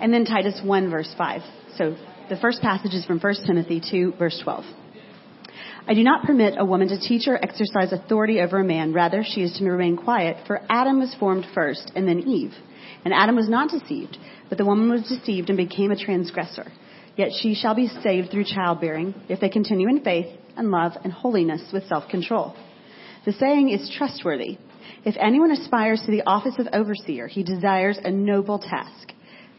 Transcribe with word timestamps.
And 0.00 0.12
then 0.12 0.24
Titus 0.24 0.60
1 0.64 0.90
verse 0.90 1.12
5. 1.16 1.42
So 1.76 1.96
the 2.28 2.36
first 2.36 2.60
passage 2.62 2.94
is 2.94 3.04
from 3.04 3.18
1 3.18 3.34
Timothy 3.46 3.80
2 3.90 4.14
verse 4.18 4.40
12. 4.42 4.64
I 5.88 5.94
do 5.94 6.04
not 6.04 6.24
permit 6.24 6.54
a 6.58 6.64
woman 6.64 6.88
to 6.88 7.00
teach 7.00 7.26
or 7.26 7.36
exercise 7.42 7.92
authority 7.92 8.40
over 8.40 8.60
a 8.60 8.64
man. 8.64 8.92
Rather, 8.92 9.24
she 9.24 9.42
is 9.42 9.52
to 9.54 9.64
remain 9.64 9.96
quiet, 9.96 10.46
for 10.46 10.60
Adam 10.68 11.00
was 11.00 11.14
formed 11.18 11.46
first, 11.54 11.90
and 11.96 12.06
then 12.06 12.20
Eve. 12.20 12.52
And 13.04 13.14
Adam 13.14 13.34
was 13.34 13.48
not 13.48 13.70
deceived, 13.70 14.18
but 14.48 14.58
the 14.58 14.64
woman 14.64 14.90
was 14.90 15.08
deceived 15.08 15.48
and 15.48 15.56
became 15.56 15.90
a 15.90 15.96
transgressor. 15.96 16.70
Yet 17.16 17.30
she 17.40 17.54
shall 17.54 17.74
be 17.74 17.88
saved 17.88 18.30
through 18.30 18.44
childbearing, 18.44 19.14
if 19.28 19.40
they 19.40 19.48
continue 19.48 19.88
in 19.88 20.04
faith 20.04 20.26
and 20.56 20.70
love 20.70 20.92
and 21.02 21.12
holiness 21.12 21.62
with 21.72 21.86
self-control. 21.88 22.54
The 23.24 23.32
saying 23.32 23.70
is 23.70 23.92
trustworthy. 23.96 24.58
If 25.04 25.16
anyone 25.18 25.50
aspires 25.50 26.02
to 26.04 26.10
the 26.10 26.22
office 26.22 26.54
of 26.58 26.68
overseer, 26.72 27.26
he 27.26 27.42
desires 27.42 27.98
a 28.02 28.10
noble 28.10 28.58
task. 28.58 29.12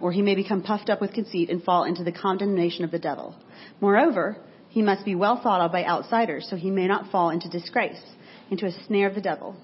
or 0.00 0.12
he 0.12 0.22
may 0.22 0.34
become 0.34 0.62
puffed 0.62 0.90
up 0.90 1.00
with 1.00 1.12
conceit 1.12 1.50
and 1.50 1.62
fall 1.62 1.84
into 1.84 2.04
the 2.04 2.12
condemnation 2.12 2.84
of 2.84 2.90
the 2.90 2.98
devil. 2.98 3.34
Moreover, 3.80 4.36
he 4.68 4.82
must 4.82 5.04
be 5.04 5.14
well 5.14 5.40
thought 5.42 5.60
of 5.60 5.72
by 5.72 5.84
outsiders, 5.84 6.46
so 6.48 6.56
he 6.56 6.70
may 6.70 6.86
not 6.86 7.10
fall 7.10 7.30
into 7.30 7.48
disgrace, 7.48 8.00
into 8.50 8.66
a 8.66 8.84
snare 8.86 9.08
of 9.08 9.14
the 9.14 9.20
devil. 9.20 9.56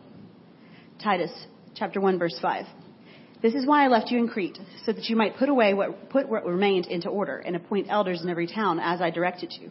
Titus 1.02 1.32
chapter 1.74 2.00
1 2.00 2.18
verse 2.18 2.38
5. 2.41 2.66
This 3.42 3.54
is 3.54 3.66
why 3.66 3.84
I 3.84 3.88
left 3.88 4.10
you 4.10 4.18
in 4.18 4.28
Crete, 4.28 4.58
so 4.86 4.92
that 4.92 5.04
you 5.04 5.16
might 5.16 5.36
put 5.36 5.50
away 5.50 5.74
what, 5.74 6.08
put 6.08 6.28
what 6.28 6.46
remained 6.46 6.86
into 6.86 7.10
order 7.10 7.36
and 7.36 7.54
appoint 7.54 7.88
elders 7.91 8.22
in 8.22 8.30
every 8.30 8.46
town 8.46 8.80
as 8.80 9.02
I 9.02 9.10
directed 9.10 9.52
you. 9.52 9.70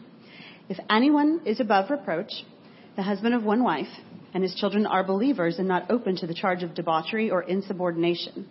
If 0.68 0.78
anyone 0.88 1.40
is 1.44 1.58
above 1.58 1.90
reproach, 1.90 2.30
the 2.94 3.02
husband 3.02 3.34
of 3.34 3.42
one 3.42 3.64
wife, 3.64 3.88
and 4.32 4.42
his 4.42 4.54
children 4.54 4.86
are 4.86 5.02
believers 5.02 5.58
and 5.58 5.66
not 5.66 5.90
open 5.90 6.16
to 6.18 6.26
the 6.26 6.34
charge 6.34 6.62
of 6.62 6.74
debauchery 6.74 7.30
or 7.30 7.42
insubordination. 7.42 8.46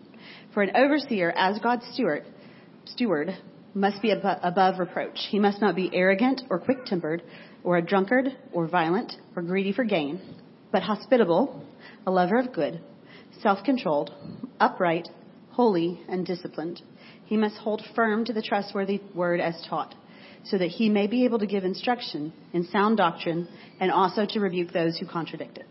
For 0.54 0.62
an 0.62 0.76
overseer 0.76 1.32
as 1.36 1.58
God's 1.59 1.86
steward, 1.94 2.23
steward 2.86 3.36
must 3.73 4.02
be 4.04 4.12
above 4.12 4.78
reproach. 4.78 5.18
He 5.30 5.40
must 5.40 5.60
not 5.62 5.76
be 5.76 5.90
arrogant 5.92 6.44
or 6.50 6.60
quick 6.60 6.86
tempered, 6.86 7.23
or 7.64 7.78
a 7.78 7.82
drunkard, 7.82 8.28
or 8.52 8.68
violent, 8.68 9.14
or 9.36 9.42
greedy 9.42 9.73
for 9.73 9.84
gain, 9.84 10.22
but 10.72 10.84
hospitable, 10.84 11.66
a 12.06 12.12
lover 12.12 12.38
of 12.38 12.54
good, 12.54 12.82
self 13.42 13.64
controlled, 13.64 14.12
upright, 14.60 15.08
holy, 15.52 16.00
and 16.08 16.26
disciplined. 16.26 16.84
He 17.26 17.36
must 17.36 17.58
hold 17.58 17.82
firm 17.95 18.26
to 18.26 18.34
the 18.34 18.44
trustworthy 18.44 19.02
word 19.16 19.40
as 19.40 19.60
taught, 19.67 19.95
so 20.44 20.60
that 20.60 20.70
he 20.70 20.88
may 20.88 21.08
be 21.08 21.26
able 21.26 21.40
to 21.40 21.48
give 21.48 21.64
instruction 21.64 22.32
in 22.54 22.66
sound 22.66 22.98
doctrine 22.98 23.48
and 23.80 23.92
also 23.92 24.28
to 24.28 24.40
rebuke 24.40 24.72
those 24.72 24.98
who 24.98 25.08
contradict 25.08 25.58
it. 25.58 25.66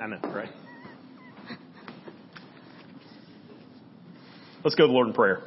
I 0.00 0.06
know, 0.06 0.18
right? 0.32 0.50
Let's 4.64 4.74
go 4.74 4.84
to 4.84 4.88
the 4.88 4.92
Lord 4.92 5.08
in 5.08 5.14
prayer. 5.14 5.42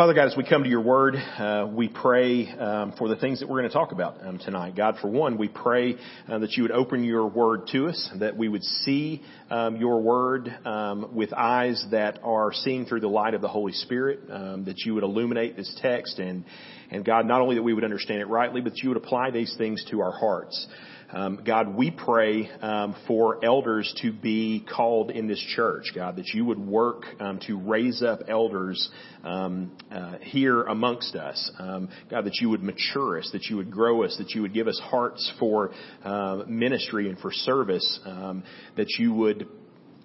Father 0.00 0.14
God, 0.14 0.28
as 0.28 0.34
we 0.34 0.44
come 0.44 0.62
to 0.62 0.68
your 0.70 0.80
word, 0.80 1.14
uh, 1.14 1.68
we 1.70 1.86
pray 1.86 2.48
um, 2.52 2.94
for 2.96 3.06
the 3.06 3.16
things 3.16 3.40
that 3.40 3.50
we're 3.50 3.58
going 3.58 3.68
to 3.68 3.74
talk 3.74 3.92
about 3.92 4.26
um, 4.26 4.38
tonight. 4.38 4.74
God, 4.74 4.96
for 4.98 5.08
one, 5.08 5.36
we 5.36 5.46
pray 5.46 5.96
uh, 6.26 6.38
that 6.38 6.52
you 6.52 6.62
would 6.62 6.72
open 6.72 7.04
your 7.04 7.26
word 7.26 7.66
to 7.72 7.86
us, 7.86 8.10
that 8.18 8.34
we 8.34 8.48
would 8.48 8.64
see 8.64 9.20
um, 9.50 9.76
your 9.76 10.00
word 10.00 10.48
um, 10.64 11.14
with 11.14 11.34
eyes 11.34 11.84
that 11.90 12.18
are 12.22 12.50
seeing 12.50 12.86
through 12.86 13.00
the 13.00 13.08
light 13.08 13.34
of 13.34 13.42
the 13.42 13.48
Holy 13.48 13.72
Spirit, 13.72 14.20
um, 14.30 14.64
that 14.64 14.78
you 14.86 14.94
would 14.94 15.04
illuminate 15.04 15.54
this 15.54 15.70
text, 15.82 16.18
and 16.18 16.46
and 16.90 17.04
God, 17.04 17.26
not 17.26 17.42
only 17.42 17.56
that 17.56 17.62
we 17.62 17.74
would 17.74 17.84
understand 17.84 18.22
it 18.22 18.26
rightly, 18.28 18.62
but 18.62 18.78
you 18.78 18.88
would 18.88 18.96
apply 18.96 19.30
these 19.32 19.54
things 19.58 19.84
to 19.90 20.00
our 20.00 20.12
hearts. 20.12 20.66
Um, 21.12 21.40
God, 21.44 21.74
we 21.74 21.90
pray 21.90 22.48
um, 22.60 22.94
for 23.08 23.44
elders 23.44 23.92
to 24.02 24.12
be 24.12 24.64
called 24.72 25.10
in 25.10 25.26
this 25.26 25.44
church, 25.56 25.92
God, 25.92 26.16
that 26.16 26.28
you 26.28 26.44
would 26.44 26.58
work 26.58 27.04
um, 27.18 27.40
to 27.48 27.58
raise 27.58 28.00
up 28.02 28.20
elders 28.28 28.90
um, 29.24 29.76
uh, 29.90 30.18
here 30.20 30.62
amongst 30.62 31.16
us. 31.16 31.50
Um, 31.58 31.88
God, 32.10 32.26
that 32.26 32.36
you 32.40 32.48
would 32.50 32.62
mature 32.62 33.18
us, 33.18 33.28
that 33.32 33.46
you 33.46 33.56
would 33.56 33.72
grow 33.72 34.04
us, 34.04 34.16
that 34.18 34.30
you 34.30 34.42
would 34.42 34.54
give 34.54 34.68
us 34.68 34.80
hearts 34.84 35.32
for 35.40 35.72
uh, 36.04 36.44
ministry 36.46 37.08
and 37.08 37.18
for 37.18 37.32
service, 37.32 38.00
um, 38.06 38.44
that 38.76 38.90
you 38.98 39.12
would 39.12 39.48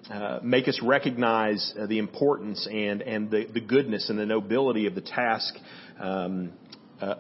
uh, 0.09 0.39
make 0.43 0.67
us 0.67 0.79
recognize 0.83 1.73
uh, 1.79 1.87
the 1.87 1.97
importance 1.97 2.67
and 2.71 3.01
and 3.01 3.31
the, 3.31 3.47
the 3.53 3.59
goodness 3.59 4.09
and 4.09 4.19
the 4.19 4.25
nobility 4.25 4.85
of 4.85 4.93
the 4.93 5.01
task 5.01 5.55
um, 5.99 6.51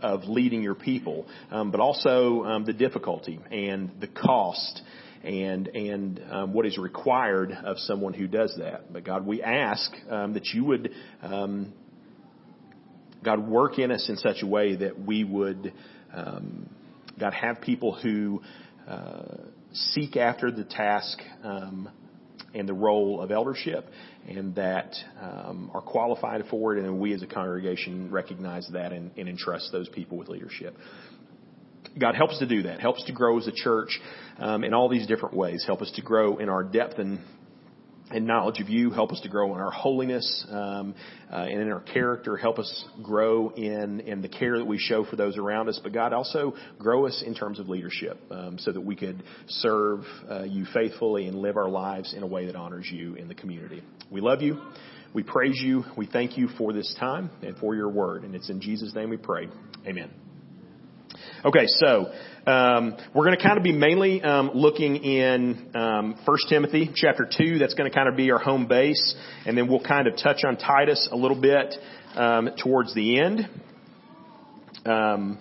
of 0.01 0.23
leading 0.25 0.61
your 0.61 0.75
people, 0.75 1.25
um, 1.51 1.71
but 1.71 1.79
also 1.79 2.43
um, 2.43 2.65
the 2.65 2.73
difficulty 2.73 3.39
and 3.51 3.91
the 3.99 4.07
cost 4.07 4.81
and 5.23 5.67
and 5.69 6.21
um, 6.29 6.53
what 6.53 6.65
is 6.65 6.77
required 6.77 7.51
of 7.51 7.77
someone 7.79 8.13
who 8.13 8.27
does 8.27 8.55
that. 8.59 8.93
But 8.93 9.03
God, 9.03 9.25
we 9.25 9.41
ask 9.41 9.91
um, 10.09 10.33
that 10.33 10.45
you 10.53 10.65
would, 10.65 10.91
um, 11.21 11.73
God, 13.23 13.47
work 13.47 13.79
in 13.79 13.91
us 13.91 14.07
in 14.07 14.17
such 14.17 14.43
a 14.43 14.47
way 14.47 14.75
that 14.75 14.99
we 14.99 15.23
would, 15.23 15.73
um, 16.13 16.69
God, 17.19 17.33
have 17.33 17.61
people 17.61 17.95
who 17.95 18.41
uh, 18.87 19.37
seek 19.73 20.15
after 20.15 20.51
the 20.51 20.63
task 20.63 21.17
and 22.55 22.67
the 22.67 22.73
role 22.73 23.21
of 23.21 23.31
eldership 23.31 23.85
and 24.27 24.55
that 24.55 24.95
um, 25.21 25.69
are 25.73 25.81
qualified 25.81 26.43
for 26.49 26.75
it, 26.75 26.83
and 26.83 26.99
we 26.99 27.13
as 27.13 27.21
a 27.21 27.27
congregation 27.27 28.09
recognize 28.11 28.67
that 28.73 28.91
and, 28.91 29.11
and 29.17 29.29
entrust 29.29 29.71
those 29.71 29.89
people 29.89 30.17
with 30.17 30.29
leadership. 30.29 30.75
God 31.99 32.15
helps 32.15 32.39
to 32.39 32.47
do 32.47 32.63
that. 32.63 32.79
helps 32.79 33.03
to 33.05 33.13
grow 33.13 33.37
as 33.37 33.47
a 33.47 33.51
church 33.51 33.99
um, 34.39 34.63
in 34.63 34.73
all 34.73 34.89
these 34.89 35.07
different 35.07 35.35
ways. 35.35 35.63
Help 35.65 35.81
us 35.81 35.91
to 35.95 36.01
grow 36.01 36.37
in 36.37 36.49
our 36.49 36.63
depth 36.63 36.99
and 36.99 37.19
and 38.11 38.25
knowledge 38.25 38.59
of 38.59 38.69
you. 38.69 38.91
Help 38.91 39.11
us 39.11 39.19
to 39.21 39.29
grow 39.29 39.53
in 39.55 39.61
our 39.61 39.71
holiness 39.71 40.45
um, 40.49 40.95
uh, 41.31 41.37
and 41.37 41.61
in 41.61 41.71
our 41.71 41.81
character. 41.81 42.37
Help 42.37 42.59
us 42.59 42.85
grow 43.03 43.49
in 43.49 43.99
in 44.01 44.21
the 44.21 44.29
care 44.29 44.57
that 44.57 44.65
we 44.65 44.77
show 44.77 45.05
for 45.05 45.15
those 45.15 45.37
around 45.37 45.69
us. 45.69 45.79
But 45.81 45.93
God, 45.93 46.13
also 46.13 46.53
grow 46.77 47.07
us 47.07 47.23
in 47.25 47.33
terms 47.33 47.59
of 47.59 47.69
leadership, 47.69 48.19
um, 48.31 48.57
so 48.59 48.71
that 48.71 48.81
we 48.81 48.95
could 48.95 49.23
serve 49.47 50.01
uh, 50.29 50.43
you 50.43 50.65
faithfully 50.73 51.27
and 51.27 51.37
live 51.37 51.57
our 51.57 51.69
lives 51.69 52.13
in 52.13 52.23
a 52.23 52.27
way 52.27 52.45
that 52.45 52.55
honors 52.55 52.89
you 52.91 53.15
in 53.15 53.27
the 53.27 53.35
community. 53.35 53.83
We 54.11 54.21
love 54.21 54.41
you. 54.41 54.61
We 55.13 55.23
praise 55.23 55.59
you. 55.61 55.85
We 55.97 56.07
thank 56.07 56.37
you 56.37 56.49
for 56.57 56.73
this 56.73 56.93
time 56.99 57.29
and 57.41 57.57
for 57.57 57.73
your 57.73 57.89
word. 57.89 58.23
And 58.23 58.35
it's 58.35 58.49
in 58.49 58.59
Jesus' 58.59 58.93
name 58.93 59.09
we 59.09 59.17
pray. 59.17 59.47
Amen. 59.87 60.24
Okay, 61.43 61.65
so 61.67 62.11
um, 62.47 62.95
we're 63.13 63.25
going 63.25 63.37
to 63.37 63.43
kind 63.43 63.57
of 63.57 63.63
be 63.63 63.73
mainly 63.73 64.21
um, 64.21 64.51
looking 64.53 64.95
in 64.95 65.69
um, 65.75 66.15
1 66.23 66.37
Timothy 66.47 66.89
chapter 66.95 67.27
2. 67.29 67.59
That's 67.59 67.73
going 67.73 67.89
to 67.89 67.95
kind 67.95 68.07
of 68.07 68.15
be 68.15 68.31
our 68.31 68.39
home 68.39 68.67
base. 68.67 69.15
And 69.45 69.57
then 69.57 69.67
we'll 69.67 69.83
kind 69.83 70.07
of 70.07 70.15
touch 70.17 70.43
on 70.43 70.57
Titus 70.57 71.09
a 71.11 71.15
little 71.15 71.39
bit 71.39 71.75
um, 72.15 72.51
towards 72.63 72.95
the 72.95 73.19
end. 73.19 73.49
Um, 74.85 75.39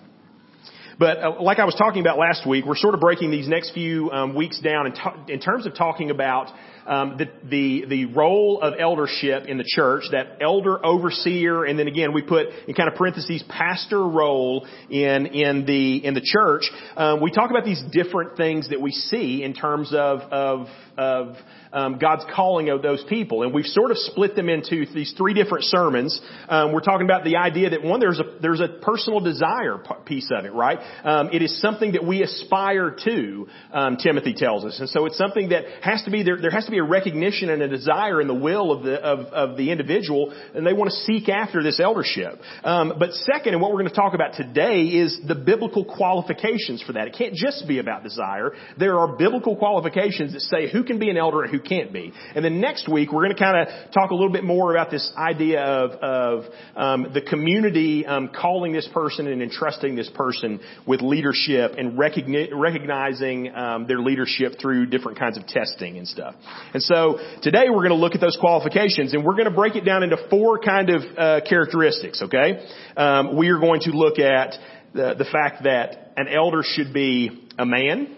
but 0.99 1.17
uh, 1.17 1.41
like 1.41 1.59
I 1.59 1.65
was 1.65 1.75
talking 1.75 2.01
about 2.01 2.17
last 2.17 2.47
week, 2.47 2.65
we're 2.65 2.75
sort 2.75 2.93
of 2.93 2.99
breaking 2.99 3.31
these 3.31 3.47
next 3.47 3.73
few 3.73 4.11
um, 4.11 4.35
weeks 4.35 4.59
down 4.59 4.87
in, 4.87 4.93
t- 4.93 5.33
in 5.33 5.39
terms 5.39 5.65
of 5.65 5.75
talking 5.75 6.11
about 6.11 6.51
um, 6.85 7.17
the, 7.17 7.25
the 7.49 7.85
the 7.87 8.05
role 8.05 8.61
of 8.61 8.75
eldership 8.79 9.45
in 9.47 9.57
the 9.57 9.65
church, 9.67 10.03
that 10.11 10.37
elder 10.41 10.83
overseer, 10.85 11.65
and 11.65 11.77
then 11.77 11.87
again 11.87 12.13
we 12.13 12.21
put 12.21 12.47
in 12.67 12.73
kind 12.73 12.89
of 12.89 12.95
parentheses 12.95 13.43
pastor 13.49 14.01
role 14.07 14.65
in 14.89 15.25
in 15.27 15.65
the 15.65 16.05
in 16.05 16.13
the 16.13 16.21
church. 16.21 16.69
Um, 16.95 17.21
we 17.21 17.31
talk 17.31 17.49
about 17.49 17.65
these 17.65 17.83
different 17.91 18.37
things 18.37 18.69
that 18.69 18.81
we 18.81 18.91
see 18.91 19.43
in 19.43 19.53
terms 19.53 19.93
of 19.93 20.19
of 20.21 20.67
of 20.97 21.35
um, 21.73 21.97
God's 21.99 22.23
calling 22.33 22.69
of 22.69 22.81
those 22.81 23.03
people, 23.09 23.43
and 23.43 23.53
we've 23.53 23.65
sort 23.65 23.91
of 23.91 23.97
split 23.97 24.35
them 24.35 24.47
into 24.47 24.85
these 24.93 25.13
three 25.17 25.33
different 25.33 25.65
sermons. 25.65 26.19
Um, 26.47 26.71
we're 26.71 26.79
talking 26.79 27.05
about 27.05 27.23
the 27.25 27.35
idea 27.37 27.71
that 27.71 27.83
one, 27.83 27.99
there's 27.99 28.19
a 28.19 28.39
there's 28.41 28.61
a 28.61 28.67
personal 28.81 29.19
desire 29.19 29.77
piece 30.05 30.29
of 30.31 30.45
it, 30.45 30.53
right? 30.53 30.79
Um, 31.03 31.29
it 31.33 31.41
is 31.41 31.59
something 31.61 31.93
that 31.93 32.05
we 32.05 32.23
aspire 32.23 32.95
to, 33.03 33.47
um, 33.73 33.97
Timothy 33.97 34.33
tells 34.33 34.65
us. 34.65 34.79
And 34.79 34.89
so 34.89 35.05
it's 35.05 35.17
something 35.17 35.49
that 35.49 35.65
has 35.81 36.03
to 36.03 36.11
be, 36.11 36.23
there, 36.23 36.39
there 36.39 36.51
has 36.51 36.65
to 36.65 36.71
be 36.71 36.74
a 36.77 36.83
recognition 36.83 37.49
and 37.49 37.61
a 37.61 37.67
desire 37.67 38.21
in 38.21 38.27
the 38.27 38.33
will 38.33 38.71
of 38.71 38.83
the, 38.83 38.95
of, 38.95 39.19
of 39.27 39.57
the 39.57 39.71
individual, 39.71 40.33
and 40.53 40.65
they 40.65 40.73
want 40.73 40.89
to 40.89 40.95
seek 40.97 41.29
after 41.29 41.63
this 41.63 41.79
eldership. 41.79 42.39
Um, 42.63 42.93
but 42.99 43.13
second, 43.13 43.53
and 43.53 43.61
what 43.61 43.71
we're 43.71 43.81
going 43.81 43.89
to 43.89 43.95
talk 43.95 44.13
about 44.13 44.33
today 44.33 44.83
is 44.83 45.17
the 45.27 45.35
biblical 45.35 45.85
qualifications 45.85 46.81
for 46.81 46.93
that. 46.93 47.07
It 47.07 47.15
can't 47.17 47.33
just 47.33 47.67
be 47.67 47.79
about 47.79 48.03
desire. 48.03 48.51
There 48.77 48.99
are 48.99 49.15
biblical 49.15 49.55
qualifications 49.55 50.33
that 50.33 50.41
say 50.41 50.71
who 50.71 50.83
can 50.83 50.99
be 50.99 51.09
an 51.09 51.17
elder 51.17 51.43
and 51.43 51.51
who 51.51 51.59
can't 51.59 51.91
be. 51.91 52.13
And 52.35 52.43
then 52.43 52.61
next 52.61 52.89
week, 52.91 53.11
we're 53.11 53.23
going 53.23 53.35
to 53.35 53.41
kind 53.41 53.67
of 53.67 53.91
talk 53.91 54.11
a 54.11 54.13
little 54.13 54.31
bit 54.31 54.43
more 54.43 54.71
about 54.71 54.91
this 54.91 55.11
idea 55.17 55.61
of, 55.61 55.91
of 55.91 56.53
um, 56.75 57.11
the 57.13 57.21
community 57.21 58.05
um, 58.05 58.29
calling 58.29 58.73
this 58.73 58.87
person 58.93 59.27
and 59.27 59.41
entrusting 59.41 59.95
this 59.95 60.09
person 60.13 60.59
with 60.87 61.01
leadership 61.01 61.73
and 61.77 61.97
recogni- 61.97 62.49
recognizing 62.53 63.53
um, 63.55 63.87
their 63.87 63.99
leadership 63.99 64.53
through 64.61 64.87
different 64.87 65.17
kinds 65.17 65.37
of 65.37 65.45
testing 65.47 65.97
and 65.97 66.07
stuff. 66.07 66.35
And 66.73 66.83
so 66.83 67.19
today 67.41 67.65
we're 67.69 67.87
going 67.87 67.89
to 67.89 67.95
look 67.95 68.15
at 68.15 68.21
those 68.21 68.37
qualifications 68.39 69.13
and 69.13 69.23
we're 69.23 69.35
going 69.35 69.49
to 69.49 69.55
break 69.55 69.75
it 69.75 69.85
down 69.85 70.03
into 70.03 70.17
four 70.29 70.59
kind 70.59 70.89
of 70.89 71.01
uh, 71.17 71.41
characteristics. 71.47 72.21
Okay, 72.21 72.65
um, 72.97 73.37
we 73.37 73.49
are 73.49 73.59
going 73.59 73.81
to 73.81 73.91
look 73.91 74.19
at 74.19 74.55
the, 74.93 75.15
the 75.17 75.25
fact 75.25 75.63
that 75.63 76.13
an 76.17 76.27
elder 76.27 76.61
should 76.63 76.93
be 76.93 77.47
a 77.57 77.65
man. 77.65 78.15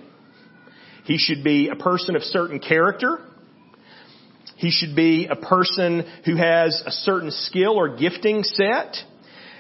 He 1.06 1.18
should 1.18 1.44
be 1.44 1.70
a 1.70 1.76
person 1.76 2.16
of 2.16 2.22
certain 2.24 2.60
character. 2.60 3.20
He 4.58 4.72
should 4.72 4.96
be 4.96 5.28
a 5.28 5.36
person 5.36 6.04
who 6.26 6.36
has 6.36 6.82
a 6.86 6.92
certain 6.92 7.32
skill 7.32 7.78
or 7.78 7.96
gifting 7.96 8.44
set. 8.44 8.96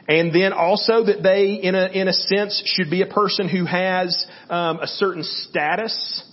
And 0.09 0.33
then 0.33 0.53
also 0.53 1.03
that 1.05 1.21
they, 1.21 1.53
in 1.53 1.75
a, 1.75 1.87
in 1.87 2.07
a 2.07 2.13
sense, 2.13 2.61
should 2.65 2.89
be 2.89 3.01
a 3.01 3.07
person 3.07 3.47
who 3.47 3.65
has 3.65 4.25
um, 4.49 4.79
a 4.79 4.87
certain 4.87 5.23
status. 5.23 6.23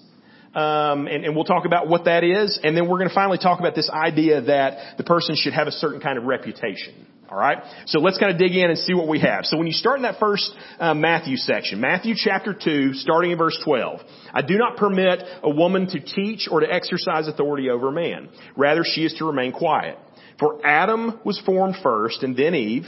Um, 0.54 1.08
and, 1.08 1.24
and 1.24 1.34
we'll 1.34 1.44
talk 1.44 1.64
about 1.66 1.88
what 1.88 2.04
that 2.04 2.22
is. 2.22 2.60
And 2.62 2.76
then 2.76 2.88
we're 2.88 2.98
going 2.98 3.08
to 3.08 3.14
finally 3.14 3.38
talk 3.38 3.58
about 3.58 3.74
this 3.74 3.90
idea 3.90 4.40
that 4.42 4.96
the 4.98 5.04
person 5.04 5.34
should 5.36 5.52
have 5.52 5.66
a 5.66 5.72
certain 5.72 6.00
kind 6.00 6.16
of 6.16 6.24
reputation. 6.24 7.06
All 7.28 7.38
right. 7.38 7.58
So 7.86 7.98
let's 7.98 8.18
kind 8.18 8.30
of 8.30 8.38
dig 8.38 8.54
in 8.54 8.70
and 8.70 8.78
see 8.78 8.94
what 8.94 9.08
we 9.08 9.18
have. 9.20 9.46
So 9.46 9.56
when 9.56 9.66
you 9.66 9.72
start 9.72 9.96
in 9.96 10.02
that 10.02 10.20
first 10.20 10.54
uh, 10.78 10.94
Matthew 10.94 11.36
section, 11.36 11.80
Matthew 11.80 12.14
chapter 12.16 12.54
two, 12.54 12.92
starting 12.92 13.32
in 13.32 13.38
verse 13.38 13.58
twelve, 13.64 14.00
I 14.32 14.42
do 14.42 14.56
not 14.56 14.76
permit 14.76 15.24
a 15.42 15.50
woman 15.50 15.88
to 15.88 16.00
teach 16.00 16.46
or 16.48 16.60
to 16.60 16.72
exercise 16.72 17.26
authority 17.26 17.70
over 17.70 17.88
a 17.88 17.92
man. 17.92 18.28
Rather, 18.56 18.82
she 18.84 19.04
is 19.04 19.14
to 19.14 19.24
remain 19.24 19.52
quiet. 19.52 19.98
For 20.38 20.64
Adam 20.64 21.18
was 21.24 21.40
formed 21.44 21.76
first, 21.82 22.22
and 22.22 22.36
then 22.36 22.54
Eve. 22.54 22.86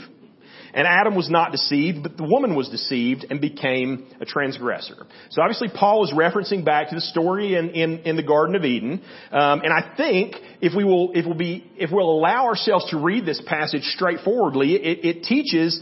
And 0.77 0.85
Adam 0.85 1.15
was 1.15 1.27
not 1.27 1.51
deceived, 1.51 2.03
but 2.03 2.17
the 2.17 2.23
woman 2.23 2.53
was 2.55 2.69
deceived 2.69 3.25
and 3.31 3.41
became 3.41 4.05
a 4.21 4.25
transgressor. 4.25 5.07
So 5.31 5.41
obviously 5.41 5.69
Paul 5.73 6.05
is 6.05 6.13
referencing 6.13 6.63
back 6.63 6.89
to 6.89 6.95
the 6.95 7.01
story 7.01 7.55
in, 7.55 7.71
in, 7.71 7.97
in 8.01 8.15
the 8.15 8.21
Garden 8.21 8.55
of 8.55 8.63
Eden. 8.63 9.01
Um, 9.31 9.61
and 9.61 9.73
I 9.73 9.95
think 9.97 10.35
if 10.61 10.75
we 10.77 10.83
will, 10.83 11.13
if 11.15 11.25
we'll 11.25 11.33
be, 11.33 11.65
if 11.77 11.89
we'll 11.91 12.11
allow 12.11 12.45
ourselves 12.45 12.91
to 12.91 12.97
read 12.99 13.25
this 13.25 13.41
passage 13.47 13.85
straightforwardly, 13.85 14.75
it, 14.75 15.03
it 15.03 15.23
teaches, 15.23 15.81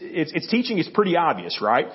its, 0.00 0.32
its 0.32 0.46
teaching 0.46 0.78
is 0.78 0.88
pretty 0.94 1.16
obvious, 1.16 1.60
right? 1.60 1.86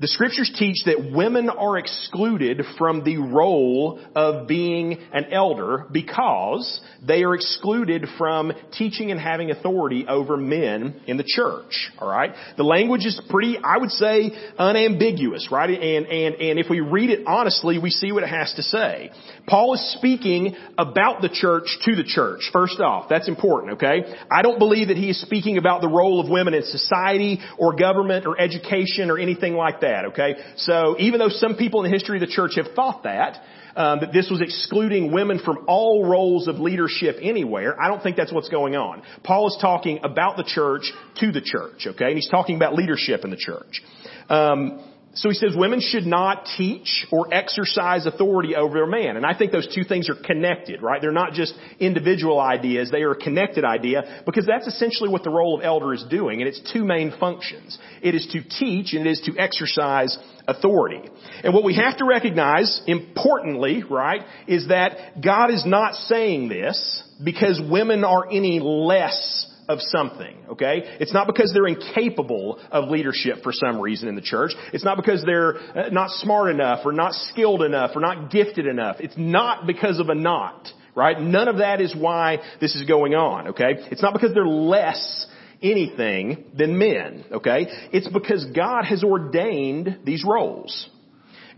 The 0.00 0.06
scriptures 0.06 0.50
teach 0.56 0.84
that 0.86 1.10
women 1.12 1.50
are 1.50 1.76
excluded 1.76 2.62
from 2.78 3.02
the 3.02 3.16
role 3.16 4.00
of 4.14 4.46
being 4.46 4.96
an 5.12 5.32
elder 5.32 5.86
because 5.90 6.80
they 7.04 7.24
are 7.24 7.34
excluded 7.34 8.06
from 8.16 8.52
teaching 8.72 9.10
and 9.10 9.18
having 9.18 9.50
authority 9.50 10.06
over 10.06 10.36
men 10.36 11.00
in 11.08 11.16
the 11.16 11.24
church. 11.24 11.90
Alright? 12.00 12.34
The 12.56 12.62
language 12.62 13.06
is 13.06 13.20
pretty, 13.28 13.58
I 13.58 13.78
would 13.78 13.90
say, 13.90 14.30
unambiguous, 14.56 15.48
right? 15.50 15.70
And, 15.70 16.06
and, 16.06 16.34
and 16.36 16.58
if 16.60 16.70
we 16.70 16.78
read 16.78 17.10
it 17.10 17.26
honestly, 17.26 17.78
we 17.80 17.90
see 17.90 18.12
what 18.12 18.22
it 18.22 18.28
has 18.28 18.54
to 18.54 18.62
say. 18.62 19.10
Paul 19.48 19.74
is 19.74 19.94
speaking 19.98 20.54
about 20.76 21.22
the 21.22 21.28
church 21.28 21.76
to 21.86 21.96
the 21.96 22.04
church, 22.04 22.50
first 22.52 22.78
off. 22.78 23.08
That's 23.08 23.28
important, 23.28 23.74
okay? 23.74 24.14
I 24.30 24.42
don't 24.42 24.60
believe 24.60 24.88
that 24.88 24.96
he 24.96 25.10
is 25.10 25.20
speaking 25.20 25.58
about 25.58 25.80
the 25.80 25.88
role 25.88 26.20
of 26.20 26.30
women 26.30 26.54
in 26.54 26.62
society 26.62 27.40
or 27.58 27.74
government 27.74 28.26
or 28.26 28.40
education 28.40 29.10
or 29.10 29.18
anything 29.18 29.54
like 29.54 29.80
that 29.80 29.87
that, 29.88 30.04
okay? 30.06 30.36
So 30.56 30.96
even 30.98 31.18
though 31.18 31.28
some 31.28 31.56
people 31.56 31.84
in 31.84 31.90
the 31.90 31.96
history 31.96 32.16
of 32.18 32.20
the 32.20 32.32
church 32.32 32.52
have 32.56 32.74
thought 32.74 33.02
that, 33.04 33.40
um, 33.76 34.00
that 34.00 34.12
this 34.12 34.28
was 34.30 34.40
excluding 34.40 35.12
women 35.12 35.38
from 35.38 35.64
all 35.68 36.04
roles 36.04 36.48
of 36.48 36.56
leadership 36.58 37.16
anywhere. 37.22 37.80
I 37.80 37.88
don't 37.88 38.02
think 38.02 38.16
that's 38.16 38.32
what's 38.32 38.48
going 38.48 38.74
on. 38.74 39.02
Paul 39.22 39.48
is 39.48 39.56
talking 39.60 40.00
about 40.02 40.36
the 40.36 40.44
church 40.44 40.92
to 41.20 41.32
the 41.32 41.40
church, 41.40 41.86
okay? 41.86 42.06
And 42.06 42.14
he's 42.14 42.28
talking 42.28 42.56
about 42.56 42.74
leadership 42.74 43.24
in 43.24 43.30
the 43.30 43.36
church. 43.36 43.82
Um, 44.28 44.82
so 45.14 45.28
he 45.30 45.34
says 45.34 45.56
women 45.56 45.80
should 45.80 46.06
not 46.06 46.46
teach 46.56 47.06
or 47.10 47.32
exercise 47.32 48.06
authority 48.06 48.54
over 48.54 48.82
a 48.82 48.86
man. 48.86 49.16
And 49.16 49.24
I 49.24 49.36
think 49.36 49.52
those 49.52 49.72
two 49.74 49.82
things 49.82 50.08
are 50.08 50.14
connected, 50.14 50.82
right? 50.82 51.00
They're 51.00 51.12
not 51.12 51.32
just 51.32 51.54
individual 51.80 52.38
ideas, 52.38 52.90
they 52.90 53.02
are 53.02 53.12
a 53.12 53.16
connected 53.16 53.64
idea 53.64 54.22
because 54.26 54.46
that's 54.46 54.66
essentially 54.66 55.08
what 55.08 55.24
the 55.24 55.30
role 55.30 55.58
of 55.58 55.64
elder 55.64 55.92
is 55.94 56.04
doing 56.08 56.40
and 56.40 56.48
it's 56.48 56.60
two 56.72 56.84
main 56.84 57.12
functions. 57.18 57.78
It 58.02 58.14
is 58.14 58.28
to 58.32 58.42
teach 58.42 58.92
and 58.92 59.06
it 59.06 59.10
is 59.10 59.20
to 59.22 59.38
exercise 59.38 60.16
authority. 60.46 61.08
And 61.42 61.52
what 61.54 61.64
we 61.64 61.74
have 61.76 61.96
to 61.98 62.04
recognize, 62.04 62.80
importantly, 62.86 63.82
right, 63.88 64.22
is 64.46 64.68
that 64.68 65.20
God 65.24 65.50
is 65.50 65.64
not 65.66 65.94
saying 65.94 66.48
this 66.48 67.02
because 67.22 67.60
women 67.68 68.04
are 68.04 68.26
any 68.30 68.60
less 68.60 69.46
of 69.68 69.80
something, 69.80 70.36
okay? 70.50 70.96
It's 70.98 71.12
not 71.12 71.26
because 71.26 71.52
they're 71.52 71.66
incapable 71.66 72.58
of 72.70 72.88
leadership 72.88 73.42
for 73.42 73.52
some 73.52 73.80
reason 73.80 74.08
in 74.08 74.14
the 74.14 74.22
church. 74.22 74.52
It's 74.72 74.84
not 74.84 74.96
because 74.96 75.22
they're 75.24 75.56
uh, 75.56 75.88
not 75.90 76.10
smart 76.10 76.50
enough 76.50 76.80
or 76.86 76.92
not 76.92 77.12
skilled 77.12 77.62
enough 77.62 77.90
or 77.94 78.00
not 78.00 78.30
gifted 78.30 78.66
enough. 78.66 78.96
It's 79.00 79.16
not 79.16 79.66
because 79.66 80.00
of 80.00 80.08
a 80.08 80.14
not, 80.14 80.68
right? 80.94 81.20
None 81.20 81.48
of 81.48 81.58
that 81.58 81.80
is 81.80 81.94
why 81.94 82.38
this 82.60 82.74
is 82.74 82.86
going 82.88 83.14
on, 83.14 83.48
okay? 83.48 83.74
It's 83.90 84.02
not 84.02 84.14
because 84.14 84.32
they're 84.32 84.46
less 84.46 85.26
anything 85.62 86.44
than 86.56 86.78
men, 86.78 87.24
okay? 87.32 87.66
It's 87.92 88.08
because 88.08 88.46
God 88.54 88.84
has 88.84 89.04
ordained 89.04 90.00
these 90.04 90.24
roles. 90.26 90.88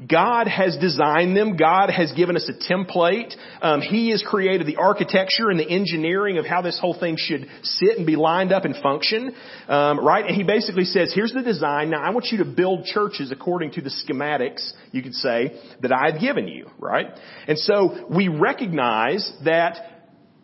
God 0.06 0.48
has 0.48 0.76
designed 0.78 1.36
them. 1.36 1.56
God 1.56 1.90
has 1.90 2.10
given 2.12 2.36
us 2.36 2.48
a 2.48 2.72
template. 2.72 3.34
Um, 3.60 3.82
he 3.82 4.10
has 4.10 4.22
created 4.26 4.66
the 4.66 4.76
architecture 4.76 5.50
and 5.50 5.60
the 5.60 5.68
engineering 5.68 6.38
of 6.38 6.46
how 6.46 6.62
this 6.62 6.78
whole 6.80 6.98
thing 6.98 7.16
should 7.18 7.46
sit 7.62 7.98
and 7.98 8.06
be 8.06 8.16
lined 8.16 8.50
up 8.50 8.64
and 8.64 8.74
function, 8.76 9.34
um, 9.68 10.00
right? 10.00 10.24
And 10.24 10.34
he 10.34 10.42
basically 10.42 10.84
says, 10.84 11.12
"Here's 11.14 11.32
the 11.32 11.42
design. 11.42 11.90
Now 11.90 12.02
I 12.02 12.10
want 12.10 12.26
you 12.32 12.38
to 12.38 12.46
build 12.46 12.86
churches 12.86 13.30
according 13.30 13.72
to 13.72 13.82
the 13.82 13.90
schematics, 13.90 14.72
you 14.90 15.02
could 15.02 15.14
say, 15.14 15.60
that 15.82 15.92
I've 15.92 16.18
given 16.18 16.48
you, 16.48 16.70
right?" 16.78 17.08
And 17.46 17.58
so 17.58 18.06
we 18.08 18.28
recognize 18.28 19.30
that 19.44 19.76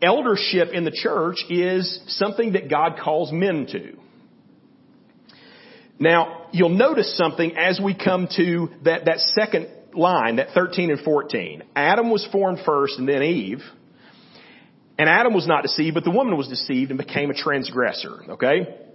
eldership 0.02 0.68
in 0.72 0.84
the 0.84 0.90
church 0.90 1.36
is 1.48 2.02
something 2.08 2.52
that 2.52 2.68
God 2.68 2.98
calls 3.02 3.32
men 3.32 3.66
to. 3.72 3.96
Now, 5.98 6.46
you'll 6.52 6.68
notice 6.68 7.16
something 7.16 7.56
as 7.56 7.80
we 7.82 7.94
come 7.94 8.28
to 8.36 8.70
that, 8.84 9.06
that 9.06 9.18
second 9.20 9.68
line, 9.94 10.36
that 10.36 10.48
13 10.54 10.90
and 10.90 11.00
14. 11.00 11.62
Adam 11.74 12.10
was 12.10 12.26
formed 12.30 12.60
first 12.64 12.98
and 12.98 13.08
then 13.08 13.22
Eve. 13.22 13.62
And 14.98 15.08
Adam 15.08 15.34
was 15.34 15.46
not 15.46 15.62
deceived, 15.62 15.94
but 15.94 16.04
the 16.04 16.10
woman 16.10 16.36
was 16.36 16.48
deceived 16.48 16.90
and 16.90 16.98
became 16.98 17.30
a 17.30 17.34
transgressor. 17.34 18.30
Okay? 18.30 18.85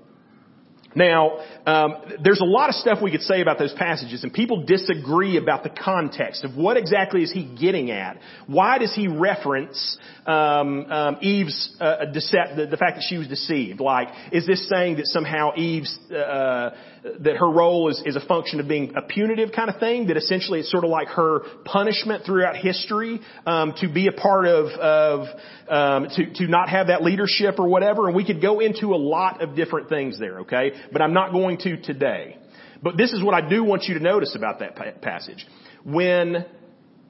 Now, 0.95 1.39
um, 1.65 1.95
there's 2.23 2.41
a 2.41 2.45
lot 2.45 2.69
of 2.69 2.75
stuff 2.75 2.99
we 3.01 3.11
could 3.11 3.21
say 3.21 3.41
about 3.41 3.57
those 3.57 3.73
passages, 3.73 4.23
and 4.23 4.33
people 4.33 4.65
disagree 4.65 5.37
about 5.37 5.63
the 5.63 5.69
context 5.69 6.43
of 6.43 6.55
what 6.55 6.77
exactly 6.77 7.23
is 7.23 7.31
he 7.31 7.43
getting 7.43 7.91
at. 7.91 8.17
Why 8.47 8.77
does 8.77 8.93
he 8.93 9.07
reference 9.07 9.97
um, 10.25 10.91
um, 10.91 11.17
Eve's 11.21 11.75
uh, 11.79 12.05
decept- 12.13 12.55
the, 12.57 12.67
the, 12.69 12.77
fact 12.77 12.95
that 12.95 13.05
she 13.07 13.17
was 13.17 13.27
deceived? 13.27 13.79
Like, 13.79 14.09
is 14.31 14.45
this 14.45 14.67
saying 14.67 14.97
that 14.97 15.07
somehow 15.07 15.51
Eve's 15.55 15.97
uh, 16.11 16.71
that 17.03 17.37
her 17.37 17.49
role 17.49 17.89
is, 17.89 18.01
is 18.05 18.15
a 18.15 18.25
function 18.25 18.59
of 18.59 18.67
being 18.67 18.93
a 18.95 19.01
punitive 19.01 19.51
kind 19.55 19.69
of 19.69 19.79
thing? 19.79 20.07
That 20.07 20.17
essentially 20.17 20.59
it's 20.59 20.71
sort 20.71 20.83
of 20.83 20.89
like 20.89 21.07
her 21.09 21.39
punishment 21.65 22.25
throughout 22.25 22.57
history 22.57 23.21
um, 23.45 23.73
to 23.77 23.91
be 23.91 24.07
a 24.07 24.11
part 24.11 24.45
of 24.45 24.67
of 24.67 25.27
um, 25.67 26.09
to 26.15 26.33
to 26.35 26.47
not 26.47 26.69
have 26.69 26.87
that 26.87 27.01
leadership 27.03 27.59
or 27.59 27.67
whatever? 27.67 28.07
And 28.07 28.15
we 28.15 28.25
could 28.25 28.41
go 28.41 28.59
into 28.59 28.93
a 28.93 28.97
lot 28.97 29.41
of 29.41 29.55
different 29.55 29.89
things 29.89 30.19
there. 30.19 30.41
Okay 30.41 30.71
but 30.91 31.01
I'm 31.01 31.13
not 31.13 31.31
going 31.31 31.57
to 31.59 31.81
today. 31.81 32.37
But 32.81 32.97
this 32.97 33.13
is 33.13 33.23
what 33.23 33.33
I 33.33 33.47
do 33.47 33.63
want 33.63 33.83
you 33.83 33.95
to 33.95 34.03
notice 34.03 34.35
about 34.35 34.59
that 34.59 35.01
passage. 35.01 35.45
When 35.83 36.45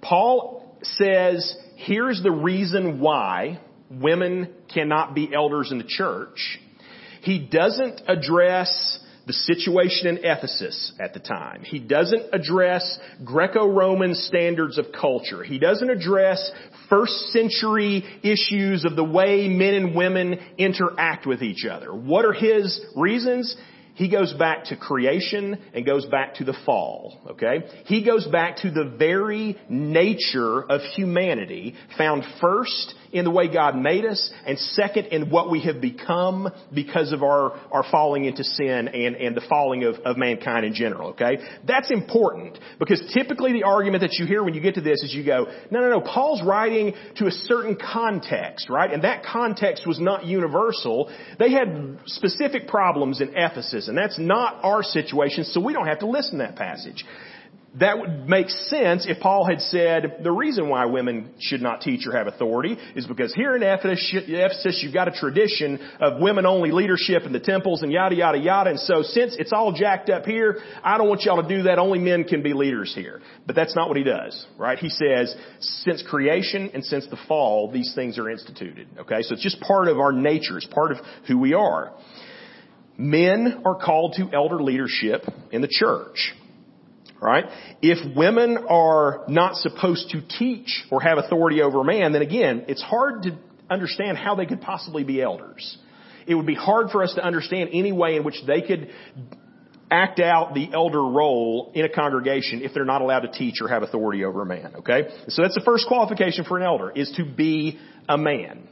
Paul 0.01 0.77
says, 0.83 1.55
here's 1.77 2.21
the 2.21 2.31
reason 2.31 3.00
why 3.00 3.62
women 3.89 4.53
cannot 4.74 5.15
be 5.15 5.33
elders 5.33 5.71
in 5.71 5.77
the 5.77 5.86
church, 5.88 6.60
he 7.21 7.39
doesn't 7.39 8.01
address 8.07 9.00
the 9.28 9.34
situation 9.34 10.08
in 10.08 10.20
Ephesus 10.24 10.94
at 11.00 11.13
the 11.13 11.20
time. 11.20 11.63
He 11.63 11.80
doesn't 11.80 12.34
address 12.34 13.00
Greco-Roman 13.24 14.16
standards 14.16 14.78
of 14.78 14.88
culture. 15.00 15.44
He 15.44 15.60
doesn't 15.60 15.90
address 15.90 16.51
first 16.90 17.13
century 17.32 18.04
issues 18.24 18.84
of 18.86 18.96
the 18.96 19.04
way 19.04 19.48
men 19.48 19.75
and 19.75 19.96
women 19.96 20.40
interact 20.58 21.25
with 21.25 21.42
each 21.44 21.66
other. 21.66 21.94
What 21.94 22.25
are 22.25 22.34
his 22.34 22.82
reasons? 22.96 23.56
he 23.96 24.10
goes 24.10 24.34
back 24.34 24.66
to 24.66 24.75
creation 24.75 25.60
and 25.74 25.86
goes 25.86 26.06
back 26.06 26.36
to 26.36 26.44
the 26.44 26.58
fall, 26.66 27.20
okay? 27.32 27.63
He 27.86 28.04
goes 28.04 28.25
back 28.28 28.58
to 28.58 28.72
the 28.72 28.96
very 28.98 29.58
nature 29.70 30.63
of 30.63 30.82
humanity 30.96 31.75
found 31.98 32.24
first 32.40 32.96
in 33.12 33.25
the 33.25 33.32
way 33.32 33.51
God 33.51 33.75
made 33.75 34.06
us 34.06 34.32
and 34.46 34.58
second 34.58 35.08
in 35.08 35.30
what 35.30 35.50
we 35.50 35.62
have 35.62 35.82
become 35.82 36.50
because 36.74 37.12
of 37.12 37.24
our, 37.24 37.60
our 37.72 37.84
falling 37.91 38.25
into 38.25 38.44
sin 38.44 38.88
and, 38.88 39.15
and 39.15 39.36
the 39.36 39.41
falling 39.50 39.84
of, 39.84 39.96
of 40.06 40.18
mankind 40.18 40.65
in 40.65 40.74
general, 40.74 41.10
okay? 41.10 41.38
That's 41.68 41.91
important 41.91 42.58
because 42.80 43.01
typically 43.13 43.53
the 43.53 43.63
argument 43.63 44.01
that 44.01 44.13
you 44.13 44.25
hear 44.25 44.44
when 44.44 44.53
you 44.53 44.62
get 44.62 44.75
to 44.75 44.82
this 44.82 45.03
is 45.03 45.13
you 45.13 45.25
go, 45.25 45.48
no, 45.70 45.82
no, 45.82 45.89
no, 45.89 46.01
Paul's 46.01 46.41
writing 46.44 46.94
to 47.18 47.27
a 47.27 47.32
certain 47.32 47.77
context, 47.77 48.70
right? 48.70 48.91
And 48.91 49.03
that 49.03 49.24
context 49.24 49.86
was 49.86 50.00
not 50.00 50.25
universal. 50.25 51.12
They 51.39 51.51
had 51.51 52.00
specific 52.06 52.68
problems 52.68 53.22
in 53.22 53.34
Ephesus 53.36 53.88
and 53.88 53.98
that's 53.98 54.20
not 54.20 54.63
our 54.63 54.84
situation 54.84 55.44
so 55.44 55.60
we 55.60 55.74
don't 55.74 55.88
have 55.88 56.00
to 56.00 56.08
listen 56.08 56.39
to 56.39 56.46
that 56.46 56.56
passage 56.56 57.06
that 57.80 57.98
would 57.98 58.28
make 58.28 58.50
sense 58.50 59.06
if 59.08 59.22
Paul 59.22 59.48
had 59.48 59.62
said 59.62 60.18
the 60.24 60.32
reason 60.32 60.68
why 60.68 60.86
women 60.86 61.34
should 61.40 61.62
not 61.62 61.80
teach 61.80 62.06
or 62.06 62.12
have 62.12 62.28
authority 62.28 62.78
is 62.96 63.08
because 63.08 63.34
here 63.34 63.56
in 63.56 63.63
Ephesus 63.63 64.82
you've 64.84 64.94
got 64.94 65.08
a 65.08 65.12
tradition 65.12 65.80
of 66.01 66.22
women 66.22 66.46
only 66.46 66.72
leadership 66.72 67.24
in 67.24 67.32
the 67.32 67.40
temples 67.40 67.82
and 67.82 67.90
yada 67.90 68.13
yada 68.13 68.38
yada 68.38 68.72
and 68.72 68.80
so 68.80 69.04
since 69.04 69.38
it's 69.40 69.54
all 69.54 69.72
jacked 69.72 70.10
up 70.10 70.25
here, 70.25 70.58
I 70.84 70.98
don't 70.98 71.08
want 71.08 71.22
y'all 71.22 71.42
to 71.42 71.48
do 71.48 71.63
that, 71.63 71.80
only 71.80 72.00
men 72.00 72.25
can 72.25 72.44
be 72.44 72.54
leaders 72.54 72.94
here. 72.94 73.22
But 73.48 73.56
that's 73.56 73.75
not 73.75 73.88
what 73.88 73.96
he 73.96 74.04
does, 74.04 74.46
right? 74.58 74.78
He 74.78 74.90
says 74.90 75.34
since 75.60 76.04
creation 76.04 76.72
and 76.74 76.84
since 76.84 77.08
the 77.08 77.18
fall 77.30 77.72
these 77.72 77.94
things 77.96 78.20
are 78.20 78.30
instituted, 78.30 78.88
okay? 79.00 79.22
So 79.22 79.34
it's 79.34 79.44
just 79.44 79.62
part 79.62 79.88
of 79.88 79.98
our 79.98 80.12
nature, 80.12 80.58
it's 80.58 80.68
part 80.68 80.92
of 80.92 80.98
who 81.25 81.38
we 81.38 81.54
are. 81.54 81.94
Men 82.98 83.62
are 83.66 83.75
called 83.75 84.16
to 84.18 84.30
elder 84.34 84.62
leadership 84.62 85.24
in 85.51 85.62
the 85.62 85.70
church 85.70 86.34
right? 87.22 87.46
If 87.82 88.16
women 88.18 88.58
are 88.68 89.24
not 89.28 89.56
supposed 89.56 90.10
to 90.10 90.22
teach 90.22 90.84
or 90.92 91.01
have 91.01 91.18
authority 91.20 91.62
over 91.62 91.82
a 91.82 91.86
man, 91.86 92.13
then 92.13 92.24
again, 92.24 92.66
it's 92.68 92.82
hard 92.82 93.24
to 93.24 93.38
understand 93.70 94.18
how 94.18 94.36
they 94.36 94.46
could 94.46 94.62
possibly 94.62 95.04
be 95.04 95.22
elders. 95.22 95.78
It 96.28 96.36
would 96.36 96.48
be 96.48 96.56
hard 96.56 96.90
for 96.92 97.04
us 97.04 97.13
to 97.16 97.24
understand 97.24 97.70
any 97.74 97.92
way 97.92 98.16
in 98.16 98.24
which 98.24 98.42
they 98.46 98.62
could 98.62 98.90
act 99.90 100.20
out 100.20 100.54
the 100.54 100.70
elder 100.74 101.04
role 101.04 101.72
in 101.75 101.86
a 101.86 101.90
congregation 101.90 102.62
if 102.62 102.74
they're 102.74 102.86
not 102.86 103.01
allowed 103.01 103.22
to 103.22 103.32
teach 103.32 103.56
or 103.62 103.68
have 103.68 103.84
authority 103.84 104.24
over 104.24 104.42
a 104.42 104.46
man, 104.46 104.74
okay? 104.78 105.10
So 105.28 105.42
that's 105.42 105.56
the 105.56 105.63
first 105.66 105.88
qualification 105.88 106.46
for 106.46 106.58
an 106.58 106.63
elder, 106.63 106.92
is 106.92 107.12
to 107.18 107.25
be 107.25 107.78
a 108.08 108.18
man. 108.18 108.68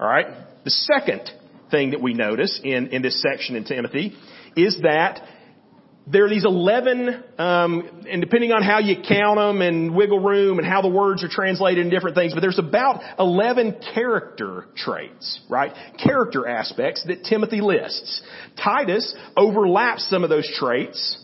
Alright? 0.00 0.26
The 0.64 0.70
second 0.70 1.30
thing 1.70 1.90
that 1.90 2.00
we 2.00 2.14
notice 2.14 2.60
in, 2.64 2.88
in 2.88 3.02
this 3.02 3.20
section 3.20 3.56
in 3.56 3.64
Timothy 3.64 4.14
is 4.56 4.80
that 4.82 5.22
there 6.06 6.24
are 6.24 6.28
these 6.28 6.44
11, 6.44 7.22
um, 7.38 8.04
and 8.10 8.20
depending 8.20 8.50
on 8.50 8.62
how 8.62 8.80
you 8.80 8.96
count 9.08 9.36
them 9.36 9.62
and 9.62 9.94
wiggle 9.94 10.18
room 10.18 10.58
and 10.58 10.66
how 10.66 10.82
the 10.82 10.88
words 10.88 11.22
are 11.22 11.28
translated 11.28 11.82
and 11.82 11.90
different 11.92 12.16
things, 12.16 12.34
but 12.34 12.40
there's 12.40 12.58
about 12.58 13.00
11 13.18 13.76
character 13.94 14.66
traits, 14.76 15.40
right? 15.48 15.72
Character 16.02 16.48
aspects 16.48 17.04
that 17.06 17.24
Timothy 17.24 17.60
lists. 17.60 18.20
Titus 18.62 19.14
overlaps 19.36 20.08
some 20.10 20.24
of 20.24 20.30
those 20.30 20.48
traits 20.58 21.21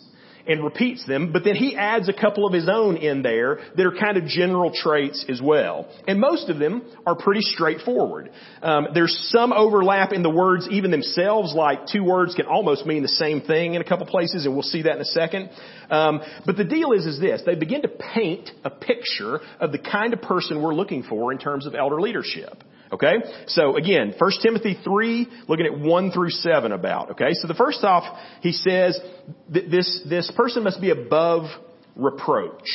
and 0.48 0.64
repeats 0.64 1.06
them, 1.06 1.32
but 1.32 1.44
then 1.44 1.54
he 1.54 1.76
adds 1.76 2.08
a 2.08 2.12
couple 2.12 2.46
of 2.46 2.52
his 2.52 2.68
own 2.68 2.96
in 2.96 3.22
there 3.22 3.60
that 3.76 3.86
are 3.86 3.92
kind 3.92 4.16
of 4.16 4.24
general 4.24 4.72
traits 4.74 5.24
as 5.28 5.40
well. 5.42 5.86
And 6.08 6.18
most 6.18 6.48
of 6.48 6.58
them 6.58 6.82
are 7.06 7.14
pretty 7.14 7.42
straightforward. 7.42 8.30
Um, 8.62 8.88
there's 8.94 9.16
some 9.30 9.52
overlap 9.52 10.12
in 10.12 10.22
the 10.22 10.30
words 10.30 10.66
even 10.70 10.90
themselves, 10.90 11.54
like 11.54 11.86
two 11.86 12.02
words 12.02 12.34
can 12.34 12.46
almost 12.46 12.86
mean 12.86 13.02
the 13.02 13.08
same 13.08 13.42
thing 13.42 13.74
in 13.74 13.82
a 13.82 13.84
couple 13.84 14.06
places, 14.06 14.46
and 14.46 14.54
we'll 14.54 14.62
see 14.62 14.82
that 14.82 14.96
in 14.96 15.00
a 15.02 15.04
second. 15.04 15.50
Um, 15.90 16.20
but 16.46 16.56
the 16.56 16.64
deal 16.64 16.92
is, 16.92 17.06
is 17.06 17.20
this: 17.20 17.42
they 17.44 17.54
begin 17.54 17.82
to 17.82 17.88
paint 17.88 18.50
a 18.64 18.70
picture 18.70 19.40
of 19.60 19.72
the 19.72 19.78
kind 19.78 20.14
of 20.14 20.22
person 20.22 20.62
we're 20.62 20.74
looking 20.74 21.02
for 21.02 21.30
in 21.32 21.38
terms 21.38 21.66
of 21.66 21.74
elder 21.74 22.00
leadership. 22.00 22.64
Okay? 22.92 23.14
So 23.46 23.76
again, 23.76 24.14
1 24.16 24.30
Timothy 24.42 24.78
3, 24.82 25.28
looking 25.48 25.66
at 25.66 25.78
1 25.78 26.10
through 26.12 26.30
7 26.30 26.72
about, 26.72 27.12
okay? 27.12 27.32
So 27.32 27.46
the 27.48 27.54
first 27.54 27.84
off, 27.84 28.04
he 28.40 28.52
says 28.52 28.98
this, 29.48 30.00
this 30.08 30.30
person 30.36 30.64
must 30.64 30.80
be 30.80 30.90
above 30.90 31.44
reproach. 31.96 32.68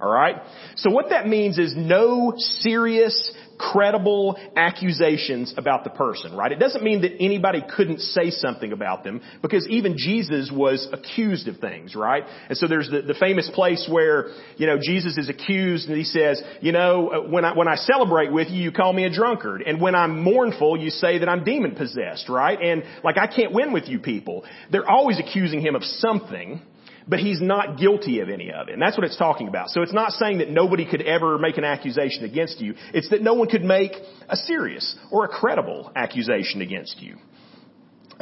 Alright? 0.00 0.36
So 0.76 0.90
what 0.90 1.10
that 1.10 1.28
means 1.28 1.58
is 1.58 1.74
no 1.76 2.34
serious 2.36 3.32
credible 3.70 4.38
accusations 4.56 5.54
about 5.56 5.84
the 5.84 5.90
person, 5.90 6.34
right? 6.34 6.52
It 6.52 6.58
doesn't 6.58 6.82
mean 6.82 7.02
that 7.02 7.12
anybody 7.20 7.62
couldn't 7.76 8.00
say 8.00 8.30
something 8.30 8.72
about 8.72 9.04
them 9.04 9.20
because 9.40 9.66
even 9.68 9.96
Jesus 9.96 10.50
was 10.52 10.88
accused 10.92 11.48
of 11.48 11.58
things, 11.58 11.94
right? 11.94 12.24
And 12.48 12.58
so 12.58 12.66
there's 12.66 12.90
the, 12.90 13.02
the 13.02 13.14
famous 13.14 13.50
place 13.54 13.88
where, 13.90 14.28
you 14.56 14.66
know, 14.66 14.78
Jesus 14.82 15.16
is 15.16 15.28
accused 15.28 15.88
and 15.88 15.96
he 15.96 16.04
says, 16.04 16.42
you 16.60 16.72
know, 16.72 17.10
uh, 17.10 17.28
when 17.28 17.44
I, 17.44 17.54
when 17.54 17.68
I 17.68 17.76
celebrate 17.76 18.32
with 18.32 18.48
you, 18.48 18.62
you 18.62 18.72
call 18.72 18.92
me 18.92 19.04
a 19.04 19.10
drunkard. 19.10 19.62
And 19.62 19.80
when 19.80 19.94
I'm 19.94 20.22
mournful, 20.22 20.76
you 20.78 20.90
say 20.90 21.18
that 21.18 21.28
I'm 21.28 21.44
demon 21.44 21.74
possessed, 21.74 22.28
right? 22.28 22.60
And 22.60 22.82
like 23.04 23.16
I 23.18 23.26
can't 23.26 23.52
win 23.52 23.72
with 23.72 23.88
you 23.88 23.98
people. 23.98 24.44
They're 24.70 24.88
always 24.88 25.20
accusing 25.20 25.60
him 25.60 25.76
of 25.76 25.84
something 25.84 26.62
but 27.08 27.18
he's 27.18 27.40
not 27.40 27.78
guilty 27.78 28.20
of 28.20 28.28
any 28.28 28.52
of 28.52 28.68
it. 28.68 28.72
And 28.72 28.82
that's 28.82 28.96
what 28.96 29.04
it's 29.04 29.16
talking 29.16 29.48
about. 29.48 29.70
So 29.70 29.82
it's 29.82 29.92
not 29.92 30.12
saying 30.12 30.38
that 30.38 30.50
nobody 30.50 30.88
could 30.88 31.02
ever 31.02 31.38
make 31.38 31.58
an 31.58 31.64
accusation 31.64 32.24
against 32.24 32.60
you. 32.60 32.74
It's 32.94 33.10
that 33.10 33.22
no 33.22 33.34
one 33.34 33.48
could 33.48 33.64
make 33.64 33.92
a 34.28 34.36
serious 34.36 34.96
or 35.10 35.24
a 35.24 35.28
credible 35.28 35.90
accusation 35.96 36.62
against 36.62 37.00
you. 37.00 37.16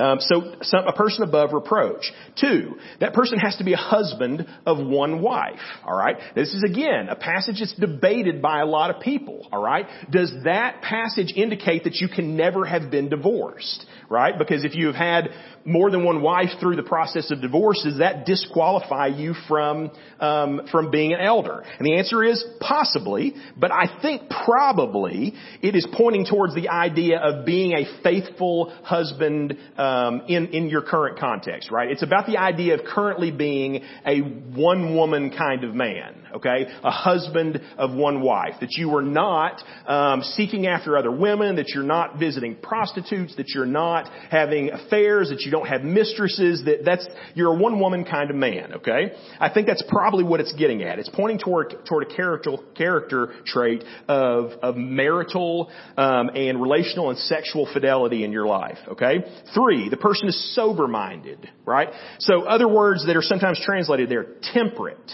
Um, 0.00 0.18
so 0.20 0.54
some, 0.62 0.86
a 0.86 0.92
person 0.92 1.24
above 1.24 1.52
reproach. 1.52 2.10
Two, 2.40 2.76
that 3.00 3.12
person 3.12 3.38
has 3.38 3.56
to 3.58 3.64
be 3.64 3.74
a 3.74 3.76
husband 3.76 4.46
of 4.64 4.78
one 4.78 5.20
wife. 5.20 5.60
All 5.84 5.96
right. 5.96 6.16
This 6.34 6.54
is 6.54 6.64
again 6.64 7.08
a 7.08 7.16
passage 7.16 7.56
that's 7.58 7.74
debated 7.74 8.40
by 8.40 8.60
a 8.60 8.66
lot 8.66 8.90
of 8.90 9.02
people. 9.02 9.46
All 9.52 9.62
right. 9.62 9.86
Does 10.10 10.32
that 10.44 10.80
passage 10.82 11.32
indicate 11.36 11.84
that 11.84 11.96
you 11.96 12.08
can 12.08 12.36
never 12.36 12.64
have 12.64 12.90
been 12.90 13.08
divorced? 13.08 13.84
Right. 14.08 14.36
Because 14.38 14.64
if 14.64 14.74
you 14.74 14.86
have 14.86 14.96
had 14.96 15.28
more 15.64 15.90
than 15.90 16.04
one 16.04 16.22
wife 16.22 16.50
through 16.58 16.76
the 16.76 16.82
process 16.82 17.30
of 17.30 17.40
divorce, 17.40 17.82
does 17.84 17.98
that 17.98 18.24
disqualify 18.24 19.08
you 19.08 19.34
from 19.46 19.90
um, 20.18 20.62
from 20.70 20.90
being 20.90 21.12
an 21.12 21.20
elder? 21.20 21.62
And 21.78 21.86
the 21.86 21.96
answer 21.96 22.24
is 22.24 22.44
possibly, 22.60 23.34
but 23.56 23.70
I 23.70 24.00
think 24.00 24.30
probably 24.44 25.34
it 25.62 25.76
is 25.76 25.86
pointing 25.92 26.24
towards 26.24 26.54
the 26.54 26.68
idea 26.68 27.18
of 27.18 27.44
being 27.44 27.72
a 27.72 28.02
faithful 28.02 28.74
husband 28.82 29.56
um, 29.90 30.22
in 30.28 30.48
in 30.48 30.68
your 30.68 30.82
current 30.82 31.18
context, 31.18 31.70
right? 31.70 31.90
It's 31.90 32.02
about 32.02 32.26
the 32.26 32.38
idea 32.38 32.74
of 32.74 32.80
currently 32.84 33.30
being 33.30 33.82
a 34.06 34.20
one 34.20 34.94
woman 34.94 35.30
kind 35.36 35.64
of 35.64 35.74
man, 35.74 36.14
okay, 36.36 36.66
a 36.82 36.90
husband 36.90 37.60
of 37.76 37.92
one 37.92 38.22
wife. 38.22 38.54
That 38.60 38.72
you 38.76 38.94
are 38.96 39.02
not 39.02 39.62
um, 39.86 40.22
seeking 40.22 40.66
after 40.66 40.96
other 40.96 41.10
women, 41.10 41.56
that 41.56 41.68
you're 41.68 41.82
not 41.82 42.18
visiting 42.18 42.56
prostitutes, 42.56 43.36
that 43.36 43.48
you're 43.54 43.66
not 43.66 44.10
having 44.30 44.70
affairs, 44.70 45.30
that 45.30 45.40
you 45.40 45.50
don't 45.50 45.66
have 45.66 45.82
mistresses, 45.82 46.62
that 46.64 46.84
that's, 46.84 47.06
you're 47.34 47.52
a 47.54 47.58
one 47.58 47.80
woman 47.80 48.04
kind 48.04 48.30
of 48.30 48.36
man, 48.36 48.74
okay? 48.74 49.12
I 49.38 49.48
think 49.52 49.66
that's 49.66 49.84
probably 49.88 50.24
what 50.24 50.40
it's 50.40 50.52
getting 50.54 50.82
at. 50.82 50.98
It's 50.98 51.10
pointing 51.12 51.38
toward, 51.38 51.74
toward 51.88 52.10
a 52.10 52.14
character, 52.14 52.52
character 52.76 53.32
trait 53.44 53.84
of, 54.08 54.52
of 54.62 54.76
marital, 54.76 55.70
um, 55.96 56.30
and 56.34 56.60
relational 56.60 57.10
and 57.10 57.18
sexual 57.18 57.68
fidelity 57.72 58.24
in 58.24 58.32
your 58.32 58.46
life, 58.46 58.78
okay? 58.88 59.16
Three, 59.54 59.69
the 59.88 59.96
person 59.96 60.28
is 60.28 60.54
sober 60.54 60.86
minded, 60.88 61.48
right? 61.64 61.88
So 62.18 62.42
other 62.42 62.68
words 62.68 63.06
that 63.06 63.16
are 63.16 63.22
sometimes 63.22 63.60
translated 63.64 64.08
there, 64.08 64.26
temperate, 64.52 65.10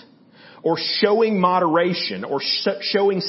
or 0.63 0.77
showing 0.79 1.41
moderation, 1.41 2.25
or 2.25 2.41
sh- 2.41 2.69
showing 2.81 3.21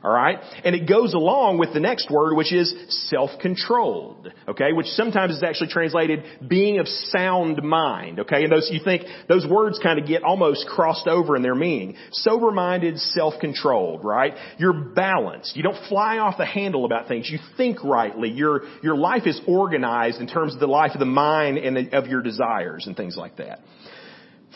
self-restraint. 0.00 0.04
Alright? 0.04 0.38
And 0.64 0.74
it 0.74 0.88
goes 0.88 1.14
along 1.14 1.58
with 1.58 1.72
the 1.72 1.80
next 1.80 2.10
word, 2.10 2.36
which 2.36 2.52
is 2.52 2.74
self-controlled. 3.08 4.32
Okay? 4.48 4.72
Which 4.72 4.86
sometimes 4.86 5.36
is 5.36 5.42
actually 5.42 5.68
translated 5.68 6.24
being 6.48 6.78
of 6.78 6.88
sound 6.88 7.62
mind. 7.62 8.20
Okay? 8.20 8.44
And 8.44 8.52
those, 8.52 8.68
you 8.72 8.80
think, 8.84 9.02
those 9.28 9.46
words 9.46 9.78
kind 9.82 9.98
of 9.98 10.06
get 10.06 10.22
almost 10.22 10.66
crossed 10.68 11.06
over 11.06 11.36
in 11.36 11.42
their 11.42 11.54
meaning. 11.54 11.96
Sober-minded, 12.12 12.98
self-controlled, 12.98 14.04
right? 14.04 14.34
You're 14.58 14.72
balanced. 14.72 15.56
You 15.56 15.62
don't 15.62 15.88
fly 15.88 16.18
off 16.18 16.38
the 16.38 16.46
handle 16.46 16.84
about 16.84 17.08
things. 17.08 17.28
You 17.30 17.38
think 17.56 17.82
rightly. 17.84 18.30
Your, 18.30 18.62
your 18.82 18.96
life 18.96 19.26
is 19.26 19.40
organized 19.46 20.20
in 20.20 20.26
terms 20.26 20.54
of 20.54 20.60
the 20.60 20.66
life 20.66 20.92
of 20.94 21.00
the 21.00 21.06
mind 21.06 21.58
and 21.58 21.76
the, 21.76 21.96
of 21.96 22.06
your 22.06 22.22
desires 22.22 22.86
and 22.86 22.96
things 22.96 23.16
like 23.16 23.36
that. 23.36 23.60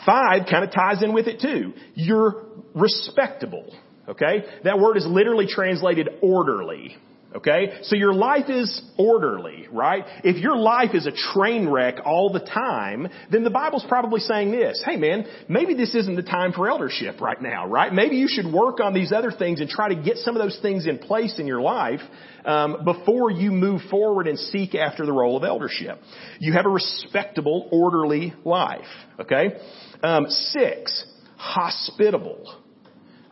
Five 0.05 0.47
kind 0.49 0.63
of 0.63 0.71
ties 0.71 1.01
in 1.01 1.13
with 1.13 1.27
it 1.27 1.39
too. 1.39 1.73
You're 1.93 2.43
respectable. 2.73 3.73
Okay? 4.07 4.43
That 4.63 4.79
word 4.79 4.97
is 4.97 5.05
literally 5.07 5.47
translated 5.47 6.09
orderly. 6.21 6.97
Okay? 7.35 7.79
So 7.83 7.97
your 7.97 8.13
life 8.13 8.49
is 8.49 8.81
orderly, 8.97 9.67
right? 9.69 10.05
If 10.23 10.37
your 10.37 10.55
life 10.55 10.91
is 10.93 11.05
a 11.05 11.11
train 11.33 11.67
wreck 11.67 11.95
all 12.05 12.31
the 12.31 12.39
time, 12.39 13.09
then 13.29 13.43
the 13.43 13.49
Bible's 13.49 13.85
probably 13.89 14.21
saying 14.21 14.51
this, 14.51 14.81
hey 14.85 14.95
man, 14.95 15.25
maybe 15.49 15.73
this 15.73 15.93
isn't 15.95 16.15
the 16.15 16.23
time 16.23 16.53
for 16.53 16.69
eldership 16.69 17.19
right 17.19 17.41
now, 17.41 17.67
right? 17.67 17.91
Maybe 17.91 18.15
you 18.15 18.29
should 18.29 18.51
work 18.51 18.79
on 18.79 18.93
these 18.93 19.11
other 19.11 19.31
things 19.31 19.59
and 19.59 19.69
try 19.69 19.89
to 19.89 20.01
get 20.01 20.15
some 20.17 20.37
of 20.37 20.41
those 20.41 20.57
things 20.61 20.87
in 20.87 20.97
place 20.97 21.37
in 21.37 21.45
your 21.45 21.61
life 21.61 21.99
um, 22.45 22.85
before 22.85 23.31
you 23.31 23.51
move 23.51 23.81
forward 23.91 24.27
and 24.27 24.39
seek 24.39 24.73
after 24.73 25.05
the 25.05 25.11
role 25.11 25.35
of 25.35 25.43
eldership. 25.43 25.99
You 26.39 26.53
have 26.53 26.65
a 26.65 26.69
respectable, 26.69 27.67
orderly 27.69 28.33
life, 28.45 28.87
okay? 29.19 29.57
Um, 30.01 30.27
six, 30.29 31.05
hospitable. 31.35 32.61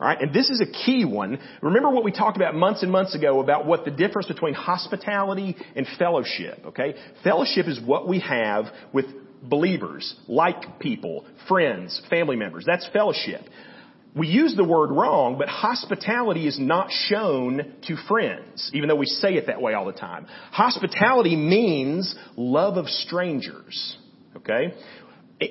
All 0.04 0.10
right, 0.10 0.20
and 0.20 0.34
this 0.34 0.50
is 0.50 0.60
a 0.60 0.66
key 0.66 1.06
one. 1.06 1.40
Remember 1.62 1.90
what 1.90 2.04
we 2.04 2.12
talked 2.12 2.36
about 2.36 2.56
months 2.56 2.84
and 2.84 2.92
months 2.92 3.16
ago 3.16 3.40
about 3.40 3.66
what 3.66 3.86
the 3.86 3.92
difference 3.92 4.28
between 4.28 4.54
hospitality 4.54 5.56
and 5.78 5.88
fellowship, 5.98 6.60
okay? 6.66 6.96
Fellowship 7.24 7.70
is 7.70 7.80
what 7.80 8.06
we 8.06 8.20
have 8.20 8.66
with 8.92 9.06
believers, 9.42 10.14
like 10.28 10.78
people, 10.80 11.26
friends, 11.48 12.02
family 12.10 12.36
members. 12.36 12.66
That's 12.68 12.86
fellowship. 12.92 13.44
We 14.14 14.28
use 14.28 14.58
the 14.58 14.66
word 14.66 14.92
wrong, 14.92 15.38
but 15.38 15.48
hospitality 15.48 16.48
is 16.50 16.60
not 16.60 16.92
shown 16.92 17.74
to 17.88 17.96
friends, 18.06 18.72
even 18.74 18.90
though 18.90 18.98
we 18.98 19.06
say 19.06 19.36
it 19.36 19.48
that 19.48 19.62
way 19.62 19.74
all 19.74 19.86
the 19.86 19.94
time. 19.94 20.26
Hospitality 20.52 21.38
means 21.38 22.14
love 22.36 22.76
of 22.76 22.90
strangers. 22.90 23.98
Okay? 24.36 24.74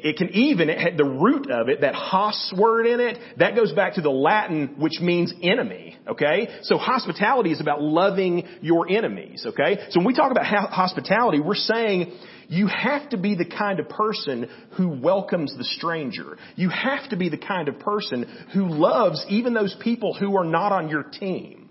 It 0.03 0.17
can 0.17 0.31
even, 0.31 0.71
it 0.71 0.79
had 0.79 0.97
the 0.97 1.05
root 1.05 1.51
of 1.51 1.69
it, 1.69 1.83
that 1.83 1.95
hos 1.95 2.53
word 2.57 2.87
in 2.87 3.01
it, 3.01 3.19
that 3.39 3.55
goes 3.55 3.73
back 3.73 3.95
to 3.95 4.01
the 4.01 4.11
Latin, 4.11 4.77
which 4.79 5.01
means 5.01 5.33
enemy. 5.43 5.97
Okay? 6.07 6.49
So 6.63 6.79
hospitality 6.79 7.53
is 7.53 7.61
about 7.61 7.83
loving 7.83 8.47
your 8.61 8.89
enemies. 8.91 9.45
Okay? 9.47 9.79
So 9.91 10.01
when 10.01 10.07
we 10.07 10.15
talk 10.15 10.31
about 10.31 10.47
hospitality, 10.47 11.41
we're 11.41 11.55
saying 11.55 12.13
you 12.49 12.67
have 12.67 13.09
to 13.11 13.17
be 13.17 13.35
the 13.35 13.47
kind 13.47 13.81
of 13.81 13.89
person 13.89 14.49
who 14.77 14.89
welcomes 14.89 15.57
the 15.57 15.65
stranger. 15.65 16.37
You 16.57 16.69
have 16.69 17.09
to 17.11 17.17
be 17.17 17.29
the 17.29 17.39
kind 17.39 17.69
of 17.69 17.79
person 17.79 18.25
who 18.53 18.69
loves 18.69 19.25
even 19.29 19.55
those 19.55 19.75
people 19.83 20.15
who 20.15 20.37
are 20.37 20.45
not 20.45 20.73
on 20.73 20.89
your 20.89 21.03
team. 21.05 21.71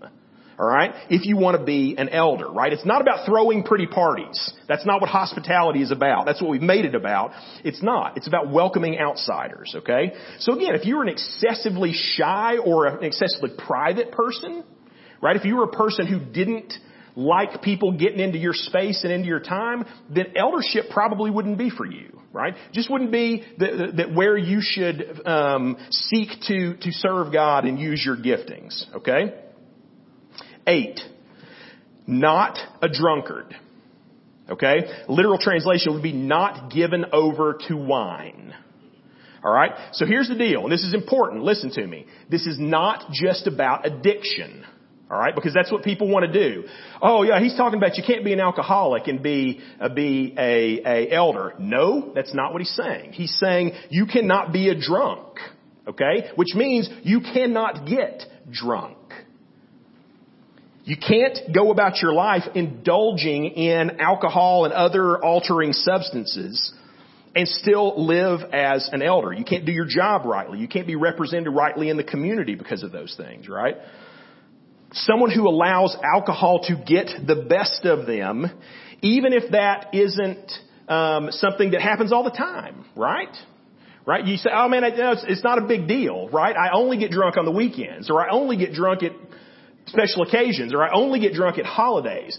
Alright? 0.62 0.94
If 1.10 1.26
you 1.26 1.36
want 1.36 1.58
to 1.58 1.64
be 1.64 1.96
an 1.98 2.08
elder, 2.08 2.48
right? 2.48 2.72
It's 2.72 2.86
not 2.86 3.00
about 3.00 3.26
throwing 3.26 3.64
pretty 3.64 3.88
parties. 3.88 4.52
That's 4.68 4.86
not 4.86 5.00
what 5.00 5.10
hospitality 5.10 5.82
is 5.82 5.90
about. 5.90 6.24
That's 6.24 6.40
what 6.40 6.50
we've 6.50 6.62
made 6.62 6.84
it 6.84 6.94
about. 6.94 7.32
It's 7.64 7.82
not. 7.82 8.16
It's 8.16 8.28
about 8.28 8.48
welcoming 8.48 8.96
outsiders, 8.96 9.74
okay? 9.78 10.12
So 10.38 10.54
again, 10.54 10.76
if 10.76 10.84
you're 10.84 11.02
an 11.02 11.08
excessively 11.08 11.92
shy 11.92 12.58
or 12.58 12.86
an 12.86 13.02
excessively 13.02 13.50
private 13.58 14.12
person, 14.12 14.62
right? 15.20 15.34
If 15.34 15.44
you 15.44 15.56
were 15.56 15.64
a 15.64 15.72
person 15.72 16.06
who 16.06 16.20
didn't 16.20 16.72
like 17.16 17.60
people 17.62 17.98
getting 17.98 18.20
into 18.20 18.38
your 18.38 18.54
space 18.54 19.02
and 19.02 19.12
into 19.12 19.26
your 19.26 19.40
time, 19.40 19.84
then 20.14 20.26
eldership 20.36 20.90
probably 20.90 21.32
wouldn't 21.32 21.58
be 21.58 21.70
for 21.70 21.84
you, 21.84 22.20
right? 22.32 22.54
Just 22.72 22.88
wouldn't 22.88 23.10
be 23.10 23.42
that, 23.58 23.94
that 23.96 24.14
where 24.14 24.36
you 24.36 24.60
should 24.62 25.26
um, 25.26 25.76
seek 25.90 26.28
to 26.46 26.76
to 26.76 26.92
serve 26.92 27.32
God 27.32 27.64
and 27.64 27.80
use 27.80 28.00
your 28.06 28.16
giftings. 28.16 28.84
Okay. 28.94 29.34
Eight, 30.66 31.00
not 32.06 32.58
a 32.80 32.88
drunkard. 32.88 33.54
Okay? 34.48 35.04
Literal 35.08 35.38
translation 35.38 35.94
would 35.94 36.02
be 36.02 36.12
not 36.12 36.70
given 36.70 37.06
over 37.12 37.58
to 37.68 37.76
wine. 37.76 38.54
Alright? 39.44 39.72
So 39.92 40.06
here's 40.06 40.28
the 40.28 40.36
deal, 40.36 40.62
and 40.62 40.72
this 40.72 40.84
is 40.84 40.94
important. 40.94 41.42
Listen 41.42 41.70
to 41.72 41.86
me. 41.86 42.06
This 42.30 42.46
is 42.46 42.58
not 42.60 43.10
just 43.12 43.46
about 43.46 43.86
addiction. 43.86 44.64
Alright? 45.10 45.34
Because 45.34 45.52
that's 45.52 45.70
what 45.70 45.82
people 45.82 46.08
want 46.08 46.32
to 46.32 46.32
do. 46.32 46.64
Oh 47.00 47.22
yeah, 47.22 47.40
he's 47.40 47.56
talking 47.56 47.78
about 47.78 47.96
you 47.96 48.04
can't 48.06 48.24
be 48.24 48.32
an 48.32 48.40
alcoholic 48.40 49.08
and 49.08 49.22
be, 49.22 49.60
uh, 49.80 49.88
be 49.88 50.34
a, 50.38 50.80
a 50.84 51.10
elder. 51.12 51.54
No, 51.58 52.12
that's 52.14 52.34
not 52.34 52.52
what 52.52 52.62
he's 52.62 52.74
saying. 52.74 53.12
He's 53.12 53.36
saying 53.38 53.72
you 53.90 54.06
cannot 54.06 54.52
be 54.52 54.68
a 54.68 54.78
drunk. 54.78 55.38
Okay? 55.86 56.30
Which 56.36 56.54
means 56.54 56.88
you 57.02 57.20
cannot 57.20 57.86
get 57.86 58.22
drunk. 58.50 58.96
You 60.84 60.96
can't 60.96 61.38
go 61.54 61.70
about 61.70 62.02
your 62.02 62.12
life 62.12 62.42
indulging 62.54 63.44
in 63.46 64.00
alcohol 64.00 64.64
and 64.64 64.74
other 64.74 65.22
altering 65.22 65.72
substances 65.72 66.72
and 67.36 67.46
still 67.46 68.04
live 68.04 68.40
as 68.52 68.90
an 68.92 69.00
elder. 69.00 69.32
You 69.32 69.44
can't 69.44 69.64
do 69.64 69.72
your 69.72 69.86
job 69.86 70.26
rightly. 70.26 70.58
You 70.58 70.66
can't 70.66 70.86
be 70.86 70.96
represented 70.96 71.52
rightly 71.52 71.88
in 71.88 71.96
the 71.96 72.04
community 72.04 72.56
because 72.56 72.82
of 72.82 72.90
those 72.90 73.14
things, 73.16 73.48
right? 73.48 73.76
Someone 74.92 75.30
who 75.30 75.48
allows 75.48 75.96
alcohol 76.02 76.64
to 76.64 76.74
get 76.76 77.08
the 77.26 77.46
best 77.48 77.84
of 77.84 78.06
them, 78.06 78.46
even 79.02 79.32
if 79.32 79.52
that 79.52 79.94
isn't 79.94 80.52
um, 80.88 81.28
something 81.30 81.70
that 81.70 81.80
happens 81.80 82.12
all 82.12 82.24
the 82.24 82.30
time, 82.30 82.84
right? 82.96 83.34
Right? 84.04 84.26
You 84.26 84.36
say, 84.36 84.50
oh 84.52 84.68
man, 84.68 84.82
it's, 84.84 85.24
it's 85.28 85.44
not 85.44 85.58
a 85.58 85.66
big 85.66 85.86
deal, 85.86 86.28
right? 86.28 86.56
I 86.56 86.70
only 86.74 86.98
get 86.98 87.12
drunk 87.12 87.36
on 87.36 87.44
the 87.44 87.52
weekends, 87.52 88.10
or 88.10 88.20
I 88.20 88.30
only 88.30 88.56
get 88.56 88.72
drunk 88.72 89.04
at 89.04 89.12
special 89.86 90.22
occasions, 90.22 90.72
or 90.74 90.82
I 90.82 90.92
only 90.92 91.20
get 91.20 91.32
drunk 91.32 91.58
at 91.58 91.64
holidays, 91.64 92.38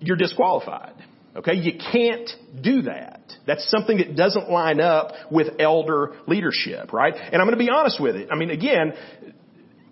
you're 0.00 0.16
disqualified. 0.16 0.94
Okay? 1.36 1.54
You 1.54 1.78
can't 1.92 2.30
do 2.62 2.82
that. 2.82 3.20
That's 3.46 3.68
something 3.70 3.98
that 3.98 4.16
doesn't 4.16 4.50
line 4.50 4.80
up 4.80 5.12
with 5.30 5.60
elder 5.60 6.16
leadership, 6.26 6.92
right? 6.92 7.14
And 7.14 7.36
I'm 7.36 7.46
going 7.46 7.58
to 7.58 7.64
be 7.64 7.70
honest 7.70 8.00
with 8.00 8.16
it. 8.16 8.28
I 8.30 8.36
mean, 8.36 8.50
again, 8.50 8.94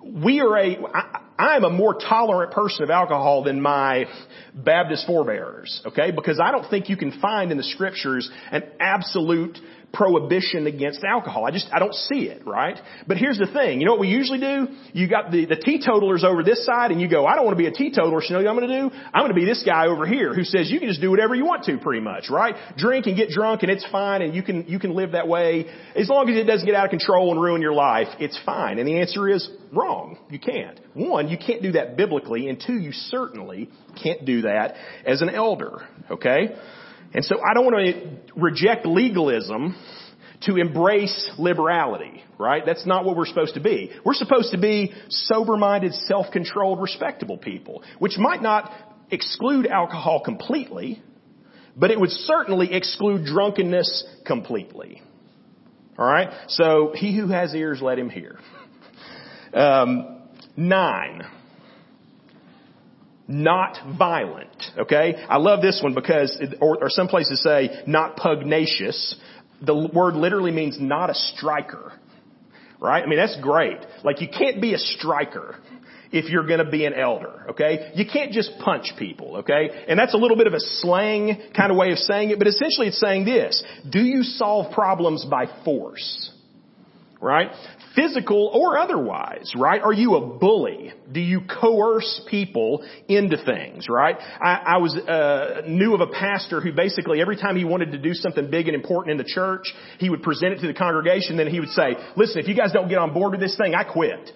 we 0.02 0.40
are 0.40 0.56
a, 0.56 0.76
I, 0.92 1.20
I'm 1.38 1.64
a 1.64 1.70
more 1.70 1.94
tolerant 1.94 2.52
person 2.52 2.84
of 2.84 2.90
alcohol 2.90 3.44
than 3.44 3.60
my 3.60 4.04
Baptist 4.54 5.06
forebears, 5.06 5.82
okay? 5.86 6.10
Because 6.10 6.40
I 6.42 6.50
don't 6.50 6.68
think 6.68 6.88
you 6.88 6.96
can 6.96 7.20
find 7.20 7.50
in 7.50 7.58
the 7.58 7.64
scriptures 7.64 8.30
an 8.50 8.62
absolute 8.80 9.58
prohibition 9.94 10.66
against 10.66 11.02
alcohol. 11.04 11.46
I 11.46 11.50
just, 11.50 11.68
I 11.72 11.78
don't 11.78 11.94
see 11.94 12.28
it, 12.28 12.46
right? 12.46 12.78
But 13.06 13.16
here's 13.16 13.38
the 13.38 13.46
thing. 13.46 13.80
You 13.80 13.86
know 13.86 13.92
what 13.92 14.00
we 14.00 14.08
usually 14.08 14.40
do? 14.40 14.68
You 14.92 15.08
got 15.08 15.30
the, 15.30 15.46
the 15.46 15.56
teetotalers 15.56 16.24
over 16.24 16.42
this 16.42 16.66
side 16.66 16.90
and 16.90 17.00
you 17.00 17.08
go, 17.08 17.26
I 17.26 17.36
don't 17.36 17.44
want 17.44 17.56
to 17.56 17.62
be 17.62 17.68
a 17.68 17.72
teetotaler, 17.72 18.20
so 18.20 18.26
you 18.26 18.34
know 18.34 18.44
what 18.44 18.50
I'm 18.50 18.68
going 18.68 18.68
to 18.68 18.90
do? 18.90 18.96
I'm 19.14 19.22
going 19.22 19.34
to 19.34 19.40
be 19.40 19.46
this 19.46 19.62
guy 19.64 19.86
over 19.86 20.06
here 20.06 20.34
who 20.34 20.44
says 20.44 20.70
you 20.70 20.80
can 20.80 20.88
just 20.88 21.00
do 21.00 21.10
whatever 21.10 21.34
you 21.34 21.46
want 21.46 21.64
to 21.64 21.78
pretty 21.78 22.02
much, 22.02 22.28
right? 22.28 22.54
Drink 22.76 23.06
and 23.06 23.16
get 23.16 23.30
drunk 23.30 23.62
and 23.62 23.70
it's 23.70 23.86
fine 23.90 24.22
and 24.22 24.34
you 24.34 24.42
can, 24.42 24.66
you 24.66 24.78
can 24.78 24.94
live 24.94 25.12
that 25.12 25.28
way. 25.28 25.66
As 25.96 26.08
long 26.08 26.28
as 26.28 26.36
it 26.36 26.44
doesn't 26.44 26.66
get 26.66 26.74
out 26.74 26.84
of 26.84 26.90
control 26.90 27.30
and 27.30 27.40
ruin 27.40 27.62
your 27.62 27.74
life, 27.74 28.08
it's 28.18 28.38
fine. 28.44 28.78
And 28.78 28.88
the 28.88 29.00
answer 29.00 29.28
is 29.28 29.48
wrong. 29.72 30.18
You 30.30 30.38
can't. 30.38 30.80
One, 30.94 31.28
you 31.28 31.38
can't 31.38 31.62
do 31.62 31.72
that 31.72 31.96
biblically 31.96 32.48
and 32.48 32.62
two, 32.64 32.74
you 32.74 32.92
certainly 32.92 33.70
can't 34.02 34.24
do 34.24 34.42
that 34.42 34.74
as 35.06 35.22
an 35.22 35.30
elder, 35.30 35.86
okay? 36.10 36.56
And 37.14 37.24
so 37.24 37.36
I 37.38 37.54
don't 37.54 37.64
want 37.64 37.76
to 37.76 38.40
reject 38.40 38.86
legalism 38.86 39.76
to 40.42 40.56
embrace 40.56 41.30
liberality, 41.38 42.22
right? 42.38 42.64
That's 42.66 42.84
not 42.84 43.04
what 43.04 43.16
we're 43.16 43.26
supposed 43.26 43.54
to 43.54 43.60
be. 43.60 43.92
We're 44.04 44.14
supposed 44.14 44.50
to 44.50 44.58
be 44.58 44.92
sober-minded, 45.08 45.94
self-controlled, 45.94 46.80
respectable 46.80 47.38
people, 47.38 47.82
which 47.98 48.18
might 48.18 48.42
not 48.42 48.70
exclude 49.10 49.66
alcohol 49.66 50.20
completely, 50.24 51.02
but 51.76 51.90
it 51.90 51.98
would 51.98 52.10
certainly 52.10 52.74
exclude 52.74 53.24
drunkenness 53.24 54.04
completely. 54.26 55.02
Alright? 55.98 56.30
So, 56.48 56.92
he 56.94 57.16
who 57.16 57.28
has 57.28 57.54
ears, 57.54 57.80
let 57.80 57.98
him 57.98 58.10
hear. 58.10 58.38
Um, 59.52 60.22
nine 60.56 61.22
not 63.26 63.78
violent. 63.98 64.62
Okay? 64.78 65.14
I 65.28 65.38
love 65.38 65.62
this 65.62 65.80
one 65.82 65.94
because, 65.94 66.40
or, 66.60 66.84
or 66.84 66.90
some 66.90 67.08
places 67.08 67.42
say 67.42 67.82
not 67.86 68.16
pugnacious. 68.16 69.16
The 69.62 69.90
word 69.92 70.14
literally 70.14 70.50
means 70.50 70.78
not 70.80 71.10
a 71.10 71.14
striker. 71.14 71.92
Right? 72.80 73.02
I 73.02 73.06
mean, 73.06 73.18
that's 73.18 73.38
great. 73.40 73.78
Like 74.02 74.20
you 74.20 74.28
can't 74.28 74.60
be 74.60 74.74
a 74.74 74.78
striker 74.78 75.56
if 76.12 76.30
you're 76.30 76.46
gonna 76.46 76.70
be 76.70 76.84
an 76.84 76.94
elder, 76.94 77.46
okay? 77.50 77.90
You 77.96 78.04
can't 78.06 78.30
just 78.30 78.52
punch 78.60 78.92
people, 78.96 79.38
okay? 79.38 79.84
And 79.88 79.98
that's 79.98 80.14
a 80.14 80.16
little 80.16 80.36
bit 80.36 80.46
of 80.46 80.52
a 80.52 80.60
slang 80.60 81.40
kind 81.56 81.72
of 81.72 81.76
way 81.76 81.90
of 81.90 81.98
saying 81.98 82.30
it, 82.30 82.38
but 82.38 82.46
essentially 82.46 82.86
it's 82.86 83.00
saying 83.00 83.24
this. 83.24 83.64
Do 83.90 83.98
you 83.98 84.22
solve 84.22 84.72
problems 84.72 85.24
by 85.24 85.46
force? 85.64 86.30
Right? 87.24 87.50
physical 87.94 88.50
or 88.52 88.78
otherwise, 88.78 89.52
right? 89.56 89.80
Are 89.80 89.92
you 89.92 90.16
a 90.16 90.38
bully? 90.38 90.92
Do 91.10 91.20
you 91.20 91.42
coerce 91.42 92.22
people 92.28 92.84
into 93.08 93.36
things, 93.44 93.86
right? 93.88 94.16
I, 94.18 94.62
I 94.66 94.76
was 94.78 94.94
uh, 94.96 95.62
knew 95.66 95.94
of 95.94 96.00
a 96.00 96.08
pastor 96.08 96.60
who 96.60 96.72
basically 96.72 97.20
every 97.20 97.36
time 97.36 97.56
he 97.56 97.64
wanted 97.64 97.92
to 97.92 97.98
do 97.98 98.14
something 98.14 98.50
big 98.50 98.66
and 98.66 98.74
important 98.74 99.12
in 99.12 99.18
the 99.18 99.30
church, 99.30 99.72
he 99.98 100.10
would 100.10 100.22
present 100.22 100.54
it 100.54 100.60
to 100.60 100.66
the 100.66 100.74
congregation, 100.74 101.36
then 101.36 101.48
he 101.48 101.60
would 101.60 101.70
say, 101.70 101.96
"Listen, 102.16 102.40
if 102.40 102.48
you 102.48 102.54
guys 102.54 102.72
don't 102.72 102.88
get 102.88 102.98
on 102.98 103.12
board 103.12 103.32
with 103.32 103.40
this 103.40 103.56
thing, 103.56 103.74
I 103.74 103.84
quit." 103.84 104.32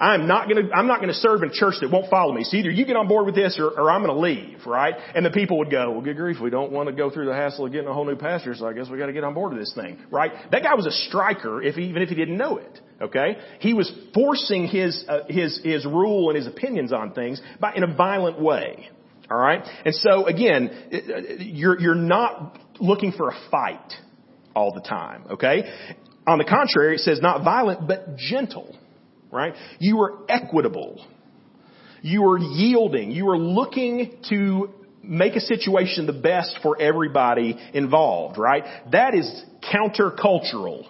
I'm 0.00 0.26
not 0.26 0.48
gonna, 0.48 0.70
I'm 0.74 0.86
not 0.86 1.00
gonna 1.00 1.12
serve 1.12 1.42
in 1.42 1.50
a 1.50 1.52
church 1.52 1.74
that 1.82 1.90
won't 1.90 2.10
follow 2.10 2.32
me. 2.32 2.42
So 2.44 2.56
either 2.56 2.70
you 2.70 2.86
get 2.86 2.96
on 2.96 3.06
board 3.06 3.26
with 3.26 3.34
this 3.34 3.58
or, 3.58 3.68
or 3.68 3.90
I'm 3.90 4.00
gonna 4.00 4.18
leave, 4.18 4.66
right? 4.66 4.94
And 5.14 5.24
the 5.24 5.30
people 5.30 5.58
would 5.58 5.70
go, 5.70 5.90
well 5.90 6.00
good 6.00 6.16
grief, 6.16 6.38
we 6.40 6.48
don't 6.48 6.72
want 6.72 6.88
to 6.88 6.94
go 6.94 7.10
through 7.10 7.26
the 7.26 7.34
hassle 7.34 7.66
of 7.66 7.72
getting 7.72 7.88
a 7.88 7.92
whole 7.92 8.06
new 8.06 8.16
pastor, 8.16 8.54
so 8.54 8.66
I 8.66 8.72
guess 8.72 8.88
we 8.88 8.98
gotta 8.98 9.12
get 9.12 9.24
on 9.24 9.34
board 9.34 9.52
with 9.52 9.60
this 9.60 9.74
thing, 9.74 9.98
right? 10.10 10.32
That 10.50 10.62
guy 10.62 10.74
was 10.74 10.86
a 10.86 10.90
striker, 10.90 11.62
if 11.62 11.74
he, 11.74 11.84
even 11.84 12.00
if 12.00 12.08
he 12.08 12.14
didn't 12.14 12.38
know 12.38 12.56
it. 12.56 12.80
Okay, 13.02 13.38
he 13.60 13.72
was 13.72 13.90
forcing 14.12 14.66
his 14.66 15.04
uh, 15.08 15.20
his 15.26 15.58
his 15.64 15.86
rule 15.86 16.28
and 16.28 16.36
his 16.36 16.46
opinions 16.46 16.92
on 16.92 17.12
things 17.12 17.40
by 17.58 17.74
in 17.74 17.82
a 17.82 17.94
violent 17.94 18.38
way. 18.38 18.90
All 19.30 19.38
right, 19.38 19.66
and 19.86 19.94
so 19.94 20.26
again, 20.26 21.38
you're 21.38 21.80
you're 21.80 21.94
not 21.94 22.58
looking 22.78 23.12
for 23.12 23.30
a 23.30 23.34
fight 23.50 23.92
all 24.54 24.74
the 24.74 24.82
time. 24.82 25.24
Okay, 25.30 25.62
on 26.26 26.36
the 26.36 26.44
contrary, 26.44 26.96
it 26.96 27.00
says 27.00 27.20
not 27.22 27.42
violent 27.42 27.88
but 27.88 28.16
gentle. 28.16 28.76
Right, 29.30 29.54
you 29.78 30.00
are 30.00 30.18
equitable. 30.28 31.04
You 32.02 32.24
are 32.30 32.38
yielding. 32.38 33.12
You 33.12 33.28
are 33.30 33.38
looking 33.38 34.18
to 34.30 34.70
make 35.02 35.34
a 35.36 35.40
situation 35.40 36.06
the 36.06 36.12
best 36.12 36.58
for 36.62 36.80
everybody 36.80 37.56
involved. 37.72 38.38
Right, 38.38 38.64
that 38.92 39.14
is 39.14 39.44
countercultural 39.72 40.86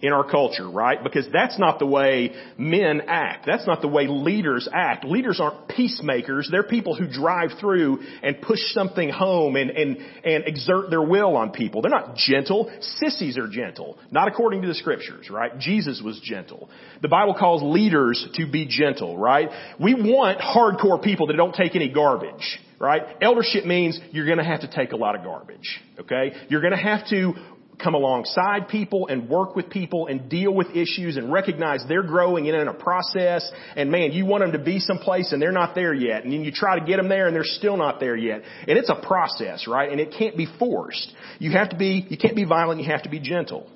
in 0.00 0.12
our 0.12 0.28
culture, 0.28 0.68
right? 0.68 1.02
Because 1.02 1.26
that's 1.32 1.58
not 1.58 1.78
the 1.78 1.86
way 1.86 2.34
men 2.58 3.02
act. 3.08 3.46
That's 3.46 3.66
not 3.66 3.80
the 3.80 3.88
way 3.88 4.06
leaders 4.06 4.68
act. 4.72 5.04
Leaders 5.04 5.40
aren't 5.40 5.68
peacemakers. 5.68 6.48
They're 6.50 6.62
people 6.62 6.94
who 6.94 7.06
drive 7.06 7.50
through 7.60 8.00
and 8.22 8.40
push 8.40 8.60
something 8.72 9.08
home 9.08 9.56
and, 9.56 9.70
and, 9.70 9.96
and 10.24 10.44
exert 10.46 10.90
their 10.90 11.02
will 11.02 11.36
on 11.36 11.50
people. 11.50 11.82
They're 11.82 11.90
not 11.90 12.16
gentle. 12.16 12.70
Sissies 12.98 13.38
are 13.38 13.48
gentle. 13.48 13.98
Not 14.10 14.28
according 14.28 14.62
to 14.62 14.68
the 14.68 14.74
scriptures, 14.74 15.30
right? 15.30 15.58
Jesus 15.58 16.02
was 16.04 16.20
gentle. 16.22 16.68
The 17.00 17.08
Bible 17.08 17.34
calls 17.38 17.62
leaders 17.62 18.26
to 18.34 18.50
be 18.50 18.66
gentle, 18.66 19.16
right? 19.16 19.48
We 19.80 19.94
want 19.94 20.38
hardcore 20.38 21.02
people 21.02 21.28
that 21.28 21.36
don't 21.36 21.54
take 21.54 21.74
any 21.76 21.88
garbage 21.88 22.60
right? 22.80 23.02
Eldership 23.22 23.64
means 23.64 23.98
you're 24.12 24.26
going 24.26 24.38
to 24.38 24.44
have 24.44 24.60
to 24.60 24.70
take 24.70 24.92
a 24.92 24.96
lot 24.96 25.14
of 25.14 25.22
garbage. 25.22 25.80
Okay? 25.98 26.32
You're 26.48 26.60
going 26.60 26.72
to 26.72 26.76
have 26.76 27.08
to 27.08 27.32
come 27.82 27.94
alongside 27.94 28.68
people 28.68 29.08
and 29.08 29.28
work 29.28 29.56
with 29.56 29.68
people 29.68 30.06
and 30.06 30.28
deal 30.28 30.52
with 30.52 30.68
issues 30.70 31.16
and 31.16 31.32
recognize 31.32 31.84
they're 31.88 32.02
growing 32.02 32.46
in 32.46 32.54
a 32.54 32.74
process 32.74 33.50
and 33.76 33.90
man, 33.90 34.12
you 34.12 34.24
want 34.24 34.42
them 34.42 34.52
to 34.52 34.58
be 34.58 34.78
someplace 34.78 35.32
and 35.32 35.40
they're 35.40 35.52
not 35.52 35.74
there 35.74 35.92
yet. 35.92 36.24
And 36.24 36.32
then 36.32 36.44
you 36.44 36.52
try 36.52 36.78
to 36.78 36.84
get 36.84 36.96
them 36.96 37.08
there 37.08 37.26
and 37.26 37.34
they're 37.34 37.44
still 37.44 37.76
not 37.76 38.00
there 38.00 38.16
yet. 38.16 38.42
And 38.68 38.78
it's 38.78 38.90
a 38.90 39.06
process, 39.06 39.66
right? 39.66 39.90
And 39.90 40.00
it 40.00 40.14
can't 40.16 40.36
be 40.36 40.46
forced. 40.58 41.12
You 41.38 41.52
have 41.52 41.70
to 41.70 41.76
be, 41.76 42.06
you 42.08 42.16
can't 42.16 42.36
be 42.36 42.44
violent, 42.44 42.80
you 42.80 42.90
have 42.90 43.02
to 43.02 43.10
be 43.10 43.20
gentle. 43.20 43.70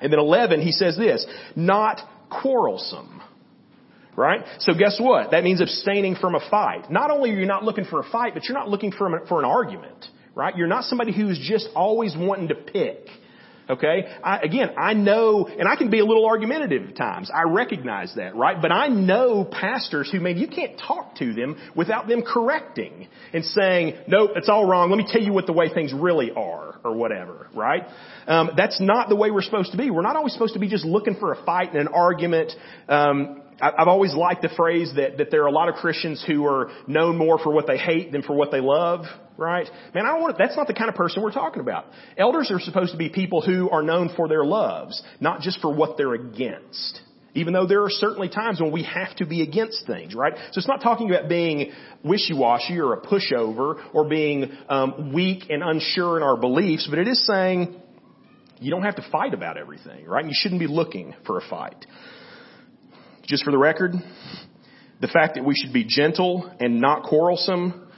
And 0.00 0.12
then 0.12 0.18
11, 0.18 0.60
he 0.60 0.72
says 0.72 0.96
this, 0.96 1.26
not 1.56 2.00
quarrelsome. 2.30 3.20
Right? 4.14 4.42
So 4.58 4.74
guess 4.74 4.98
what? 5.00 5.30
That 5.30 5.42
means 5.42 5.62
abstaining 5.62 6.16
from 6.16 6.34
a 6.34 6.50
fight. 6.50 6.90
Not 6.90 7.10
only 7.10 7.30
are 7.30 7.38
you 7.38 7.46
not 7.46 7.64
looking 7.64 7.86
for 7.86 7.98
a 7.98 8.04
fight, 8.04 8.34
but 8.34 8.44
you're 8.44 8.58
not 8.58 8.68
looking 8.68 8.92
for, 8.92 9.16
a, 9.16 9.26
for 9.26 9.38
an 9.38 9.46
argument 9.46 10.06
right? 10.34 10.56
You're 10.56 10.68
not 10.68 10.84
somebody 10.84 11.12
who's 11.14 11.38
just 11.38 11.68
always 11.74 12.14
wanting 12.16 12.48
to 12.48 12.54
pick. 12.54 13.06
Okay? 13.70 14.04
I, 14.22 14.40
again, 14.40 14.70
I 14.76 14.92
know, 14.92 15.46
and 15.46 15.68
I 15.68 15.76
can 15.76 15.88
be 15.88 16.00
a 16.00 16.04
little 16.04 16.26
argumentative 16.26 16.90
at 16.90 16.96
times. 16.96 17.30
I 17.32 17.48
recognize 17.48 18.12
that, 18.16 18.34
right? 18.34 18.60
But 18.60 18.72
I 18.72 18.88
know 18.88 19.44
pastors 19.44 20.10
who 20.10 20.20
maybe 20.20 20.40
you 20.40 20.48
can't 20.48 20.78
talk 20.78 21.16
to 21.16 21.32
them 21.32 21.56
without 21.74 22.08
them 22.08 22.22
correcting 22.22 23.08
and 23.32 23.44
saying, 23.44 23.94
nope, 24.08 24.32
it's 24.36 24.48
all 24.48 24.66
wrong. 24.66 24.90
Let 24.90 24.98
me 24.98 25.06
tell 25.10 25.22
you 25.22 25.32
what 25.32 25.46
the 25.46 25.52
way 25.52 25.72
things 25.72 25.92
really 25.92 26.32
are 26.32 26.80
or 26.84 26.96
whatever, 26.96 27.48
right? 27.54 27.84
Um, 28.26 28.50
that's 28.56 28.80
not 28.80 29.08
the 29.08 29.16
way 29.16 29.30
we're 29.30 29.42
supposed 29.42 29.70
to 29.72 29.78
be. 29.78 29.90
We're 29.90 30.02
not 30.02 30.16
always 30.16 30.32
supposed 30.32 30.54
to 30.54 30.60
be 30.60 30.68
just 30.68 30.84
looking 30.84 31.14
for 31.14 31.32
a 31.32 31.44
fight 31.44 31.70
and 31.70 31.80
an 31.80 31.88
argument. 31.88 32.52
Um, 32.88 33.42
I've 33.60 33.88
always 33.88 34.14
liked 34.14 34.42
the 34.42 34.48
phrase 34.56 34.92
that, 34.96 35.18
that 35.18 35.30
there 35.30 35.44
are 35.44 35.46
a 35.46 35.52
lot 35.52 35.68
of 35.68 35.76
Christians 35.76 36.24
who 36.26 36.46
are 36.46 36.70
known 36.86 37.16
more 37.16 37.38
for 37.38 37.52
what 37.52 37.66
they 37.66 37.78
hate 37.78 38.10
than 38.10 38.22
for 38.22 38.34
what 38.34 38.50
they 38.50 38.60
love, 38.60 39.04
right? 39.36 39.68
Man, 39.94 40.06
I 40.06 40.12
don't 40.12 40.22
want, 40.22 40.36
that's 40.38 40.56
not 40.56 40.66
the 40.66 40.74
kind 40.74 40.88
of 40.88 40.96
person 40.96 41.22
we're 41.22 41.32
talking 41.32 41.60
about. 41.60 41.86
Elders 42.16 42.50
are 42.50 42.60
supposed 42.60 42.92
to 42.92 42.98
be 42.98 43.08
people 43.08 43.40
who 43.40 43.70
are 43.70 43.82
known 43.82 44.10
for 44.16 44.28
their 44.28 44.44
loves, 44.44 45.00
not 45.20 45.40
just 45.40 45.60
for 45.60 45.72
what 45.72 45.96
they're 45.96 46.14
against. 46.14 47.00
Even 47.34 47.54
though 47.54 47.66
there 47.66 47.82
are 47.82 47.90
certainly 47.90 48.28
times 48.28 48.60
when 48.60 48.72
we 48.72 48.82
have 48.82 49.14
to 49.16 49.26
be 49.26 49.42
against 49.42 49.86
things, 49.86 50.14
right? 50.14 50.34
So 50.36 50.58
it's 50.58 50.68
not 50.68 50.82
talking 50.82 51.08
about 51.08 51.28
being 51.28 51.72
wishy-washy 52.04 52.78
or 52.78 52.92
a 52.92 53.00
pushover 53.00 53.82
or 53.94 54.08
being 54.08 54.52
um, 54.68 55.12
weak 55.14 55.44
and 55.48 55.62
unsure 55.62 56.18
in 56.18 56.22
our 56.22 56.36
beliefs, 56.36 56.86
but 56.90 56.98
it 56.98 57.08
is 57.08 57.24
saying 57.26 57.80
you 58.60 58.70
don't 58.70 58.82
have 58.82 58.96
to 58.96 59.06
fight 59.10 59.32
about 59.34 59.56
everything, 59.56 60.04
right? 60.04 60.22
And 60.22 60.30
you 60.30 60.36
shouldn't 60.38 60.60
be 60.60 60.66
looking 60.66 61.14
for 61.26 61.38
a 61.38 61.42
fight. 61.48 61.86
Just 63.26 63.44
for 63.44 63.50
the 63.50 63.58
record, 63.58 63.92
the 65.00 65.08
fact 65.08 65.34
that 65.34 65.44
we 65.44 65.54
should 65.54 65.72
be 65.72 65.84
gentle 65.84 66.52
and 66.60 66.80
not 66.80 67.04
quarrelsome, 67.04 67.88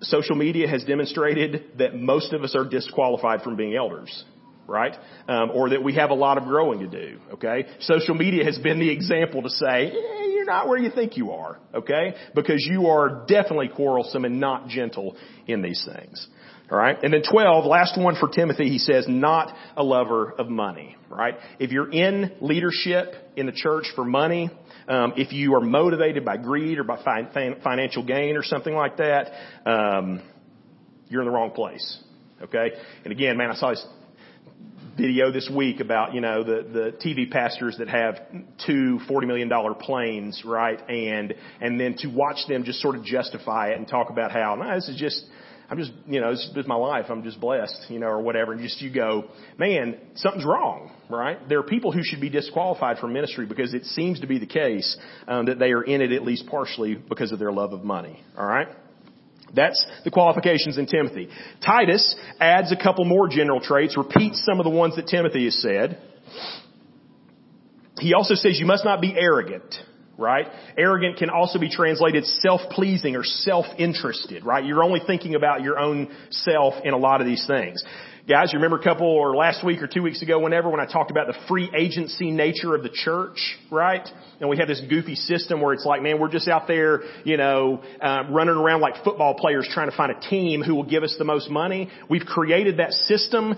social 0.00 0.36
media 0.36 0.68
has 0.68 0.84
demonstrated 0.84 1.64
that 1.78 1.94
most 1.94 2.32
of 2.32 2.42
us 2.42 2.54
are 2.54 2.64
disqualified 2.64 3.42
from 3.42 3.56
being 3.56 3.74
elders 3.74 4.24
right? 4.68 4.94
Um, 5.26 5.50
or 5.52 5.70
that 5.70 5.82
we 5.82 5.94
have 5.94 6.10
a 6.10 6.14
lot 6.14 6.36
of 6.36 6.44
growing 6.44 6.80
to 6.80 6.86
do, 6.86 7.18
okay? 7.32 7.66
Social 7.80 8.14
media 8.14 8.44
has 8.44 8.58
been 8.58 8.78
the 8.78 8.90
example 8.90 9.42
to 9.42 9.48
say, 9.48 9.86
eh, 9.86 10.24
you're 10.26 10.44
not 10.44 10.68
where 10.68 10.78
you 10.78 10.90
think 10.90 11.16
you 11.16 11.32
are, 11.32 11.58
okay? 11.74 12.14
Because 12.34 12.64
you 12.70 12.88
are 12.88 13.24
definitely 13.26 13.68
quarrelsome 13.68 14.26
and 14.26 14.38
not 14.38 14.68
gentle 14.68 15.16
in 15.46 15.62
these 15.62 15.88
things. 15.90 16.28
Alright? 16.70 17.02
And 17.02 17.12
then 17.12 17.22
12, 17.28 17.64
last 17.64 17.98
one 17.98 18.14
for 18.16 18.28
Timothy, 18.28 18.68
he 18.68 18.78
says, 18.78 19.06
not 19.08 19.54
a 19.76 19.82
lover 19.82 20.32
of 20.32 20.48
money. 20.48 20.96
Right? 21.08 21.36
If 21.58 21.70
you're 21.70 21.90
in 21.90 22.36
leadership 22.40 23.14
in 23.36 23.46
the 23.46 23.52
church 23.52 23.86
for 23.94 24.04
money, 24.04 24.50
um, 24.86 25.14
if 25.16 25.32
you 25.32 25.54
are 25.54 25.60
motivated 25.60 26.24
by 26.24 26.36
greed 26.36 26.78
or 26.78 26.84
by 26.84 27.02
fi- 27.02 27.56
financial 27.64 28.04
gain 28.04 28.36
or 28.36 28.42
something 28.42 28.74
like 28.74 28.98
that, 28.98 29.32
um, 29.64 30.22
you're 31.08 31.22
in 31.22 31.26
the 31.26 31.32
wrong 31.32 31.52
place. 31.52 31.98
Okay? 32.42 32.72
And 33.04 33.12
again, 33.12 33.38
man, 33.38 33.50
I 33.50 33.54
saw 33.54 33.70
this 33.70 33.86
video 34.98 35.30
this 35.32 35.50
week 35.54 35.80
about, 35.80 36.12
you 36.12 36.20
know, 36.20 36.42
the, 36.42 36.62
the 36.70 36.98
TV 37.04 37.30
pastors 37.30 37.76
that 37.78 37.88
have 37.88 38.20
two 38.66 38.98
$40 39.08 39.26
million 39.26 39.50
planes, 39.80 40.42
right? 40.44 40.78
And, 40.90 41.34
and 41.60 41.80
then 41.80 41.94
to 41.98 42.08
watch 42.08 42.38
them 42.48 42.64
just 42.64 42.80
sort 42.80 42.96
of 42.96 43.04
justify 43.04 43.68
it 43.70 43.78
and 43.78 43.86
talk 43.86 44.10
about 44.10 44.32
how, 44.32 44.56
no, 44.56 44.74
this 44.74 44.88
is 44.88 44.96
just, 44.96 45.24
I'm 45.70 45.76
just, 45.76 45.92
you 46.06 46.20
know, 46.20 46.30
is 46.30 46.50
my 46.66 46.74
life. 46.74 47.06
I'm 47.10 47.22
just 47.22 47.40
blessed, 47.40 47.86
you 47.90 47.98
know, 47.98 48.06
or 48.06 48.22
whatever. 48.22 48.52
And 48.52 48.62
just 48.62 48.80
you 48.80 48.92
go, 48.92 49.24
man, 49.58 49.98
something's 50.14 50.46
wrong, 50.46 50.92
right? 51.10 51.46
There 51.46 51.58
are 51.58 51.62
people 51.64 51.92
who 51.92 52.00
should 52.02 52.22
be 52.22 52.30
disqualified 52.30 52.98
from 52.98 53.12
ministry 53.12 53.44
because 53.44 53.74
it 53.74 53.84
seems 53.84 54.20
to 54.20 54.26
be 54.26 54.38
the 54.38 54.46
case 54.46 54.96
um, 55.26 55.46
that 55.46 55.58
they 55.58 55.72
are 55.72 55.82
in 55.82 56.00
it 56.00 56.12
at 56.12 56.22
least 56.22 56.46
partially 56.46 56.94
because 56.94 57.32
of 57.32 57.38
their 57.38 57.52
love 57.52 57.74
of 57.74 57.84
money. 57.84 58.22
All 58.36 58.46
right. 58.46 58.68
That's 59.54 59.84
the 60.04 60.10
qualifications 60.10 60.78
in 60.78 60.86
Timothy. 60.86 61.28
Titus 61.64 62.16
adds 62.40 62.72
a 62.72 62.76
couple 62.76 63.04
more 63.04 63.28
general 63.28 63.60
traits, 63.60 63.96
repeats 63.96 64.42
some 64.46 64.60
of 64.60 64.64
the 64.64 64.70
ones 64.70 64.96
that 64.96 65.06
Timothy 65.06 65.44
has 65.44 65.60
said. 65.60 66.00
He 67.98 68.14
also 68.14 68.34
says 68.34 68.58
you 68.58 68.66
must 68.66 68.84
not 68.84 69.00
be 69.00 69.14
arrogant 69.18 69.74
right? 70.18 70.46
Arrogant 70.76 71.16
can 71.16 71.30
also 71.30 71.58
be 71.58 71.70
translated 71.70 72.26
self-pleasing 72.26 73.16
or 73.16 73.22
self-interested, 73.24 74.44
right? 74.44 74.64
You're 74.64 74.82
only 74.82 75.00
thinking 75.06 75.36
about 75.36 75.62
your 75.62 75.78
own 75.78 76.14
self 76.30 76.74
in 76.84 76.92
a 76.92 76.98
lot 76.98 77.20
of 77.20 77.26
these 77.26 77.46
things. 77.46 77.82
Guys, 78.28 78.52
you 78.52 78.58
remember 78.58 78.78
a 78.78 78.82
couple 78.82 79.06
or 79.06 79.34
last 79.34 79.64
week 79.64 79.80
or 79.80 79.86
two 79.86 80.02
weeks 80.02 80.20
ago, 80.20 80.38
whenever, 80.38 80.68
when 80.68 80.80
I 80.80 80.84
talked 80.84 81.10
about 81.10 81.28
the 81.28 81.36
free 81.48 81.70
agency 81.74 82.30
nature 82.30 82.74
of 82.74 82.82
the 82.82 82.90
church, 82.90 83.56
right? 83.70 84.06
And 84.38 84.50
we 84.50 84.58
have 84.58 84.68
this 84.68 84.82
goofy 84.86 85.14
system 85.14 85.62
where 85.62 85.72
it's 85.72 85.86
like, 85.86 86.02
man, 86.02 86.20
we're 86.20 86.28
just 86.28 86.46
out 86.46 86.66
there, 86.66 87.00
you 87.24 87.38
know, 87.38 87.82
uh, 88.02 88.24
running 88.28 88.56
around 88.56 88.82
like 88.82 89.02
football 89.02 89.32
players 89.32 89.66
trying 89.72 89.88
to 89.90 89.96
find 89.96 90.12
a 90.12 90.20
team 90.28 90.62
who 90.62 90.74
will 90.74 90.84
give 90.84 91.04
us 91.04 91.14
the 91.16 91.24
most 91.24 91.48
money. 91.48 91.88
We've 92.10 92.26
created 92.26 92.78
that 92.78 92.92
system 92.92 93.54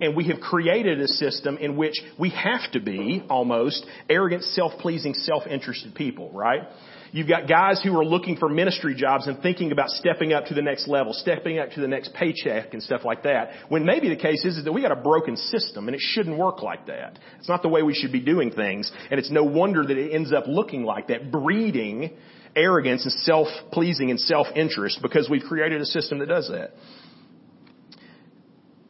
and 0.00 0.14
we 0.14 0.28
have 0.28 0.40
created 0.40 1.00
a 1.00 1.08
system 1.08 1.56
in 1.58 1.76
which 1.76 1.94
we 2.18 2.30
have 2.30 2.70
to 2.72 2.80
be 2.80 3.24
almost 3.28 3.84
arrogant, 4.08 4.42
self-pleasing, 4.42 5.14
self-interested 5.14 5.94
people, 5.94 6.30
right? 6.32 6.68
You've 7.12 7.28
got 7.28 7.48
guys 7.48 7.80
who 7.82 7.98
are 7.98 8.04
looking 8.04 8.36
for 8.36 8.48
ministry 8.48 8.94
jobs 8.94 9.26
and 9.26 9.40
thinking 9.40 9.72
about 9.72 9.88
stepping 9.90 10.32
up 10.34 10.46
to 10.46 10.54
the 10.54 10.60
next 10.60 10.86
level, 10.86 11.14
stepping 11.14 11.58
up 11.58 11.70
to 11.70 11.80
the 11.80 11.88
next 11.88 12.12
paycheck 12.12 12.74
and 12.74 12.82
stuff 12.82 13.04
like 13.04 13.22
that. 13.22 13.50
When 13.68 13.86
maybe 13.86 14.08
the 14.08 14.16
case 14.16 14.44
is, 14.44 14.58
is 14.58 14.64
that 14.64 14.72
we 14.72 14.82
got 14.82 14.92
a 14.92 15.00
broken 15.00 15.36
system 15.36 15.88
and 15.88 15.94
it 15.94 16.00
shouldn't 16.02 16.36
work 16.36 16.62
like 16.62 16.86
that. 16.88 17.18
It's 17.38 17.48
not 17.48 17.62
the 17.62 17.68
way 17.68 17.82
we 17.82 17.94
should 17.94 18.12
be 18.12 18.20
doing 18.20 18.50
things. 18.50 18.92
And 19.10 19.18
it's 19.18 19.30
no 19.30 19.44
wonder 19.44 19.82
that 19.86 19.96
it 19.96 20.12
ends 20.12 20.32
up 20.32 20.44
looking 20.46 20.82
like 20.82 21.08
that, 21.08 21.30
breeding 21.30 22.10
arrogance 22.54 23.04
and 23.04 23.12
self-pleasing 23.12 24.10
and 24.10 24.20
self-interest 24.20 25.00
because 25.00 25.30
we've 25.30 25.44
created 25.44 25.80
a 25.80 25.86
system 25.86 26.18
that 26.18 26.28
does 26.28 26.48
that. 26.48 26.72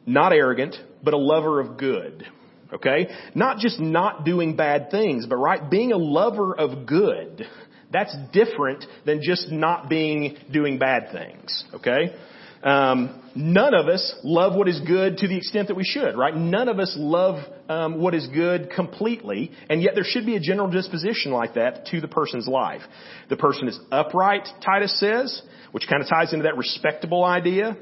Not 0.05 0.31
arrogant, 0.31 0.75
but 1.07 1.13
a 1.13 1.17
lover 1.17 1.61
of 1.61 1.77
good. 1.77 2.27
Okay? 2.73 3.07
Not 3.33 3.59
just 3.59 3.79
not 3.79 4.25
doing 4.25 4.57
bad 4.57 4.91
things, 4.91 5.25
but 5.25 5.37
right, 5.37 5.71
being 5.71 5.93
a 5.93 5.97
lover 5.97 6.53
of 6.53 6.85
good. 6.85 7.47
That's 7.93 8.13
different 8.33 8.83
than 9.05 9.21
just 9.21 9.49
not 9.49 9.87
being, 9.87 10.35
doing 10.51 10.79
bad 10.79 11.13
things. 11.13 11.63
Okay? 11.75 12.13
Um, 12.61 13.23
none 13.33 13.73
of 13.73 13.87
us 13.87 14.15
love 14.21 14.53
what 14.53 14.67
is 14.67 14.81
good 14.81 15.19
to 15.19 15.29
the 15.29 15.37
extent 15.37 15.69
that 15.69 15.77
we 15.77 15.85
should, 15.85 16.17
right? 16.17 16.35
None 16.35 16.67
of 16.67 16.77
us 16.77 16.93
love 16.99 17.41
um, 17.69 18.01
what 18.01 18.13
is 18.13 18.27
good 18.27 18.69
completely, 18.75 19.53
and 19.69 19.81
yet 19.81 19.95
there 19.95 20.03
should 20.03 20.25
be 20.25 20.35
a 20.35 20.41
general 20.41 20.69
disposition 20.69 21.31
like 21.31 21.53
that 21.53 21.85
to 21.85 22.01
the 22.01 22.09
person's 22.09 22.49
life. 22.49 22.81
The 23.29 23.37
person 23.37 23.69
is 23.69 23.79
upright, 23.93 24.45
Titus 24.59 24.99
says, 24.99 25.41
which 25.71 25.87
kind 25.87 26.03
of 26.03 26.09
ties 26.09 26.33
into 26.33 26.43
that 26.43 26.57
respectable 26.57 27.23
idea. 27.23 27.77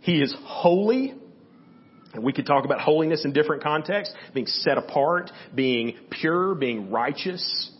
He 0.00 0.22
is 0.22 0.34
holy. 0.42 1.16
And 2.14 2.22
we 2.22 2.32
could 2.32 2.46
talk 2.46 2.64
about 2.64 2.80
holiness 2.80 3.24
in 3.24 3.32
different 3.32 3.62
contexts, 3.62 4.14
being 4.34 4.46
set 4.46 4.78
apart, 4.78 5.30
being 5.54 5.96
pure, 6.10 6.54
being 6.54 6.90
righteous. 6.90 7.70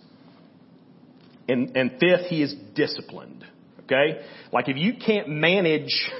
And, 1.48 1.76
and 1.76 1.92
fifth, 2.00 2.26
he 2.28 2.42
is 2.42 2.54
disciplined. 2.74 3.44
Okay? 3.84 4.24
Like 4.52 4.68
if 4.68 4.76
you 4.76 4.94
can't 4.94 5.28
manage 5.28 6.10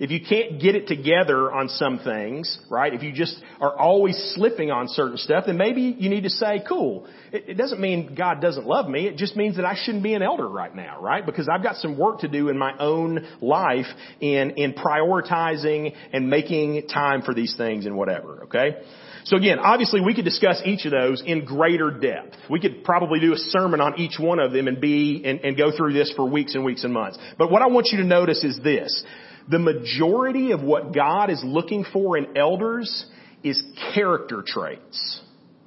if 0.00 0.10
you 0.10 0.20
can't 0.20 0.60
get 0.60 0.74
it 0.74 0.86
together 0.86 1.52
on 1.52 1.68
some 1.68 1.98
things, 1.98 2.58
right? 2.70 2.92
If 2.92 3.02
you 3.02 3.12
just 3.12 3.36
are 3.60 3.76
always 3.76 4.16
slipping 4.34 4.70
on 4.70 4.88
certain 4.88 5.18
stuff, 5.18 5.44
then 5.46 5.56
maybe 5.56 5.82
you 5.98 6.08
need 6.08 6.24
to 6.24 6.30
say, 6.30 6.62
cool. 6.68 7.06
It, 7.32 7.50
it 7.50 7.54
doesn't 7.54 7.80
mean 7.80 8.14
God 8.14 8.40
doesn't 8.40 8.66
love 8.66 8.88
me. 8.88 9.06
It 9.06 9.16
just 9.16 9.36
means 9.36 9.56
that 9.56 9.64
I 9.64 9.74
shouldn't 9.76 10.04
be 10.04 10.14
an 10.14 10.22
elder 10.22 10.48
right 10.48 10.74
now, 10.74 11.00
right? 11.00 11.24
Because 11.24 11.48
I've 11.48 11.62
got 11.62 11.76
some 11.76 11.98
work 11.98 12.20
to 12.20 12.28
do 12.28 12.48
in 12.48 12.58
my 12.58 12.72
own 12.78 13.26
life 13.40 13.86
in, 14.20 14.50
in 14.52 14.74
prioritizing 14.74 15.94
and 16.12 16.28
making 16.28 16.88
time 16.88 17.22
for 17.22 17.34
these 17.34 17.54
things 17.56 17.86
and 17.86 17.96
whatever, 17.96 18.44
okay? 18.44 18.82
So 19.24 19.36
again, 19.36 19.58
obviously 19.58 20.00
we 20.00 20.14
could 20.14 20.24
discuss 20.24 20.60
each 20.64 20.84
of 20.84 20.90
those 20.90 21.22
in 21.24 21.44
greater 21.44 21.90
depth. 21.90 22.36
We 22.50 22.60
could 22.60 22.82
probably 22.84 23.20
do 23.20 23.32
a 23.32 23.36
sermon 23.36 23.80
on 23.80 23.98
each 23.98 24.18
one 24.18 24.40
of 24.40 24.52
them 24.52 24.66
and 24.66 24.80
be, 24.80 25.22
and, 25.24 25.40
and 25.40 25.56
go 25.56 25.70
through 25.76 25.92
this 25.92 26.12
for 26.16 26.28
weeks 26.28 26.54
and 26.54 26.64
weeks 26.64 26.84
and 26.84 26.92
months. 26.92 27.18
But 27.38 27.50
what 27.50 27.62
I 27.62 27.68
want 27.68 27.88
you 27.92 27.98
to 27.98 28.04
notice 28.04 28.42
is 28.42 28.58
this. 28.62 29.04
The 29.50 29.58
majority 29.58 30.52
of 30.52 30.62
what 30.62 30.94
God 30.94 31.30
is 31.30 31.42
looking 31.44 31.84
for 31.92 32.16
in 32.16 32.36
elders 32.36 33.06
is 33.42 33.62
character 33.94 34.42
traits. 34.46 35.20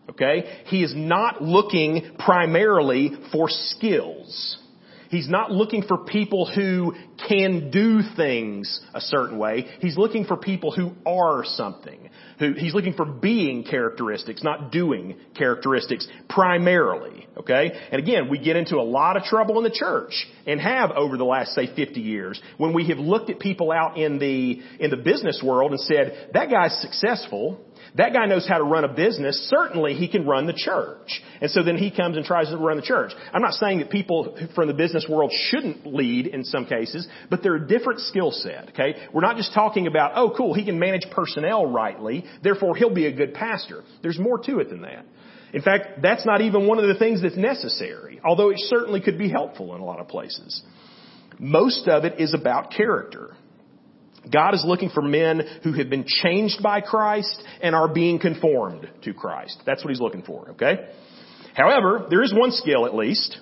Okay? 0.10 0.64
He 0.68 0.84
is 0.84 0.94
not 0.96 1.42
looking 1.42 2.16
primarily 2.18 3.12
for 3.32 3.50
skills. 3.50 4.58
He's 5.10 5.30
not 5.30 5.52
looking 5.52 5.84
for 5.84 6.00
people 6.00 6.50
who 6.54 6.96
can 7.28 7.72
do 7.72 8.02
things 8.16 8.82
a 8.94 9.02
certain 9.02 9.38
way. 9.38 9.66
He's 9.80 9.98
looking 9.98 10.26
for 10.26 10.36
people 10.38 10.72
who 10.72 10.92
are 11.06 11.44
something. 11.46 12.10
Who, 12.40 12.54
he's 12.54 12.74
looking 12.74 12.94
for 12.94 13.06
being 13.06 13.64
characteristics, 13.64 14.44
not 14.44 14.72
doing 14.72 15.16
characteristics 15.36 16.08
primarily. 16.30 17.28
Okay? 17.38 17.72
And 17.92 18.02
again, 18.02 18.30
we 18.30 18.38
get 18.38 18.56
into 18.56 18.78
a 18.78 18.84
lot 18.84 19.18
of 19.18 19.24
trouble 19.24 19.58
in 19.58 19.64
the 19.64 19.76
church 19.76 20.28
and 20.46 20.60
have 20.60 20.92
over 20.92 21.18
the 21.18 21.26
last, 21.26 21.54
say, 21.54 21.74
50 21.74 22.00
years 22.02 22.42
when 22.58 22.74
we 22.74 22.88
have 22.90 22.98
looked 22.98 23.30
at 23.30 23.40
people 23.40 23.72
out 23.72 23.98
in 23.98 24.20
the, 24.20 24.62
in 24.80 24.90
the 24.90 24.98
business 24.98 25.42
world 25.44 25.72
and 25.72 25.80
said, 25.80 26.30
that 26.34 26.50
guy's 26.50 26.80
successful, 26.82 27.60
that 27.96 28.12
guy 28.12 28.26
knows 28.26 28.48
how 28.48 28.58
to 28.58 28.64
run 28.64 28.84
a 28.84 28.94
business. 28.94 29.50
Certainly 29.50 29.94
he 29.94 30.08
can 30.08 30.26
run 30.26 30.48
the 30.48 30.54
church. 30.54 31.22
And 31.42 31.50
so 31.50 31.64
then 31.64 31.78
he 31.78 31.92
comes 31.92 32.18
and 32.18 32.26
tries 32.26 32.50
to 32.50 32.58
run 32.58 32.76
the 32.78 32.84
church. 32.84 33.12
I'm 33.34 33.42
not 33.42 33.54
saying 33.54 33.80
that 33.80 33.90
people 33.90 34.38
from 34.54 34.68
the 34.68 34.74
business 34.74 35.06
world 35.10 35.32
shouldn't 35.34 35.86
lead 35.86 36.28
in 36.28 36.44
some 36.44 36.66
cases, 36.66 37.08
but 37.30 37.42
they're 37.42 37.56
a 37.56 37.68
different 37.68 38.02
skill 38.02 38.32
set, 38.32 38.70
okay? 38.70 38.96
We're 39.14 39.22
not 39.22 39.38
just 39.38 39.54
talking 39.54 39.88
about, 39.88 40.12
oh 40.16 40.34
cool, 40.36 40.54
he 40.54 40.66
can 40.66 40.78
manage 40.78 41.06
personnel 41.12 41.66
rightly, 41.66 42.26
therefore 42.44 42.76
he'll 42.76 42.94
be 42.94 43.06
a 43.06 43.14
good 43.14 43.34
pastor. 43.34 43.84
There's 44.02 44.20
more 44.20 44.40
to 44.40 44.60
it 44.60 44.70
than 44.70 44.82
that. 44.82 45.06
In 45.54 45.62
fact, 45.62 46.02
that's 46.02 46.26
not 46.26 46.42
even 46.42 46.68
one 46.68 46.80
of 46.80 46.88
the 46.88 46.96
things 46.96 47.22
that's 47.22 47.38
necessary, 47.38 48.20
although 48.26 48.50
it 48.50 48.58
certainly 48.60 49.00
could 49.00 49.18
be 49.18 49.30
helpful 49.30 49.74
in 49.74 49.80
a 49.80 49.86
lot 49.86 50.00
of 50.00 50.10
places. 50.10 50.62
Most 51.40 51.88
of 51.88 52.04
it 52.04 52.20
is 52.20 52.34
about 52.34 52.72
character. 52.72 53.36
God 54.32 54.54
is 54.54 54.64
looking 54.66 54.90
for 54.90 55.02
men 55.02 55.42
who 55.64 55.74
have 55.74 55.90
been 55.90 56.06
changed 56.06 56.62
by 56.62 56.82
Christ 56.82 57.42
and 57.62 57.76
are 57.76 57.88
being 57.88 58.20
conformed 58.20 58.90
to 59.04 59.14
Christ. 59.14 59.62
That's 59.66 59.84
what 59.84 59.90
he's 59.90 60.02
looking 60.02 60.24
for, 60.24 60.52
okay? 60.52 60.90
However, 61.54 62.08
there 62.10 62.24
is 62.24 62.34
one 62.34 62.52
skill 62.52 62.86
at 62.86 62.96
least 62.96 63.38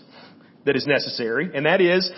that 0.65 0.75
is 0.75 0.85
necessary, 0.87 1.49
and 1.53 1.65
that 1.65 1.81
is, 1.81 2.11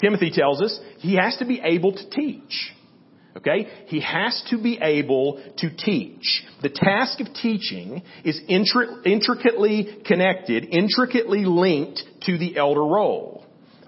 Timothy 0.00 0.30
tells 0.30 0.62
us, 0.62 0.78
he 0.98 1.16
has 1.16 1.36
to 1.38 1.44
be 1.44 1.60
able 1.62 1.92
to 1.92 2.10
teach. 2.10 2.72
Okay? 3.36 3.66
He 3.86 4.00
has 4.00 4.42
to 4.50 4.62
be 4.62 4.78
able 4.80 5.42
to 5.58 5.74
teach. 5.74 6.44
The 6.60 6.68
task 6.68 7.18
of 7.20 7.32
teaching 7.32 8.02
is 8.24 8.38
intricately 8.46 10.02
connected, 10.04 10.66
intricately 10.70 11.44
linked 11.44 12.02
to 12.26 12.36
the 12.36 12.56
elder 12.58 12.84
role. 12.84 13.41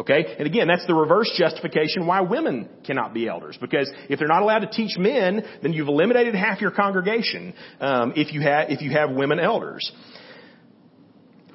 Okay? 0.04 0.36
And 0.38 0.46
again, 0.46 0.68
that's 0.68 0.86
the 0.86 0.94
reverse 0.94 1.32
justification 1.36 2.06
why 2.06 2.20
women 2.20 2.68
cannot 2.86 3.14
be 3.14 3.26
elders. 3.26 3.56
Because 3.60 3.90
if 4.10 4.18
they're 4.18 4.28
not 4.28 4.42
allowed 4.42 4.60
to 4.60 4.70
teach 4.70 4.98
men, 4.98 5.42
then 5.62 5.72
you've 5.72 5.88
eliminated 5.88 6.34
half 6.34 6.60
your 6.60 6.70
congregation 6.70 7.54
um, 7.80 8.12
if 8.14 8.32
you 8.32 8.42
have 8.42 8.70
if 8.70 8.82
you 8.82 8.90
have 8.90 9.10
women 9.10 9.40
elders. 9.40 9.90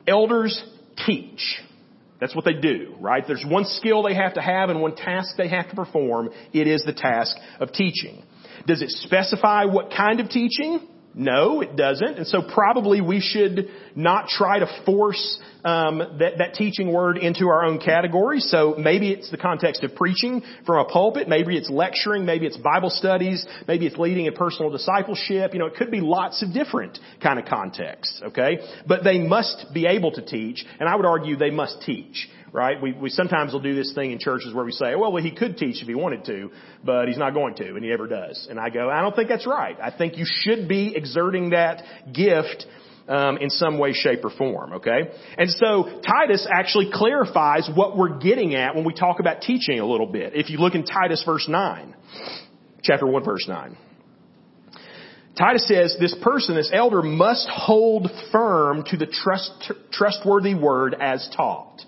Elders 0.08 0.64
teach. 1.06 1.60
That's 2.20 2.36
what 2.36 2.44
they 2.44 2.54
do, 2.54 2.96
right? 3.00 3.24
There's 3.26 3.46
one 3.48 3.66
skill 3.66 4.04
they 4.04 4.16
have 4.16 4.34
to 4.34 4.42
have 4.42 4.70
and 4.70 4.82
one 4.82 4.96
task 4.96 5.36
they 5.38 5.48
have 5.48 5.70
to 5.70 5.76
perform. 5.76 6.30
It 6.52 6.68
is 6.68 6.84
the 6.84 6.94
task 6.94 7.38
of 7.60 7.72
teaching. 7.72 8.24
Does 8.68 8.82
it 8.82 8.90
specify 8.90 9.66
what 9.66 9.92
kind 9.96 10.20
of 10.20 10.30
teaching? 10.30 10.88
No, 11.14 11.62
it 11.62 11.76
doesn't. 11.76 12.18
And 12.18 12.28
so 12.28 12.42
probably 12.42 13.02
we 13.02 13.20
should 13.20 13.70
not 14.00 14.30
try 14.30 14.60
to 14.60 14.84
force 14.86 15.40
um, 15.64 16.00
that, 16.20 16.38
that 16.38 16.54
teaching 16.54 16.94
word 16.94 17.18
into 17.18 17.48
our 17.48 17.66
own 17.66 17.80
category. 17.80 18.40
So 18.40 18.76
maybe 18.78 19.12
it's 19.12 19.30
the 19.30 19.38
context 19.38 19.84
of 19.84 19.94
preaching 19.96 20.42
from 20.66 20.80
a 20.80 20.86
pulpit. 20.86 21.28
Maybe 21.28 21.58
it's 21.58 21.70
lecturing. 21.70 22.26
Maybe 22.26 22.46
it's 22.46 22.58
Bible 22.58 22.90
studies. 22.90 23.46
Maybe 23.68 23.86
it's 23.86 23.98
leading 23.98 24.26
in 24.26 24.34
personal 24.34 24.72
discipleship. 24.72 25.54
You 25.54 25.60
know, 25.60 25.66
it 25.66 25.76
could 25.76 25.92
be 25.92 26.00
lots 26.00 26.42
of 26.42 26.54
different 26.54 26.98
kind 27.22 27.40
of 27.40 27.46
contexts. 27.46 28.22
Okay, 28.28 28.60
but 28.88 29.04
they 29.04 29.20
must 29.20 29.66
be 29.74 29.86
able 29.86 30.12
to 30.14 30.22
teach, 30.22 30.66
and 30.80 30.88
I 30.88 30.96
would 30.96 31.06
argue 31.06 31.36
they 31.36 31.52
must 31.52 31.82
teach 31.82 32.30
right? 32.52 32.82
We, 32.82 32.94
we 32.94 33.10
sometimes 33.10 33.54
will 33.54 33.60
do 33.60 33.76
this 33.76 33.94
thing 33.94 34.12
in 34.12 34.18
churches 34.18 34.56
where 34.56 34.66
we 34.66 34.72
say, 34.72 34.96
well, 34.96 35.12
well, 35.12 35.22
he 35.22 35.30
could 35.30 35.58
teach 35.58 35.84
if 35.84 35.88
he 35.88 35.94
wanted 35.94 36.26
to, 36.26 36.50
but 36.84 37.08
he's 37.08 37.18
not 37.20 37.36
going 37.36 37.54
to, 37.58 37.76
and 37.76 37.84
he 37.84 37.92
never 37.92 38.08
does. 38.08 38.48
And 38.50 38.60
I 38.60 38.70
go, 38.70 38.90
I 38.90 39.02
don't 39.02 39.16
think 39.16 39.30
that's 39.30 39.46
right. 39.46 39.78
I 39.80 39.96
think 39.96 40.18
you 40.18 40.26
should 40.28 40.68
be 40.68 40.96
exerting 40.96 41.52
that 41.52 41.84
gift 42.12 42.66
um, 43.10 43.38
in 43.38 43.50
some 43.50 43.78
way, 43.78 43.92
shape, 43.94 44.24
or 44.24 44.30
form. 44.30 44.74
Okay, 44.74 45.12
and 45.38 45.50
so 45.50 46.00
Titus 46.06 46.48
actually 46.50 46.90
clarifies 46.94 47.70
what 47.74 47.98
we're 47.98 48.20
getting 48.20 48.56
at 48.56 48.76
when 48.76 48.86
we 48.86 48.94
talk 48.94 49.20
about 49.20 49.42
teaching 49.42 49.80
a 49.80 49.86
little 49.86 50.08
bit. 50.08 50.36
If 50.36 50.50
you 50.50 50.60
look 50.60 50.76
in 50.76 50.86
Titus 50.86 51.24
verse 51.26 51.48
nine, 51.50 51.96
chapter 52.84 53.06
one, 53.06 53.26
verse 53.26 53.48
nine. 53.48 53.76
Titus 55.38 55.68
says 55.70 55.96
this 56.00 56.14
person, 56.22 56.56
this 56.56 56.70
elder, 56.74 57.02
must 57.02 57.48
hold 57.48 58.10
firm 58.32 58.84
to 58.88 58.98
the 58.98 59.06
trust, 59.06 59.72
trustworthy 59.90 60.54
word 60.54 60.94
as 61.00 61.30
taught. 61.34 61.82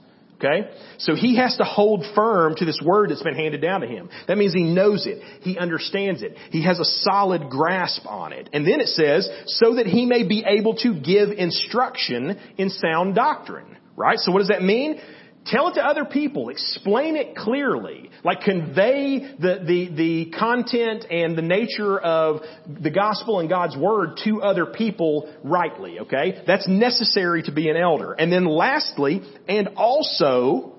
Okay? 0.44 0.72
So 0.98 1.16
he 1.16 1.38
has 1.38 1.56
to 1.58 1.64
hold 1.64 2.04
firm 2.16 2.56
to 2.56 2.66
this 2.66 2.80
word 2.84 3.12
that's 3.12 3.22
been 3.22 3.36
handed 3.36 3.62
down 3.62 3.82
to 3.82 3.88
him. 3.88 4.10
That 4.28 4.38
means 4.38 4.54
he 4.54 4.64
knows 4.64 5.06
it. 5.06 5.22
He 5.42 5.58
understands 5.58 6.24
it. 6.24 6.36
He 6.50 6.64
has 6.66 6.80
a 6.80 6.86
solid 6.86 7.50
grasp 7.50 8.06
on 8.08 8.34
it. 8.34 8.50
And 8.52 8.66
then 8.66 8.80
it 8.80 8.88
says, 8.88 9.30
so 9.46 9.76
that 9.76 9.86
he 9.86 10.06
may 10.06 10.28
be 10.28 10.44
able 10.46 10.76
to 10.78 11.00
give 11.00 11.30
instruction 11.30 12.40
in 12.58 12.70
sound 12.70 13.14
doctrine. 13.16 13.78
Right? 13.96 14.18
So 14.18 14.32
what 14.32 14.40
does 14.40 14.48
that 14.48 14.64
mean? 14.64 15.00
Tell 15.46 15.70
it 15.70 15.74
to 15.74 15.82
other 15.84 16.06
people. 16.06 16.50
Explain 16.50 17.16
it 17.16 17.36
clearly. 17.36 18.12
Like 18.24 18.42
convey 18.42 19.20
the, 19.40 19.64
the, 19.66 19.90
the 19.96 20.32
content 20.38 21.06
and 21.10 21.36
the 21.36 21.42
nature 21.42 21.98
of 22.00 22.42
the 22.68 22.92
gospel 22.92 23.40
and 23.40 23.50
God's 23.50 23.76
word 23.76 24.20
to 24.24 24.42
other 24.44 24.68
people 24.68 25.34
rightly, 25.44 26.00
okay? 26.02 26.44
That's 26.46 26.68
necessary 26.68 27.44
to 27.44 27.52
be 27.52 27.70
an 27.70 27.76
elder. 27.76 28.14
And 28.14 28.32
then 28.32 28.46
lastly, 28.46 29.22
and 29.48 29.70
also 29.78 30.76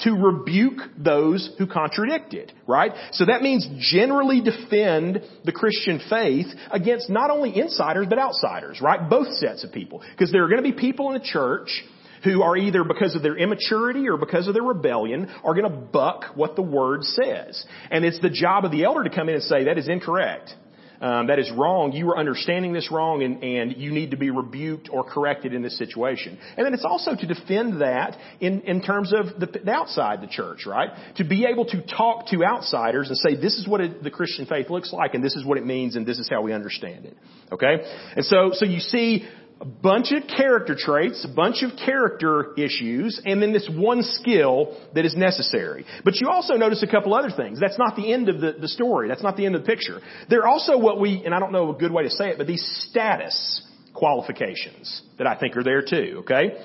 to 0.00 0.12
rebuke 0.12 0.80
those 0.98 1.50
who 1.58 1.66
contradict 1.66 2.34
it, 2.34 2.52
right? 2.66 2.92
So 3.12 3.26
that 3.26 3.42
means 3.42 3.66
generally 3.78 4.40
defend 4.40 5.22
the 5.44 5.52
Christian 5.52 6.00
faith 6.10 6.46
against 6.70 7.08
not 7.08 7.30
only 7.30 7.56
insiders 7.56 8.06
but 8.08 8.18
outsiders, 8.18 8.80
right? 8.80 9.08
Both 9.08 9.34
sets 9.34 9.64
of 9.64 9.72
people. 9.72 10.02
Because 10.10 10.32
there 10.32 10.44
are 10.44 10.48
going 10.48 10.62
to 10.62 10.70
be 10.70 10.78
people 10.78 11.12
in 11.12 11.18
the 11.18 11.24
church 11.24 11.82
who 12.24 12.42
are 12.42 12.56
either 12.56 12.84
because 12.84 13.14
of 13.14 13.22
their 13.22 13.36
immaturity 13.36 14.08
or 14.08 14.16
because 14.16 14.48
of 14.48 14.54
their 14.54 14.62
rebellion 14.62 15.28
are 15.44 15.54
going 15.54 15.70
to 15.70 15.76
buck 15.76 16.24
what 16.34 16.56
the 16.56 16.62
word 16.62 17.04
says. 17.04 17.64
And 17.90 18.04
it's 18.04 18.20
the 18.20 18.30
job 18.30 18.64
of 18.64 18.70
the 18.70 18.84
elder 18.84 19.04
to 19.04 19.10
come 19.10 19.28
in 19.28 19.34
and 19.34 19.44
say, 19.44 19.64
that 19.64 19.78
is 19.78 19.88
incorrect. 19.88 20.54
Um, 21.02 21.26
that 21.26 21.40
is 21.40 21.50
wrong. 21.50 21.90
You 21.90 22.10
are 22.10 22.18
understanding 22.18 22.72
this 22.72 22.92
wrong, 22.92 23.24
and, 23.24 23.42
and 23.42 23.76
you 23.76 23.90
need 23.90 24.12
to 24.12 24.16
be 24.16 24.30
rebuked 24.30 24.88
or 24.88 25.02
corrected 25.02 25.52
in 25.52 25.60
this 25.60 25.76
situation. 25.76 26.38
And 26.56 26.64
then 26.64 26.74
it's 26.74 26.84
also 26.84 27.16
to 27.16 27.26
defend 27.26 27.80
that 27.80 28.16
in, 28.38 28.60
in 28.60 28.82
terms 28.82 29.12
of 29.12 29.40
the, 29.40 29.46
the 29.46 29.72
outside 29.72 30.20
the 30.20 30.28
church, 30.28 30.64
right? 30.64 30.90
To 31.16 31.24
be 31.24 31.44
able 31.44 31.64
to 31.64 31.82
talk 31.82 32.28
to 32.28 32.44
outsiders 32.44 33.08
and 33.08 33.18
say, 33.18 33.34
this 33.34 33.58
is 33.58 33.66
what 33.66 33.80
it, 33.80 34.04
the 34.04 34.12
Christian 34.12 34.46
faith 34.46 34.70
looks 34.70 34.92
like, 34.92 35.14
and 35.14 35.24
this 35.24 35.34
is 35.34 35.44
what 35.44 35.58
it 35.58 35.66
means, 35.66 35.96
and 35.96 36.06
this 36.06 36.20
is 36.20 36.28
how 36.30 36.40
we 36.40 36.52
understand 36.52 37.04
it. 37.04 37.16
Okay? 37.50 37.78
And 38.14 38.24
so, 38.24 38.50
so 38.52 38.64
you 38.64 38.78
see 38.78 39.28
a 39.62 39.64
bunch 39.64 40.10
of 40.10 40.24
character 40.26 40.74
traits, 40.76 41.24
a 41.24 41.32
bunch 41.32 41.62
of 41.62 41.70
character 41.78 42.52
issues, 42.58 43.20
and 43.24 43.40
then 43.40 43.52
this 43.52 43.70
one 43.72 44.02
skill 44.02 44.76
that 44.92 45.04
is 45.04 45.14
necessary. 45.14 45.86
But 46.04 46.20
you 46.20 46.28
also 46.28 46.54
notice 46.54 46.82
a 46.82 46.88
couple 46.88 47.14
other 47.14 47.30
things. 47.30 47.60
That's 47.60 47.78
not 47.78 47.94
the 47.94 48.12
end 48.12 48.28
of 48.28 48.40
the, 48.40 48.56
the 48.60 48.66
story. 48.66 49.06
That's 49.06 49.22
not 49.22 49.36
the 49.36 49.46
end 49.46 49.54
of 49.54 49.62
the 49.62 49.66
picture. 49.66 50.00
There 50.28 50.40
are 50.40 50.48
also 50.48 50.76
what 50.76 51.00
we, 51.00 51.22
and 51.24 51.32
I 51.32 51.38
don't 51.38 51.52
know 51.52 51.70
a 51.70 51.78
good 51.78 51.92
way 51.92 52.02
to 52.02 52.10
say 52.10 52.30
it, 52.30 52.38
but 52.38 52.48
these 52.48 52.64
status 52.90 53.62
qualifications 53.94 55.00
that 55.18 55.28
I 55.28 55.38
think 55.38 55.56
are 55.56 55.62
there 55.62 55.82
too, 55.82 56.22
okay? 56.22 56.56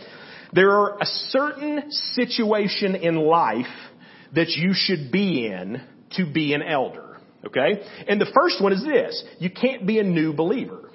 There 0.54 0.72
are 0.72 0.98
a 1.00 1.06
certain 1.06 1.92
situation 1.92 2.96
in 2.96 3.16
life 3.16 3.66
that 4.34 4.50
you 4.50 4.72
should 4.74 5.12
be 5.12 5.46
in 5.46 5.84
to 6.14 6.26
be 6.26 6.56
an 6.56 6.64
elder, 6.64 7.20
okay? 7.46 7.84
And 8.08 8.20
the 8.20 8.32
first 8.34 8.60
one 8.60 8.74
is 8.74 8.84
this. 8.84 9.24
You 9.38 9.52
can't 9.52 9.86
be 9.86 10.00
a 10.00 10.04
new 10.04 10.34
believer. 10.34 10.87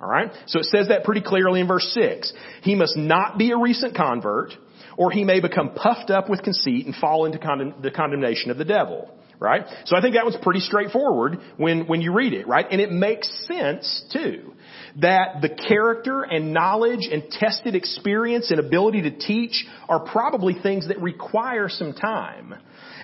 Alright? 0.00 0.32
So 0.46 0.58
it 0.58 0.66
says 0.66 0.88
that 0.88 1.04
pretty 1.04 1.22
clearly 1.22 1.60
in 1.60 1.68
verse 1.68 1.88
6. 1.94 2.32
He 2.62 2.74
must 2.74 2.96
not 2.96 3.38
be 3.38 3.52
a 3.52 3.56
recent 3.56 3.96
convert, 3.96 4.52
or 4.96 5.10
he 5.10 5.24
may 5.24 5.40
become 5.40 5.70
puffed 5.74 6.10
up 6.10 6.28
with 6.28 6.42
conceit 6.42 6.86
and 6.86 6.94
fall 6.94 7.24
into 7.24 7.38
condemn- 7.38 7.74
the 7.80 7.90
condemnation 7.90 8.50
of 8.50 8.58
the 8.58 8.64
devil. 8.64 9.10
Right? 9.40 9.66
So 9.84 9.96
I 9.96 10.00
think 10.00 10.14
that 10.14 10.24
was 10.24 10.36
pretty 10.42 10.60
straightforward 10.60 11.38
when, 11.56 11.86
when 11.86 12.00
you 12.00 12.14
read 12.14 12.32
it, 12.32 12.46
right? 12.46 12.64
And 12.70 12.80
it 12.80 12.92
makes 12.92 13.28
sense 13.46 14.04
too. 14.12 14.54
That 15.02 15.42
the 15.42 15.48
character 15.48 16.22
and 16.22 16.54
knowledge 16.54 17.08
and 17.10 17.24
tested 17.30 17.74
experience 17.74 18.50
and 18.50 18.60
ability 18.60 19.02
to 19.02 19.10
teach 19.10 19.66
are 19.88 20.00
probably 20.00 20.54
things 20.62 20.88
that 20.88 21.00
require 21.00 21.68
some 21.68 21.92
time. 21.94 22.54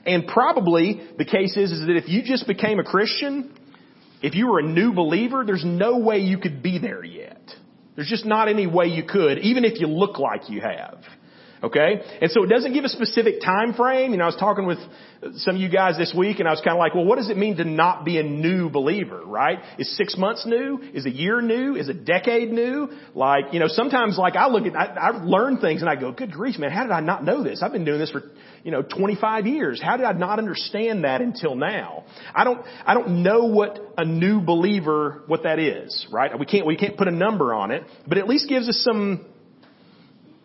And 0.06 0.26
probably 0.26 1.02
the 1.18 1.24
case 1.24 1.56
is, 1.56 1.72
is 1.72 1.80
that 1.80 1.96
if 1.96 2.08
you 2.08 2.22
just 2.22 2.46
became 2.46 2.78
a 2.78 2.84
Christian, 2.84 3.52
if 4.22 4.34
you 4.34 4.48
were 4.48 4.58
a 4.58 4.66
new 4.66 4.92
believer, 4.92 5.44
there's 5.44 5.64
no 5.64 5.98
way 5.98 6.18
you 6.18 6.38
could 6.38 6.62
be 6.62 6.78
there 6.78 7.04
yet. 7.04 7.40
There's 7.96 8.08
just 8.08 8.24
not 8.24 8.48
any 8.48 8.66
way 8.66 8.86
you 8.86 9.02
could, 9.04 9.38
even 9.38 9.64
if 9.64 9.80
you 9.80 9.86
look 9.86 10.18
like 10.18 10.48
you 10.48 10.60
have. 10.60 11.02
Okay? 11.62 12.00
And 12.22 12.30
so 12.30 12.42
it 12.42 12.48
doesn't 12.48 12.72
give 12.72 12.84
a 12.84 12.88
specific 12.88 13.42
time 13.42 13.74
frame. 13.74 14.12
You 14.12 14.18
know, 14.18 14.24
I 14.24 14.28
was 14.28 14.36
talking 14.36 14.66
with 14.66 14.78
some 15.36 15.56
of 15.56 15.60
you 15.60 15.68
guys 15.68 15.98
this 15.98 16.14
week 16.16 16.38
and 16.38 16.48
I 16.48 16.52
was 16.52 16.60
kind 16.60 16.74
of 16.74 16.78
like, 16.78 16.94
well, 16.94 17.04
what 17.04 17.16
does 17.16 17.28
it 17.28 17.36
mean 17.36 17.56
to 17.56 17.64
not 17.64 18.04
be 18.04 18.18
a 18.18 18.22
new 18.22 18.70
believer, 18.70 19.22
right? 19.24 19.58
Is 19.78 19.94
six 19.96 20.16
months 20.16 20.46
new? 20.46 20.80
Is 20.94 21.04
a 21.04 21.10
year 21.10 21.42
new? 21.42 21.76
Is 21.76 21.88
a 21.88 21.94
decade 21.94 22.50
new? 22.50 22.88
Like, 23.14 23.52
you 23.52 23.60
know, 23.60 23.68
sometimes 23.68 24.16
like 24.16 24.36
I 24.36 24.48
look 24.48 24.64
at, 24.64 24.74
I, 24.74 24.86
I 24.86 25.10
learn 25.22 25.58
things 25.58 25.82
and 25.82 25.90
I 25.90 25.96
go, 25.96 26.12
good 26.12 26.32
grief, 26.32 26.58
man, 26.58 26.70
how 26.70 26.84
did 26.84 26.92
I 26.92 27.00
not 27.00 27.24
know 27.24 27.44
this? 27.44 27.62
I've 27.62 27.72
been 27.72 27.84
doing 27.84 27.98
this 27.98 28.10
for, 28.10 28.22
you 28.62 28.70
know, 28.70 28.82
25 28.82 29.46
years. 29.46 29.80
How 29.82 29.96
did 29.96 30.06
I 30.06 30.12
not 30.12 30.38
understand 30.38 31.04
that 31.04 31.20
until 31.20 31.54
now? 31.54 32.04
I 32.34 32.44
don't, 32.44 32.64
I 32.84 32.94
don't 32.94 33.22
know 33.22 33.46
what 33.46 33.78
a 33.96 34.04
new 34.04 34.40
believer, 34.40 35.22
what 35.26 35.44
that 35.44 35.58
is, 35.58 36.06
right? 36.12 36.38
We 36.38 36.46
can't, 36.46 36.66
we 36.66 36.76
can't 36.76 36.96
put 36.96 37.08
a 37.08 37.12
number 37.12 37.54
on 37.54 37.70
it, 37.70 37.84
but 38.06 38.18
at 38.18 38.28
least 38.28 38.48
gives 38.48 38.68
us 38.68 38.82
some, 38.84 39.26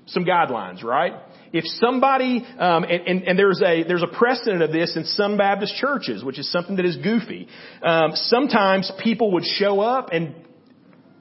some 0.08 0.26
guidelines, 0.26 0.84
right? 0.84 1.14
If 1.52 1.66
somebody, 1.66 2.46
um, 2.60 2.84
and, 2.84 3.08
and, 3.08 3.24
and, 3.24 3.40
there's 3.40 3.62
a 3.62 3.84
there's 3.84 4.04
a 4.04 4.08
precedent 4.08 4.62
of 4.62 4.74
this 4.74 4.98
in 4.98 5.06
some 5.06 5.38
Baptist 5.38 5.76
churches, 5.76 6.22
which 6.22 6.38
is 6.38 6.52
something 6.52 6.76
that 6.76 6.86
is 6.86 6.98
goofy. 6.98 7.48
Um, 7.82 8.12
sometimes 8.14 8.92
people 9.02 9.32
would 9.34 9.46
show 9.46 9.80
up, 9.80 10.10
and 10.12 10.36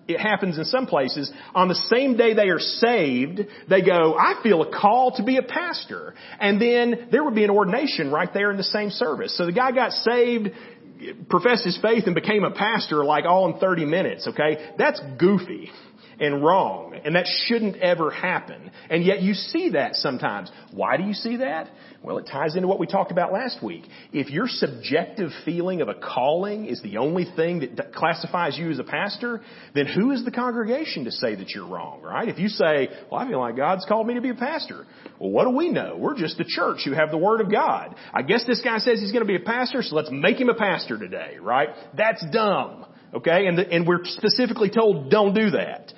it 0.07 0.21
happens 0.21 0.59
in 0.59 0.65
some 0.65 0.87
places 0.87 1.33
on 1.55 1.69
the 1.69 1.75
same 1.75 2.17
day 2.17 2.35
they 2.35 2.49
are 2.49 2.59
saved. 2.59 3.41
They 3.69 3.83
go, 3.83 4.15
"I 4.19 4.41
feel 4.43 4.63
a 4.63 4.71
call 4.71 5.13
to 5.13 5.23
be 5.23 5.37
a 5.37 5.43
pastor," 5.43 6.15
and 6.39 6.61
then 6.61 7.09
there 7.11 7.25
would 7.25 7.35
be 7.35 7.45
an 7.45 7.51
ordination 7.51 8.11
right 8.11 8.33
there 8.33 8.51
in 8.51 8.57
the 8.57 8.63
same 8.63 8.91
service. 8.91 9.37
So 9.37 9.47
the 9.47 9.53
guy 9.53 9.73
got 9.73 9.93
saved 9.93 10.51
professed 11.29 11.65
his 11.65 11.77
faith 11.79 12.05
and 12.07 12.15
became 12.15 12.45
a 12.45 12.51
pastor 12.51 13.05
like 13.05 13.25
all 13.25 13.53
in 13.53 13.59
30 13.59 13.85
minutes, 13.85 14.27
okay? 14.29 14.71
That's 14.79 15.01
goofy 15.19 15.71
and 16.21 16.43
wrong. 16.43 16.99
And 17.05 17.17
that 17.17 17.27
shouldn't 17.47 17.77
ever 17.77 18.11
happen. 18.11 18.71
And 18.91 19.05
yet 19.05 19.23
you 19.23 19.35
see 19.35 19.71
that 19.71 19.97
sometimes. 19.97 20.51
Why 20.73 20.97
do 20.97 21.05
you 21.05 21.15
see 21.15 21.39
that? 21.39 21.71
Well, 22.03 22.19
it 22.19 22.29
ties 22.31 22.55
into 22.55 22.69
what 22.69 22.79
we 22.79 22.87
talked 22.87 23.11
about 23.11 23.33
last 23.33 23.63
week. 23.63 23.85
If 24.13 24.31
your 24.31 24.47
subjective 24.47 25.31
feeling 25.45 25.81
of 25.81 25.89
a 25.89 25.95
calling 25.95 26.67
is 26.67 26.83
the 26.83 26.99
only 26.99 27.25
thing 27.37 27.61
that 27.77 27.95
classifies 27.95 28.59
you 28.59 28.71
as 28.71 28.79
a 28.79 28.85
pastor, 28.85 29.41
then 29.75 29.87
who 29.87 30.11
is 30.11 30.25
the 30.25 30.31
congregation 30.31 31.05
to 31.05 31.11
say 31.11 31.35
that 31.35 31.51
you're 31.51 31.67
wrong, 31.67 32.03
right? 32.03 32.29
If 32.29 32.39
you 32.39 32.49
say, 32.49 32.89
well, 33.11 33.21
I 33.21 33.29
feel 33.29 33.41
like 33.41 33.57
God's 33.57 33.87
called 33.87 34.07
me 34.07 34.15
to 34.15 34.21
be 34.21 34.29
a 34.31 34.35
pastor. 34.35 34.87
Well, 35.19 35.31
what 35.31 35.45
do 35.45 35.51
we 35.51 35.71
know? 35.71 35.97
We're 35.99 36.17
just 36.17 36.37
the 36.37 36.45
church 36.47 36.81
who 36.85 36.93
have 36.93 37.11
the 37.11 37.19
Word 37.19 37.41
of 37.41 37.51
God. 37.51 37.95
I 38.13 38.23
guess 38.23 38.45
this 38.47 38.61
guy 38.61 38.79
says 38.79 39.01
he's 39.01 39.13
going 39.13 39.25
to 39.25 39.29
be 39.29 39.37
a 39.37 39.47
pastor, 39.47 39.83
so 39.83 39.97
let's 39.97 40.11
make 40.13 40.39
him 40.39 40.51
a 40.51 40.55
pastor 40.55 40.99
today, 40.99 41.39
right? 41.41 41.71
That's 41.97 42.25
dumb. 42.31 42.87
Okay? 43.15 43.47
And, 43.47 43.59
the, 43.59 43.71
and 43.71 43.87
we're 43.87 44.05
specifically 44.05 44.71
told 44.71 45.11
don't 45.11 45.35
do 45.35 45.51
that. 45.51 45.93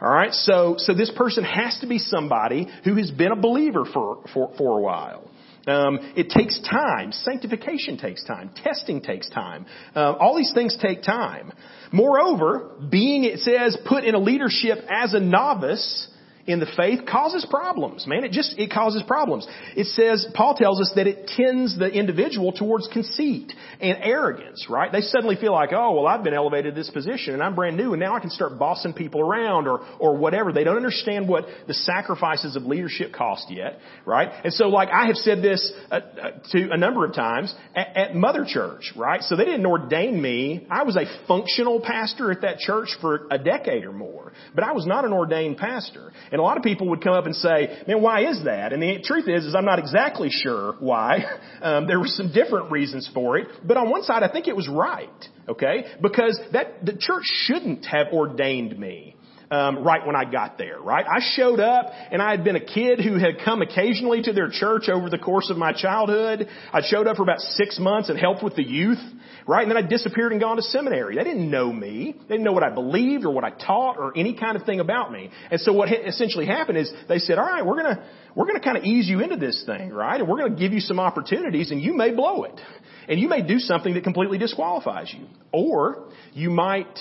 Alright? 0.00 0.32
So, 0.32 0.76
so 0.78 0.94
this 0.94 1.10
person 1.14 1.44
has 1.44 1.78
to 1.80 1.86
be 1.86 1.98
somebody 1.98 2.68
who 2.84 2.96
has 2.96 3.10
been 3.10 3.32
a 3.32 3.36
believer 3.36 3.84
for, 3.84 4.24
for, 4.32 4.52
for 4.56 4.78
a 4.78 4.82
while. 4.82 5.30
Um, 5.66 6.12
it 6.16 6.30
takes 6.30 6.58
time. 6.60 7.12
Sanctification 7.12 7.98
takes 7.98 8.24
time. 8.24 8.50
Testing 8.64 9.02
takes 9.02 9.28
time. 9.28 9.66
Uh, 9.94 10.12
all 10.12 10.36
these 10.36 10.52
things 10.54 10.76
take 10.80 11.02
time. 11.02 11.52
Moreover, 11.92 12.70
being, 12.90 13.24
it 13.24 13.40
says, 13.40 13.76
put 13.86 14.04
in 14.04 14.14
a 14.14 14.18
leadership 14.18 14.78
as 14.88 15.12
a 15.12 15.20
novice 15.20 16.08
in 16.46 16.60
the 16.60 16.66
faith 16.76 17.00
causes 17.06 17.46
problems, 17.48 18.06
man. 18.06 18.24
It 18.24 18.32
just, 18.32 18.58
it 18.58 18.70
causes 18.72 19.02
problems. 19.06 19.46
It 19.76 19.86
says, 19.86 20.26
Paul 20.34 20.54
tells 20.54 20.80
us 20.80 20.92
that 20.96 21.06
it 21.06 21.26
tends 21.26 21.78
the 21.78 21.88
individual 21.88 22.52
towards 22.52 22.88
conceit 22.88 23.52
and 23.80 23.98
arrogance, 24.02 24.66
right? 24.68 24.90
They 24.90 25.02
suddenly 25.02 25.36
feel 25.36 25.52
like, 25.52 25.70
oh, 25.72 25.92
well, 25.92 26.06
I've 26.06 26.24
been 26.24 26.34
elevated 26.34 26.74
to 26.74 26.80
this 26.80 26.90
position 26.90 27.34
and 27.34 27.42
I'm 27.42 27.54
brand 27.54 27.76
new 27.76 27.92
and 27.92 28.00
now 28.00 28.16
I 28.16 28.20
can 28.20 28.30
start 28.30 28.58
bossing 28.58 28.94
people 28.94 29.20
around 29.20 29.66
or, 29.66 29.80
or 29.98 30.16
whatever. 30.16 30.52
They 30.52 30.64
don't 30.64 30.76
understand 30.76 31.28
what 31.28 31.46
the 31.66 31.74
sacrifices 31.74 32.56
of 32.56 32.64
leadership 32.64 33.12
cost 33.12 33.46
yet, 33.50 33.78
right? 34.06 34.30
And 34.44 34.52
so 34.52 34.68
like 34.68 34.88
I 34.88 35.06
have 35.06 35.16
said 35.16 35.42
this 35.42 35.72
uh, 35.90 35.94
uh, 35.94 36.30
to 36.52 36.70
a 36.70 36.76
number 36.76 37.04
of 37.04 37.14
times 37.14 37.54
at, 37.74 37.96
at 37.96 38.14
Mother 38.14 38.44
Church, 38.46 38.92
right? 38.96 39.22
So 39.22 39.36
they 39.36 39.44
didn't 39.44 39.66
ordain 39.66 40.20
me. 40.20 40.66
I 40.70 40.84
was 40.84 40.96
a 40.96 41.04
functional 41.26 41.80
pastor 41.80 42.30
at 42.30 42.42
that 42.42 42.58
church 42.58 42.88
for 43.00 43.26
a 43.30 43.38
decade 43.38 43.84
or 43.84 43.92
more, 43.92 44.32
but 44.54 44.64
I 44.64 44.72
was 44.72 44.86
not 44.86 45.04
an 45.04 45.12
ordained 45.12 45.58
pastor. 45.58 46.12
And 46.32 46.38
a 46.38 46.42
lot 46.42 46.56
of 46.56 46.62
people 46.62 46.88
would 46.90 47.02
come 47.02 47.14
up 47.14 47.26
and 47.26 47.34
say, 47.34 47.82
man, 47.86 48.00
why 48.02 48.28
is 48.28 48.44
that? 48.44 48.72
And 48.72 48.82
the 48.82 49.00
truth 49.02 49.28
is, 49.28 49.44
is 49.44 49.54
I'm 49.54 49.64
not 49.64 49.78
exactly 49.78 50.30
sure 50.30 50.74
why. 50.78 51.24
Um, 51.62 51.86
there 51.86 51.98
were 52.00 52.06
some 52.06 52.32
different 52.32 52.70
reasons 52.70 53.10
for 53.12 53.36
it. 53.36 53.48
But 53.62 53.76
on 53.76 53.90
one 53.90 54.02
side, 54.02 54.22
I 54.22 54.32
think 54.32 54.48
it 54.48 54.56
was 54.56 54.66
right. 54.66 55.08
Okay? 55.46 55.84
Because 56.00 56.40
that, 56.52 56.86
the 56.86 56.96
church 56.98 57.24
shouldn't 57.24 57.84
have 57.84 58.08
ordained 58.14 58.78
me. 58.78 59.16
Um, 59.52 59.82
right 59.82 60.06
when 60.06 60.14
I 60.14 60.30
got 60.30 60.58
there, 60.58 60.78
right? 60.78 61.04
I 61.04 61.18
showed 61.34 61.58
up 61.58 61.86
and 62.12 62.22
I 62.22 62.30
had 62.30 62.44
been 62.44 62.54
a 62.54 62.64
kid 62.64 63.00
who 63.00 63.18
had 63.18 63.40
come 63.44 63.62
occasionally 63.62 64.22
to 64.22 64.32
their 64.32 64.48
church 64.48 64.88
over 64.88 65.10
the 65.10 65.18
course 65.18 65.50
of 65.50 65.56
my 65.56 65.72
childhood. 65.72 66.46
I 66.72 66.82
showed 66.82 67.08
up 67.08 67.16
for 67.16 67.24
about 67.24 67.40
six 67.40 67.76
months 67.80 68.10
and 68.10 68.16
helped 68.16 68.44
with 68.44 68.54
the 68.54 68.62
youth 68.62 69.00
right? 69.46 69.62
And 69.62 69.70
then 69.70 69.82
I 69.82 69.86
disappeared 69.86 70.32
and 70.32 70.40
gone 70.40 70.56
to 70.56 70.62
seminary. 70.62 71.16
They 71.16 71.24
didn't 71.24 71.50
know 71.50 71.72
me. 71.72 72.14
They 72.16 72.34
didn't 72.34 72.44
know 72.44 72.52
what 72.52 72.62
I 72.62 72.70
believed 72.70 73.24
or 73.24 73.32
what 73.32 73.44
I 73.44 73.50
taught 73.50 73.98
or 73.98 74.16
any 74.16 74.38
kind 74.38 74.56
of 74.56 74.64
thing 74.64 74.80
about 74.80 75.10
me. 75.10 75.30
And 75.50 75.60
so 75.60 75.72
what 75.72 75.88
essentially 75.92 76.46
happened 76.46 76.78
is 76.78 76.92
they 77.08 77.18
said, 77.18 77.38
all 77.38 77.46
right, 77.46 77.64
we're 77.64 77.82
going 77.82 77.96
to, 77.96 78.04
we're 78.34 78.46
going 78.46 78.58
to 78.58 78.64
kind 78.64 78.76
of 78.76 78.84
ease 78.84 79.08
you 79.08 79.20
into 79.20 79.36
this 79.36 79.62
thing, 79.66 79.90
right? 79.90 80.20
And 80.20 80.28
we're 80.28 80.38
going 80.38 80.54
to 80.54 80.58
give 80.58 80.72
you 80.72 80.80
some 80.80 81.00
opportunities 81.00 81.70
and 81.70 81.80
you 81.80 81.94
may 81.94 82.12
blow 82.14 82.44
it. 82.44 82.60
And 83.08 83.18
you 83.18 83.28
may 83.28 83.42
do 83.42 83.58
something 83.58 83.94
that 83.94 84.04
completely 84.04 84.38
disqualifies 84.38 85.12
you. 85.12 85.26
Or 85.52 86.08
you 86.32 86.50
might 86.50 86.96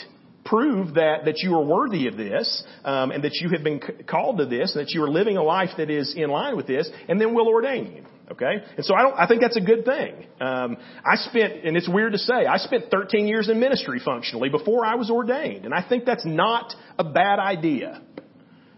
prove 0.49 0.95
that, 0.95 1.25
that 1.25 1.39
you 1.39 1.55
are 1.55 1.63
worthy 1.63 2.07
of 2.07 2.17
this, 2.17 2.63
um, 2.83 3.11
and 3.11 3.23
that 3.23 3.35
you 3.35 3.49
have 3.49 3.63
been 3.63 3.79
called 4.07 4.39
to 4.39 4.45
this, 4.45 4.75
and 4.75 4.85
that 4.85 4.91
you 4.93 5.03
are 5.03 5.09
living 5.09 5.37
a 5.37 5.43
life 5.43 5.69
that 5.77 5.89
is 5.89 6.13
in 6.15 6.29
line 6.29 6.57
with 6.57 6.67
this, 6.67 6.89
and 7.07 7.19
then 7.19 7.33
we'll 7.33 7.47
ordain 7.47 7.91
you. 7.95 8.03
Okay? 8.31 8.63
And 8.77 8.85
so 8.85 8.93
I 8.93 9.01
don't, 9.01 9.15
I 9.17 9.27
think 9.27 9.41
that's 9.41 9.57
a 9.57 9.61
good 9.61 9.85
thing. 9.85 10.27
Um, 10.39 10.77
I 11.03 11.15
spent, 11.15 11.65
and 11.65 11.75
it's 11.75 11.89
weird 11.89 12.11
to 12.13 12.19
say, 12.19 12.45
I 12.45 12.57
spent 12.57 12.91
13 12.91 13.27
years 13.27 13.49
in 13.49 13.59
ministry 13.59 13.99
functionally 14.03 14.49
before 14.49 14.85
I 14.85 14.95
was 14.95 15.09
ordained. 15.09 15.65
And 15.65 15.73
I 15.73 15.87
think 15.87 16.05
that's 16.05 16.25
not 16.25 16.73
a 16.97 17.03
bad 17.03 17.39
idea. 17.39 18.01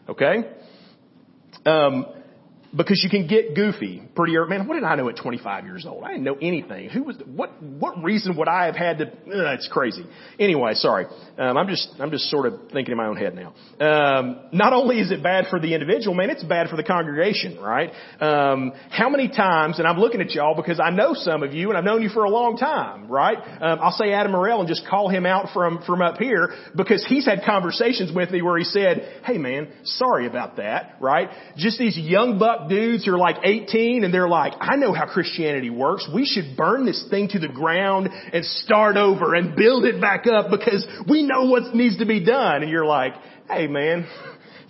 Okay? 0.08 0.38
Um, 1.66 2.06
because 2.76 3.04
you 3.04 3.10
can 3.10 3.28
get 3.28 3.54
goofy 3.54 4.02
pretty 4.16 4.38
early. 4.38 4.50
Man, 4.50 4.68
what 4.68 4.76
did 4.76 4.84
I 4.84 4.96
know 4.96 5.10
at 5.10 5.18
25 5.18 5.66
years 5.66 5.86
old? 5.86 6.04
I 6.04 6.12
didn't 6.12 6.24
know 6.24 6.38
anything. 6.42 6.90
Who 6.90 7.04
was, 7.04 7.18
what, 7.26 7.62
what 7.62 8.02
reason 8.02 8.38
would 8.38 8.48
I 8.48 8.66
have 8.66 8.76
had 8.76 8.98
to, 9.00 9.08
uh, 9.08 9.54
it's 9.54 9.68
crazy. 9.68 10.06
Anyway, 10.40 10.74
sorry. 10.76 11.06
Um, 11.38 11.58
I'm 11.58 11.68
just, 11.68 11.90
I'm 12.00 12.12
just 12.12 12.30
sort 12.30 12.46
of 12.46 12.72
thinking 12.72 12.94
in 12.94 12.98
my 12.98 13.08
own 13.08 13.18
head 13.18 13.36
now. 13.36 13.54
Um, 13.86 14.40
not 14.54 14.72
only 14.72 15.00
is 15.00 15.12
it 15.12 15.22
bad 15.22 15.48
for 15.50 15.60
the 15.60 15.74
individual, 15.74 16.16
man, 16.16 16.30
it's 16.30 16.44
bad 16.44 16.70
for 16.70 16.78
the 16.78 16.84
congregation, 16.84 17.60
right? 17.60 17.92
Um, 18.22 18.72
how 18.90 19.10
many 19.10 19.28
times, 19.28 19.80
and 19.80 19.88
I'm 19.88 19.98
looking 19.98 20.22
at 20.22 20.32
y'all 20.32 20.56
because 20.56 20.80
I 20.80 20.92
know 20.92 21.14
some 21.14 21.44
of 21.44 21.54
you 21.54 21.70
and 21.70 21.78
I've 21.78 21.84
known 21.84 22.02
you 22.02 22.10
for 22.10 22.24
a 22.24 22.30
long 22.30 22.56
time, 22.56 23.10
right? 23.10 23.38
Um, 23.38 23.80
I'll 23.82 23.92
say 23.92 24.14
Adam 24.14 24.32
Morrell 24.32 24.60
and 24.60 24.70
just 24.70 24.88
call 24.88 25.10
him 25.10 25.26
out 25.26 25.50
from, 25.54 25.82
from 25.84 26.02
up 26.02 26.18
here 26.18 26.54
because 26.76 27.06
he's 27.08 27.26
had 27.26 27.42
conversations 27.46 28.14
with 28.16 28.32
me 28.32 28.42
where 28.42 28.58
he 28.58 28.64
said, 28.64 29.22
hey 29.26 29.38
man, 29.38 29.74
sorry 29.84 30.26
about 30.26 30.56
that, 30.56 30.96
right? 31.02 31.30
Just 31.58 31.78
these 31.78 31.98
young 31.98 32.40
dudes 32.70 33.06
who 33.06 33.14
are 33.14 33.18
like 33.18 33.38
18 33.44 34.04
and 34.04 34.14
they're 34.14 34.30
like, 34.30 34.54
I 34.60 34.76
know 34.76 34.94
how 34.94 35.06
Christianity 35.06 35.70
works. 35.70 36.08
We 36.14 36.26
should 36.26 36.56
burn 36.58 36.86
this 36.86 37.06
thing 37.10 37.30
to 37.30 37.40
the 37.40 37.48
ground 37.48 38.10
and 38.12 38.46
start 38.46 38.98
over 38.98 39.36
and 39.36 39.56
build 39.56 39.86
it 39.86 40.02
back 40.02 40.26
up 40.28 40.50
because 40.50 40.86
we 41.10 41.24
know 41.24 41.46
what 41.46 41.76
needs 41.76 41.98
to 42.00 42.06
be 42.06 42.24
done. 42.24 42.62
And 42.62 42.72
you're 42.72 42.86
like, 42.86 43.14
hey 43.50 43.68
man, 43.68 44.08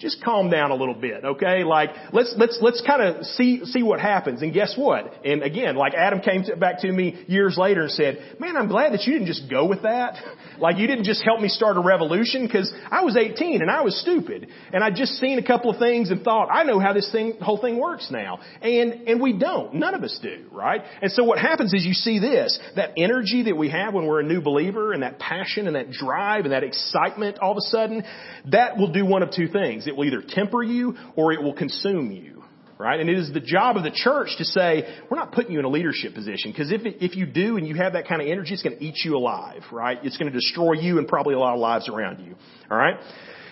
just 0.01 0.23
calm 0.23 0.49
down 0.49 0.71
a 0.71 0.75
little 0.75 0.95
bit, 0.95 1.23
okay? 1.23 1.63
Like, 1.63 1.91
let's, 2.11 2.33
let's, 2.37 2.57
let's 2.61 2.81
kind 2.85 3.01
of 3.01 3.25
see, 3.25 3.63
see 3.65 3.83
what 3.83 3.99
happens. 3.99 4.41
And 4.41 4.53
guess 4.53 4.73
what? 4.75 5.13
And 5.23 5.43
again, 5.43 5.75
like 5.75 5.93
Adam 5.93 6.21
came 6.21 6.43
to, 6.45 6.55
back 6.55 6.79
to 6.79 6.91
me 6.91 7.23
years 7.27 7.57
later 7.57 7.83
and 7.83 7.91
said, 7.91 8.37
man, 8.39 8.57
I'm 8.57 8.67
glad 8.67 8.93
that 8.93 9.03
you 9.03 9.13
didn't 9.13 9.27
just 9.27 9.49
go 9.49 9.67
with 9.67 9.83
that. 9.83 10.15
Like 10.61 10.77
you 10.77 10.85
didn't 10.85 11.05
just 11.05 11.23
help 11.23 11.41
me 11.41 11.47
start 11.47 11.75
a 11.75 11.79
revolution 11.79 12.45
because 12.45 12.71
I 12.91 13.03
was 13.03 13.17
18 13.17 13.63
and 13.63 13.71
I 13.71 13.81
was 13.81 13.99
stupid. 13.99 14.47
And 14.71 14.83
I'd 14.83 14.95
just 14.95 15.13
seen 15.13 15.39
a 15.39 15.43
couple 15.43 15.71
of 15.71 15.79
things 15.79 16.11
and 16.11 16.21
thought, 16.21 16.49
I 16.51 16.61
know 16.61 16.79
how 16.79 16.93
this 16.93 17.11
thing, 17.11 17.39
whole 17.41 17.59
thing 17.59 17.79
works 17.79 18.09
now. 18.11 18.37
And, 18.61 19.07
and 19.07 19.19
we 19.19 19.33
don't. 19.33 19.73
None 19.73 19.95
of 19.95 20.03
us 20.03 20.19
do, 20.21 20.45
right? 20.51 20.81
And 21.01 21.11
so 21.11 21.23
what 21.23 21.39
happens 21.39 21.73
is 21.73 21.83
you 21.83 21.95
see 21.95 22.19
this, 22.19 22.59
that 22.75 22.91
energy 22.95 23.43
that 23.43 23.57
we 23.57 23.69
have 23.69 23.95
when 23.95 24.05
we're 24.05 24.19
a 24.19 24.23
new 24.23 24.39
believer 24.39 24.93
and 24.93 25.01
that 25.01 25.17
passion 25.17 25.65
and 25.65 25.75
that 25.75 25.89
drive 25.89 26.43
and 26.43 26.53
that 26.53 26.63
excitement 26.63 27.39
all 27.39 27.51
of 27.51 27.57
a 27.57 27.61
sudden, 27.61 28.03
that 28.51 28.77
will 28.77 28.91
do 28.91 29.03
one 29.03 29.23
of 29.23 29.31
two 29.31 29.47
things. 29.47 29.87
It 29.91 29.97
will 29.97 30.05
either 30.05 30.23
temper 30.27 30.63
you 30.63 30.95
or 31.15 31.33
it 31.33 31.41
will 31.43 31.53
consume 31.53 32.11
you. 32.11 32.43
Right? 32.77 32.99
And 32.99 33.07
it 33.11 33.19
is 33.19 33.31
the 33.31 33.39
job 33.39 33.77
of 33.77 33.83
the 33.83 33.91
church 33.91 34.29
to 34.39 34.43
say, 34.43 34.97
we're 35.07 35.17
not 35.17 35.33
putting 35.33 35.51
you 35.51 35.59
in 35.59 35.65
a 35.65 35.69
leadership 35.69 36.15
position, 36.15 36.51
because 36.51 36.71
if, 36.71 36.81
if 36.83 37.15
you 37.15 37.27
do 37.27 37.57
and 37.57 37.67
you 37.67 37.75
have 37.75 37.93
that 37.93 38.07
kind 38.07 38.23
of 38.23 38.27
energy, 38.27 38.55
it's 38.55 38.63
going 38.63 38.75
to 38.75 38.83
eat 38.83 38.95
you 39.05 39.15
alive, 39.15 39.61
right? 39.71 39.99
It's 40.01 40.17
going 40.17 40.31
to 40.31 40.35
destroy 40.35 40.73
you 40.73 40.97
and 40.97 41.07
probably 41.07 41.35
a 41.35 41.37
lot 41.37 41.53
of 41.53 41.59
lives 41.59 41.87
around 41.87 42.25
you. 42.25 42.33
Alright? 42.71 42.95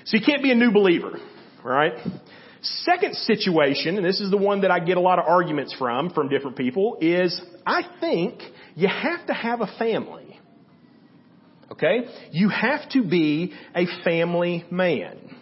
So 0.06 0.18
you 0.18 0.26
can't 0.26 0.42
be 0.42 0.52
a 0.52 0.56
new 0.56 0.72
believer, 0.72 1.20
right? 1.64 1.94
Second 2.64 3.14
situation, 3.14 3.98
and 3.98 4.06
this 4.06 4.20
is 4.20 4.32
the 4.32 4.38
one 4.38 4.62
that 4.62 4.72
I 4.72 4.80
get 4.80 4.98
a 4.98 5.00
lot 5.00 5.20
of 5.20 5.26
arguments 5.28 5.76
from, 5.78 6.10
from 6.10 6.30
different 6.30 6.58
people, 6.58 6.98
is 7.00 7.40
I 7.68 7.84
think 8.00 8.42
you 8.74 8.88
have 8.88 9.28
to 9.28 9.34
have 9.34 9.62
a 9.62 9.68
family. 9.78 10.40
Okay? 11.72 12.06
You 12.32 12.50
have 12.50 12.90
to 12.94 13.04
be 13.04 13.54
a 13.76 13.86
family 14.04 14.66
man. 14.72 15.36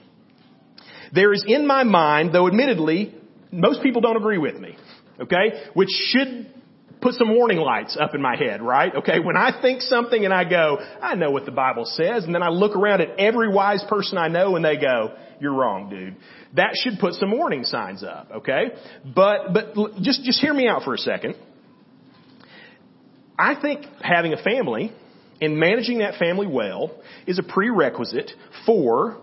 There 1.14 1.34
is 1.34 1.44
in 1.48 1.68
my 1.68 1.84
mind, 1.84 2.34
though 2.34 2.48
admittedly, 2.48 3.16
most 3.52 3.82
people 3.82 4.02
don't 4.02 4.18
agree 4.18 4.38
with 4.38 4.56
me. 4.60 4.78
Okay? 5.20 5.64
Which 5.74 5.90
should 5.90 6.54
put 7.02 7.14
some 7.14 7.36
warning 7.36 7.60
lights 7.60 7.98
up 8.00 8.16
in 8.16 8.22
my 8.22 8.36
head, 8.36 8.62
right? 8.62 8.94
Okay, 8.96 9.20
when 9.20 9.38
I 9.38 9.62
think 9.62 9.82
something 9.82 10.26
and 10.26 10.34
I 10.34 10.44
go, 10.50 10.80
I 11.02 11.16
know 11.16 11.32
what 11.32 11.46
the 11.46 11.52
Bible 11.52 11.86
says, 11.86 12.24
and 12.24 12.34
then 12.34 12.42
I 12.42 12.50
look 12.50 12.76
around 12.76 13.02
at 13.02 13.20
every 13.20 13.50
wise 13.50 13.84
person 13.88 14.18
I 14.18 14.28
know 14.28 14.56
and 14.56 14.66
they 14.66 14.78
go, 14.78 15.16
you're 15.40 15.54
wrong, 15.54 15.90
dude. 15.90 16.16
That 16.56 16.72
should 16.74 17.00
put 17.00 17.14
some 17.14 17.32
warning 17.32 17.64
signs 17.64 18.04
up, 18.04 18.30
okay? 18.38 18.72
But, 19.06 19.54
but 19.54 20.02
just, 20.02 20.24
just 20.24 20.42
hear 20.42 20.54
me 20.54 20.68
out 20.68 20.84
for 20.84 20.94
a 20.94 20.98
second. 20.98 21.36
I 23.38 23.60
think 23.62 23.86
having 24.02 24.34
a 24.34 24.42
family 24.42 24.92
and 25.40 25.58
managing 25.58 26.00
that 26.00 26.16
family 26.16 26.48
well 26.48 26.92
is 27.28 27.38
a 27.38 27.44
prerequisite 27.44 28.32
for 28.66 29.22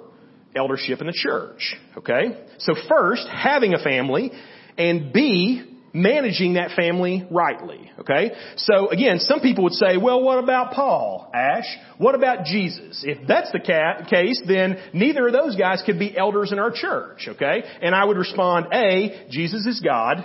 eldership 0.57 1.01
in 1.01 1.07
the 1.07 1.13
church. 1.13 1.75
Okay? 1.97 2.47
So 2.59 2.75
first, 2.89 3.27
having 3.29 3.75
a 3.75 3.83
family, 3.83 4.31
and 4.77 5.13
B, 5.13 5.74
managing 5.95 6.55
that 6.55 6.73
family 6.73 7.27
rightly. 7.31 7.91
Okay? 8.01 8.33
So 8.57 8.89
again, 8.89 9.21
some 9.21 9.41
people 9.41 9.65
would 9.65 9.75
say, 9.75 9.97
well, 9.97 10.21
what 10.21 10.43
about 10.43 10.73
Paul, 10.73 11.31
Ash? 11.33 11.65
What 11.99 12.17
about 12.17 12.45
Jesus? 12.45 13.05
If 13.07 13.27
that's 13.29 13.53
the 13.53 13.61
ca- 13.61 14.05
case, 14.11 14.43
then 14.47 14.77
neither 14.93 15.29
of 15.29 15.33
those 15.33 15.55
guys 15.55 15.83
could 15.87 15.99
be 15.99 16.17
elders 16.17 16.51
in 16.51 16.59
our 16.59 16.73
church. 16.73 17.29
Okay? 17.29 17.63
And 17.81 17.95
I 17.95 18.05
would 18.05 18.17
respond, 18.17 18.67
A, 18.73 19.29
Jesus 19.31 19.65
is 19.67 19.81
God. 19.81 20.19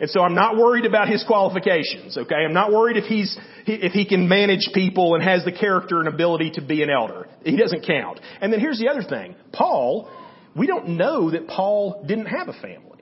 And 0.00 0.08
so 0.08 0.20
I'm 0.20 0.36
not 0.36 0.56
worried 0.56 0.86
about 0.86 1.08
his 1.08 1.24
qualifications. 1.26 2.16
Okay? 2.16 2.36
I'm 2.36 2.54
not 2.54 2.72
worried 2.72 2.96
if 2.96 3.04
he's, 3.04 3.36
if 3.66 3.92
he 3.92 4.06
can 4.06 4.28
manage 4.28 4.70
people 4.72 5.16
and 5.16 5.24
has 5.24 5.44
the 5.44 5.52
character 5.52 5.98
and 5.98 6.06
ability 6.06 6.52
to 6.52 6.62
be 6.62 6.84
an 6.84 6.90
elder. 6.90 7.26
He 7.42 7.56
doesn't 7.56 7.84
count. 7.84 8.20
And 8.40 8.52
then 8.52 8.60
here's 8.60 8.78
the 8.78 8.88
other 8.88 9.02
thing. 9.02 9.34
Paul, 9.52 10.08
we 10.54 10.68
don't 10.68 10.90
know 10.90 11.32
that 11.32 11.48
Paul 11.48 12.04
didn't 12.06 12.26
have 12.26 12.46
a 12.46 12.52
family. 12.52 12.97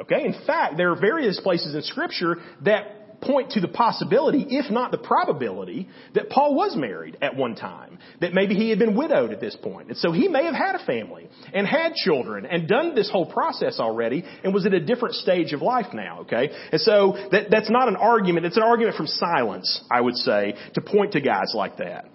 Okay? 0.00 0.24
In 0.24 0.34
fact, 0.46 0.76
there 0.76 0.90
are 0.90 1.00
various 1.00 1.40
places 1.40 1.74
in 1.74 1.82
scripture 1.82 2.36
that 2.62 3.20
point 3.20 3.52
to 3.52 3.60
the 3.60 3.68
possibility, 3.68 4.46
if 4.50 4.70
not 4.70 4.90
the 4.90 4.98
probability, 4.98 5.88
that 6.14 6.28
Paul 6.28 6.54
was 6.54 6.76
married 6.76 7.16
at 7.22 7.36
one 7.36 7.54
time. 7.54 7.98
That 8.20 8.34
maybe 8.34 8.54
he 8.54 8.70
had 8.70 8.78
been 8.78 8.96
widowed 8.96 9.32
at 9.32 9.40
this 9.40 9.56
point. 9.56 9.88
And 9.88 9.96
so 9.96 10.12
he 10.12 10.28
may 10.28 10.44
have 10.44 10.54
had 10.54 10.74
a 10.74 10.84
family 10.84 11.28
and 11.52 11.66
had 11.66 11.94
children 11.94 12.46
and 12.46 12.68
done 12.68 12.94
this 12.94 13.10
whole 13.10 13.26
process 13.26 13.80
already 13.80 14.24
and 14.42 14.52
was 14.52 14.66
at 14.66 14.74
a 14.74 14.80
different 14.80 15.14
stage 15.14 15.52
of 15.52 15.62
life 15.62 15.92
now, 15.92 16.20
okay? 16.20 16.50
And 16.72 16.80
so 16.80 17.16
that, 17.30 17.50
that's 17.50 17.70
not 17.70 17.88
an 17.88 17.96
argument. 17.96 18.46
It's 18.46 18.56
an 18.56 18.62
argument 18.62 18.96
from 18.96 19.06
silence, 19.06 19.82
I 19.90 20.00
would 20.00 20.16
say, 20.16 20.54
to 20.74 20.80
point 20.80 21.12
to 21.12 21.20
guys 21.20 21.52
like 21.54 21.78
that. 21.78 22.06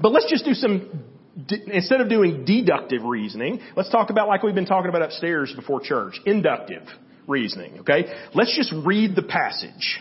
But 0.00 0.12
let's 0.12 0.30
just 0.30 0.44
do 0.44 0.54
some 0.54 1.04
instead 1.50 2.00
of 2.00 2.08
doing 2.08 2.44
deductive 2.44 3.02
reasoning, 3.04 3.60
let's 3.76 3.90
talk 3.90 4.10
about 4.10 4.28
like 4.28 4.42
we've 4.42 4.54
been 4.54 4.66
talking 4.66 4.88
about 4.88 5.02
upstairs 5.02 5.52
before 5.56 5.80
church, 5.80 6.20
inductive 6.26 6.82
reasoning, 7.26 7.80
okay? 7.80 8.04
Let's 8.34 8.54
just 8.56 8.72
read 8.84 9.16
the 9.16 9.22
passage. 9.22 10.00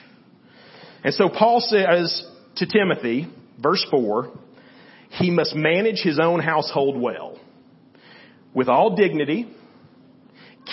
And 1.04 1.14
so 1.14 1.30
Paul 1.30 1.62
says 1.62 2.26
to 2.58 2.66
Timothy, 2.66 3.28
verse 3.62 3.86
4, 3.90 4.32
he 5.12 5.30
must 5.30 5.56
manage 5.56 6.02
his 6.02 6.20
own 6.20 6.40
household 6.40 7.00
well, 7.00 7.40
with 8.54 8.68
all 8.68 8.96
dignity, 8.96 9.50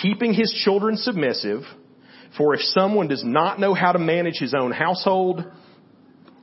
keeping 0.01 0.33
his 0.33 0.51
children 0.63 0.97
submissive, 0.97 1.61
for 2.37 2.53
if 2.53 2.61
someone 2.61 3.07
does 3.07 3.23
not 3.23 3.59
know 3.59 3.73
how 3.73 3.91
to 3.91 3.99
manage 3.99 4.37
his 4.37 4.53
own 4.53 4.71
household, 4.71 5.43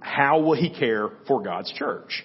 how 0.00 0.40
will 0.40 0.56
he 0.56 0.70
care 0.70 1.10
for 1.26 1.42
God's 1.42 1.72
church? 1.72 2.24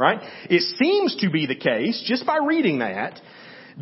Right? 0.00 0.20
It 0.48 0.62
seems 0.78 1.14
to 1.16 1.28
be 1.28 1.44
the 1.44 1.54
case, 1.54 2.02
just 2.06 2.24
by 2.24 2.38
reading 2.38 2.78
that, 2.78 3.20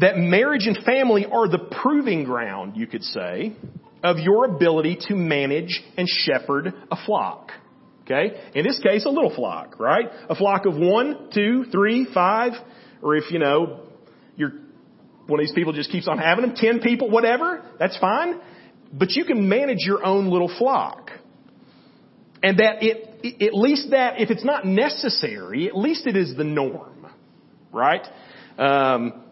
that 0.01 0.17
marriage 0.17 0.67
and 0.67 0.77
family 0.85 1.27
are 1.27 1.49
the 1.49 1.61
proving 1.81 2.25
ground, 2.25 2.77
you 2.77 2.89
could 2.89 3.05
say, 3.05 3.55
of 4.03 4.19
your 4.19 4.47
ability 4.47 4.99
to 5.09 5.15
manage 5.15 5.81
and 5.97 6.09
shepherd 6.09 6.75
a 6.91 6.97
flock. 7.07 7.53
Okay? 8.03 8.51
In 8.57 8.67
this 8.67 8.81
case, 8.81 9.05
a 9.07 9.11
little 9.11 9.33
flock, 9.33 9.79
right? 9.79 10.07
A 10.29 10.35
flock 10.35 10.67
of 10.67 10.77
one, 10.77 11.31
two, 11.33 11.67
three, 11.71 12.05
five, 12.13 12.53
or 13.01 13.15
if, 13.15 13.31
you 13.31 13.39
know, 13.39 13.83
you're, 14.35 14.55
one 15.29 15.39
of 15.39 15.47
these 15.47 15.55
people 15.55 15.73
just 15.73 15.93
keeps 15.93 16.09
on 16.09 16.19
having 16.19 16.45
them, 16.45 16.57
ten 16.57 16.81
people, 16.81 17.11
whatever, 17.11 17.63
that's 17.79 17.97
fine. 17.99 18.41
But 18.93 19.13
you 19.13 19.25
can 19.25 19.49
manage 19.49 19.87
your 19.87 20.05
own 20.05 20.31
little 20.31 20.53
flock. 20.59 21.13
And 22.43 22.59
that 22.59 22.83
it, 22.83 23.08
at 23.25 23.55
least 23.55 23.91
that, 23.91 24.21
if 24.21 24.31
it's 24.31 24.45
not 24.45 24.65
necessary, 24.67 25.67
at 25.69 25.77
least 25.77 26.07
it 26.07 26.17
is 26.17 26.37
the 26.37 26.45
norm. 26.45 27.07
Right? 27.73 28.07
Um, 28.59 29.25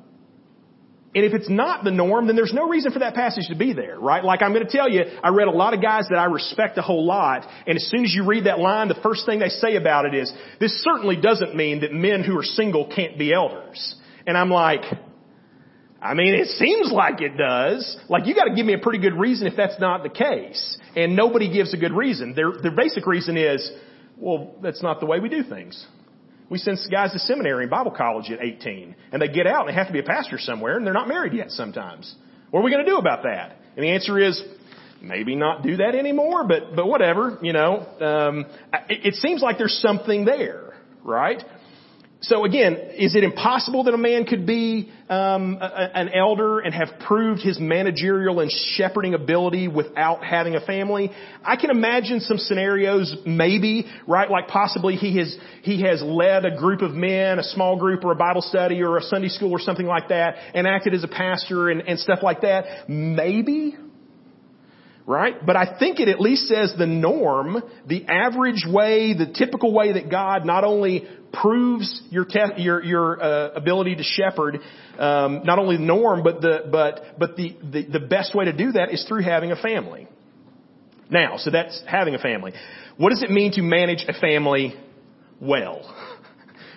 and 1.17 1.25
if 1.25 1.33
it's 1.33 1.49
not 1.49 1.83
the 1.83 1.91
norm, 1.91 2.27
then 2.27 2.37
there's 2.37 2.53
no 2.53 2.69
reason 2.69 2.93
for 2.93 2.99
that 2.99 3.15
passage 3.15 3.49
to 3.49 3.57
be 3.57 3.73
there, 3.73 3.99
right? 3.99 4.23
Like 4.23 4.43
I'm 4.43 4.53
going 4.53 4.67
to 4.67 4.71
tell 4.71 4.87
you, 4.87 5.03
I 5.25 5.31
read 5.31 5.49
a 5.49 5.51
lot 5.51 5.73
of 5.73 5.81
guys 5.81 6.09
that 6.11 6.19
I 6.19 6.27
respect 6.27 6.77
a 6.77 6.83
whole 6.83 7.07
lot, 7.07 7.49
and 7.67 7.77
as 7.77 7.89
soon 7.89 8.05
as 8.05 8.15
you 8.15 8.27
read 8.27 8.45
that 8.45 8.59
line, 8.59 8.89
the 8.89 9.01
first 9.03 9.25
thing 9.25 9.39
they 9.39 9.49
say 9.49 9.77
about 9.77 10.05
it 10.05 10.15
is, 10.15 10.31
this 10.61 10.73
certainly 10.83 11.17
doesn't 11.17 11.57
mean 11.57 11.81
that 11.81 11.93
men 11.95 12.23
who 12.23 12.39
are 12.39 12.43
single 12.43 12.93
can't 12.95 13.19
be 13.19 13.33
elders. 13.33 13.97
And 14.27 14.37
I'm 14.37 14.51
like, 14.51 14.83
I 16.07 16.15
mean, 16.15 16.35
it 16.35 16.49
seems 16.49 16.93
like 16.93 17.21
it 17.21 17.37
does. 17.37 17.97
Like 18.09 18.27
you 18.27 18.35
gotta 18.35 18.55
give 18.55 18.67
me 18.67 18.75
a 18.75 18.79
pretty 18.79 18.99
good 18.99 19.15
reason 19.15 19.47
if 19.47 19.57
that's 19.57 19.79
not 19.81 20.03
the 20.03 20.09
case. 20.09 20.79
And 20.95 21.17
nobody 21.17 21.53
gives 21.53 21.75
a 21.75 21.77
good 21.77 21.93
reason. 21.93 22.35
Their, 22.35 22.53
their 22.63 22.71
basic 22.71 23.07
reason 23.07 23.37
is, 23.37 23.71
well, 24.17 24.55
that's 24.63 24.83
not 24.83 25.01
the 25.01 25.07
way 25.07 25.21
we 25.21 25.29
do 25.29 25.43
things. 25.43 25.85
We 26.49 26.59
send 26.59 26.79
guys 26.91 27.13
to 27.13 27.19
seminary 27.19 27.65
and 27.65 27.71
Bible 27.71 27.91
college 27.91 28.31
at 28.31 28.41
18, 28.41 28.95
and 29.11 29.21
they 29.21 29.29
get 29.29 29.47
out 29.49 29.67
and 29.67 29.69
they 29.69 29.75
have 29.75 29.89
to 29.89 29.93
be 29.93 29.99
a 29.99 30.05
pastor 30.05 30.39
somewhere, 30.39 30.77
and 30.77 30.87
they're 30.87 30.95
not 30.95 31.09
married 31.09 31.33
yet 31.33 31.51
sometimes. 31.51 32.15
What 32.51 32.61
are 32.61 32.63
we 32.63 32.71
going 32.71 32.85
to 32.85 32.91
do 32.91 32.99
about 32.99 33.25
that? 33.25 33.57
And 33.77 33.85
the 33.85 33.91
answer 33.91 34.19
is, 34.19 34.41
maybe 35.03 35.35
not 35.35 35.63
do 35.63 35.77
that 35.79 35.95
anymore, 35.95 36.47
but 36.47 36.75
but 36.75 36.87
whatever, 36.87 37.39
you 37.43 37.53
know. 37.53 37.87
Um, 38.01 38.47
it, 38.89 39.07
it 39.07 39.15
seems 39.15 39.43
like 39.43 39.59
there's 39.59 39.79
something 39.83 40.25
there, 40.25 40.75
right? 41.03 41.43
So 42.29 42.45
again, 42.45 42.75
is 42.99 43.15
it 43.15 43.23
impossible 43.23 43.85
that 43.85 43.95
a 43.95 43.99
man 43.99 44.25
could 44.25 44.47
be 44.47 44.91
um, 45.09 45.59
a, 45.61 45.91
an 45.95 46.09
elder 46.09 46.59
and 46.59 46.75
have 46.75 46.99
proved 47.07 47.41
his 47.41 47.61
managerial 47.61 48.41
and 48.41 48.51
shepherding 48.51 49.15
ability 49.15 49.69
without 49.69 50.25
having 50.25 50.57
a 50.57 50.61
family? 50.61 51.13
I 51.45 51.55
can 51.55 51.71
imagine 51.71 52.19
some 52.19 52.39
scenarios, 52.39 53.17
maybe, 53.25 53.87
right? 54.09 54.29
Like 54.29 54.49
possibly 54.49 54.97
he 54.97 55.19
has 55.19 55.37
he 55.63 55.83
has 55.83 56.03
led 56.03 56.45
a 56.45 56.57
group 56.57 56.83
of 56.83 56.93
men, 56.93 57.39
a 57.39 57.45
small 57.45 57.79
group, 57.79 58.05
or 58.05 58.11
a 58.11 58.17
Bible 58.17 58.43
study, 58.43 58.83
or 58.83 58.97
a 58.97 59.03
Sunday 59.03 59.29
school, 59.29 59.53
or 59.53 59.61
something 59.61 59.87
like 59.87 60.09
that, 60.09 60.35
and 60.53 60.67
acted 60.67 60.95
as 60.95 61.05
a 61.05 61.09
pastor 61.09 61.71
and, 61.71 61.83
and 61.83 61.97
stuff 62.01 62.21
like 62.25 62.41
that. 62.41 62.89
Maybe, 62.89 63.77
right? 65.07 65.47
But 65.47 65.55
I 65.55 65.79
think 65.79 66.01
it 66.01 66.09
at 66.09 66.21
least 66.21 66.49
says 66.49 66.75
the 66.77 66.87
norm, 66.87 67.63
the 67.87 68.05
average 68.07 68.65
way, 68.69 69.15
the 69.15 69.33
typical 69.33 69.73
way 69.73 69.93
that 69.93 70.11
God 70.11 70.45
not 70.45 70.65
only 70.65 71.07
proves 71.33 72.03
your 72.11 72.27
your 72.57 72.83
your 72.83 73.23
uh, 73.23 73.51
ability 73.55 73.97
to 73.97 74.03
shepherd. 74.03 74.61
Um, 74.99 75.43
not 75.45 75.59
only 75.59 75.77
the 75.77 75.83
norm, 75.83 76.23
but 76.23 76.41
the 76.41 76.69
but 76.71 77.19
but 77.19 77.37
the, 77.37 77.57
the 77.63 77.99
the 77.99 78.01
best 78.01 78.35
way 78.35 78.47
to 78.47 78.53
do 78.53 78.73
that 78.73 78.93
is 78.93 79.05
through 79.09 79.23
having 79.23 79.53
a 79.53 79.57
family. 79.57 80.09
Now, 81.09 81.37
so 81.37 81.51
that's 81.51 81.83
having 81.87 82.15
a 82.15 82.19
family. 82.19 82.53
What 82.97 83.11
does 83.11 83.23
it 83.23 83.31
mean 83.31 83.53
to 83.53 83.63
manage 83.63 84.05
a 84.09 84.19
family 84.19 84.75
well? 85.41 85.95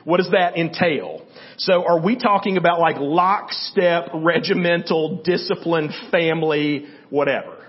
What 0.06 0.18
does 0.18 0.32
that 0.32 0.58
entail? 0.58 1.26
So 1.58 1.86
are 1.86 2.02
we 2.02 2.16
talking 2.16 2.58
about 2.58 2.80
like 2.80 2.95
lockstep, 3.00 4.10
regimental, 4.14 5.22
disciplined 5.24 5.91
family, 6.10 6.88
whatever? 7.10 7.68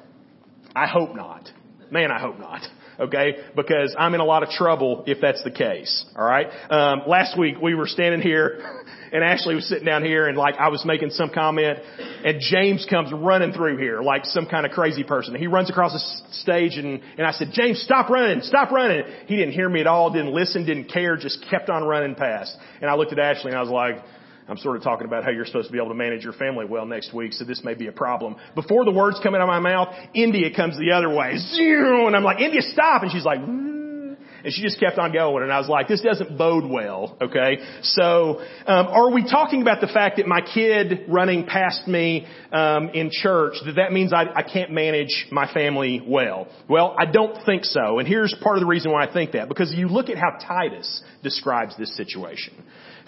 I 0.74 0.86
hope 0.86 1.14
not. 1.14 1.50
Man, 1.90 2.10
I 2.12 2.20
hope 2.20 2.38
not. 2.38 2.62
Okay? 3.00 3.36
Because 3.56 3.96
I'm 3.98 4.14
in 4.14 4.20
a 4.20 4.24
lot 4.24 4.42
of 4.42 4.50
trouble 4.50 5.04
if 5.06 5.20
that's 5.20 5.42
the 5.42 5.50
case. 5.50 6.04
Alright? 6.16 6.48
Um, 6.70 7.02
last 7.06 7.38
week 7.38 7.56
we 7.60 7.74
were 7.74 7.86
standing 7.86 8.20
here 8.20 8.60
and 9.12 9.24
Ashley 9.24 9.54
was 9.54 9.68
sitting 9.68 9.84
down 9.84 10.04
here 10.04 10.28
and 10.28 10.36
like 10.36 10.56
I 10.56 10.68
was 10.68 10.84
making 10.84 11.10
some 11.10 11.30
comment 11.30 11.78
and 12.24 12.40
James 12.40 12.86
comes 12.88 13.12
running 13.12 13.52
through 13.52 13.78
here 13.78 14.02
like 14.02 14.24
some 14.26 14.46
kind 14.46 14.66
of 14.66 14.72
crazy 14.72 15.04
person. 15.04 15.34
He 15.34 15.46
runs 15.46 15.70
across 15.70 15.92
the 15.92 16.34
stage 16.34 16.76
and, 16.76 17.00
and 17.16 17.26
I 17.26 17.32
said, 17.32 17.48
James, 17.52 17.80
stop 17.82 18.10
running, 18.10 18.42
stop 18.42 18.70
running. 18.70 19.04
He 19.26 19.36
didn't 19.36 19.52
hear 19.52 19.68
me 19.68 19.80
at 19.80 19.86
all, 19.86 20.12
didn't 20.12 20.34
listen, 20.34 20.66
didn't 20.66 20.92
care, 20.92 21.16
just 21.16 21.44
kept 21.50 21.70
on 21.70 21.84
running 21.84 22.14
past. 22.14 22.56
And 22.80 22.90
I 22.90 22.94
looked 22.94 23.12
at 23.12 23.18
Ashley 23.18 23.50
and 23.50 23.58
I 23.58 23.62
was 23.62 23.70
like, 23.70 24.04
I'm 24.50 24.58
sort 24.58 24.76
of 24.76 24.82
talking 24.82 25.06
about 25.06 25.22
how 25.24 25.30
you're 25.30 25.46
supposed 25.46 25.68
to 25.68 25.72
be 25.72 25.78
able 25.78 25.90
to 25.90 25.94
manage 25.94 26.24
your 26.24 26.32
family 26.32 26.66
well 26.66 26.84
next 26.84 27.14
week, 27.14 27.32
so 27.32 27.44
this 27.44 27.62
may 27.62 27.74
be 27.74 27.86
a 27.86 27.92
problem. 27.92 28.36
Before 28.56 28.84
the 28.84 28.90
words 28.90 29.20
come 29.22 29.34
out 29.34 29.40
of 29.40 29.48
my 29.48 29.60
mouth, 29.60 29.94
India 30.12 30.54
comes 30.54 30.76
the 30.76 30.90
other 30.92 31.08
way. 31.08 31.34
And 32.08 32.16
I'm 32.16 32.24
like, 32.24 32.40
India, 32.40 32.60
stop! 32.60 33.02
And 33.02 33.12
she's 33.12 33.24
like, 33.24 33.38
and 34.44 34.52
she 34.52 34.62
just 34.62 34.80
kept 34.80 34.98
on 34.98 35.12
going. 35.12 35.42
And 35.42 35.52
I 35.52 35.58
was 35.58 35.68
like, 35.68 35.88
this 35.88 36.00
doesn't 36.00 36.36
bode 36.36 36.64
well, 36.64 37.16
okay? 37.20 37.58
So, 37.82 38.40
um, 38.66 38.86
are 38.86 39.12
we 39.12 39.22
talking 39.22 39.62
about 39.62 39.80
the 39.80 39.86
fact 39.86 40.16
that 40.16 40.26
my 40.26 40.40
kid 40.40 41.04
running 41.08 41.46
past 41.46 41.86
me 41.86 42.26
um, 42.52 42.90
in 42.90 43.10
church, 43.12 43.54
that 43.66 43.76
that 43.76 43.92
means 43.92 44.12
I, 44.12 44.24
I 44.34 44.42
can't 44.42 44.70
manage 44.70 45.26
my 45.30 45.52
family 45.52 46.02
well? 46.06 46.48
Well, 46.68 46.96
I 46.98 47.06
don't 47.06 47.44
think 47.44 47.64
so. 47.64 47.98
And 47.98 48.08
here's 48.08 48.34
part 48.42 48.56
of 48.56 48.60
the 48.60 48.66
reason 48.66 48.90
why 48.92 49.06
I 49.06 49.12
think 49.12 49.32
that. 49.32 49.48
Because 49.48 49.72
you 49.72 49.88
look 49.88 50.08
at 50.08 50.16
how 50.16 50.38
Titus 50.44 51.02
describes 51.22 51.76
this 51.76 51.96
situation. 51.96 52.54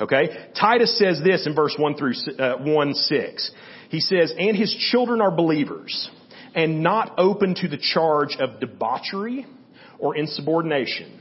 Okay? 0.01 0.49
Titus 0.59 0.99
says 0.99 1.21
this 1.25 1.47
in 1.47 1.55
verse 1.55 1.75
1 1.79 1.97
through 1.97 2.15
uh, 2.39 2.57
1 2.59 2.95
6. 2.95 3.51
He 3.91 4.01
says, 4.01 4.33
and 4.39 4.57
his 4.57 4.75
children 4.91 5.21
are 5.21 5.31
believers 5.31 6.11
and 6.55 6.83
not 6.83 7.15
open 7.19 7.55
to 7.57 7.69
the 7.69 7.79
charge 7.79 8.37
of 8.39 8.61
debauchery 8.61 9.47
or 9.99 10.17
insubordination. 10.17 11.21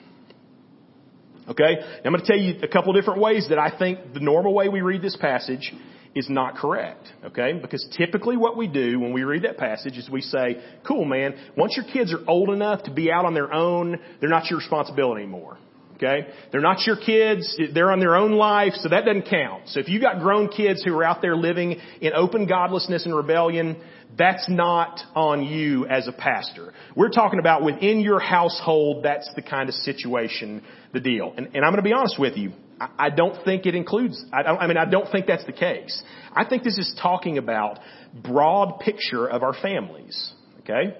Okay? 1.47 1.75
Now 1.79 2.01
I'm 2.05 2.13
going 2.13 2.23
to 2.23 2.27
tell 2.27 2.39
you 2.39 2.59
a 2.63 2.67
couple 2.67 2.93
different 2.93 3.21
ways 3.21 3.47
that 3.49 3.59
I 3.59 3.77
think 3.77 4.13
the 4.13 4.19
normal 4.19 4.53
way 4.53 4.69
we 4.69 4.81
read 4.81 5.01
this 5.01 5.17
passage 5.17 5.73
is 6.13 6.29
not 6.29 6.55
correct. 6.55 7.07
Okay? 7.25 7.53
Because 7.61 7.85
typically 7.97 8.37
what 8.37 8.57
we 8.57 8.67
do 8.67 8.99
when 8.99 9.13
we 9.13 9.23
read 9.23 9.43
that 9.43 9.57
passage 9.57 9.97
is 9.97 10.09
we 10.09 10.21
say, 10.21 10.61
cool 10.87 11.05
man, 11.05 11.35
once 11.57 11.75
your 11.75 11.85
kids 11.91 12.13
are 12.13 12.23
old 12.27 12.49
enough 12.49 12.83
to 12.83 12.91
be 12.91 13.11
out 13.11 13.25
on 13.25 13.33
their 13.33 13.53
own, 13.53 13.99
they're 14.19 14.29
not 14.29 14.49
your 14.49 14.59
responsibility 14.59 15.23
anymore. 15.23 15.57
Okay? 16.01 16.27
They're 16.51 16.61
not 16.61 16.85
your 16.87 16.95
kids. 16.95 17.55
They're 17.73 17.91
on 17.91 17.99
their 17.99 18.15
own 18.15 18.31
life, 18.31 18.73
so 18.73 18.89
that 18.89 19.05
doesn't 19.05 19.29
count. 19.29 19.69
So 19.69 19.79
if 19.79 19.87
you've 19.87 20.01
got 20.01 20.19
grown 20.19 20.47
kids 20.49 20.83
who 20.83 20.95
are 20.97 21.03
out 21.03 21.21
there 21.21 21.35
living 21.35 21.79
in 22.01 22.13
open 22.13 22.47
godlessness 22.47 23.05
and 23.05 23.15
rebellion, 23.15 23.79
that's 24.17 24.49
not 24.49 24.99
on 25.15 25.43
you 25.43 25.85
as 25.85 26.07
a 26.07 26.11
pastor. 26.11 26.73
We're 26.95 27.09
talking 27.11 27.39
about 27.39 27.63
within 27.63 27.99
your 27.99 28.19
household, 28.19 29.03
that's 29.03 29.29
the 29.35 29.43
kind 29.43 29.69
of 29.69 29.75
situation, 29.75 30.63
the 30.91 30.99
deal. 30.99 31.33
And, 31.37 31.47
and 31.53 31.63
I'm 31.63 31.71
going 31.71 31.83
to 31.83 31.87
be 31.87 31.93
honest 31.93 32.19
with 32.19 32.35
you. 32.35 32.53
I, 32.79 32.89
I 32.97 33.09
don't 33.11 33.45
think 33.45 33.67
it 33.67 33.75
includes, 33.75 34.23
I, 34.33 34.41
I 34.41 34.67
mean, 34.67 34.77
I 34.77 34.85
don't 34.85 35.09
think 35.11 35.27
that's 35.27 35.45
the 35.45 35.53
case. 35.53 36.01
I 36.33 36.45
think 36.45 36.63
this 36.63 36.79
is 36.79 36.97
talking 36.99 37.37
about 37.37 37.79
broad 38.23 38.79
picture 38.79 39.27
of 39.27 39.43
our 39.43 39.53
families. 39.53 40.33
Okay? 40.61 40.97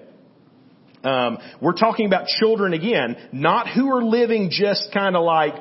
Um, 1.04 1.38
we're 1.60 1.72
talking 1.72 2.06
about 2.06 2.26
children 2.26 2.74
again, 2.74 3.16
not 3.32 3.68
who 3.68 3.90
are 3.96 4.04
living 4.04 4.50
just 4.50 4.90
kind 4.92 5.16
of 5.16 5.24
like 5.24 5.54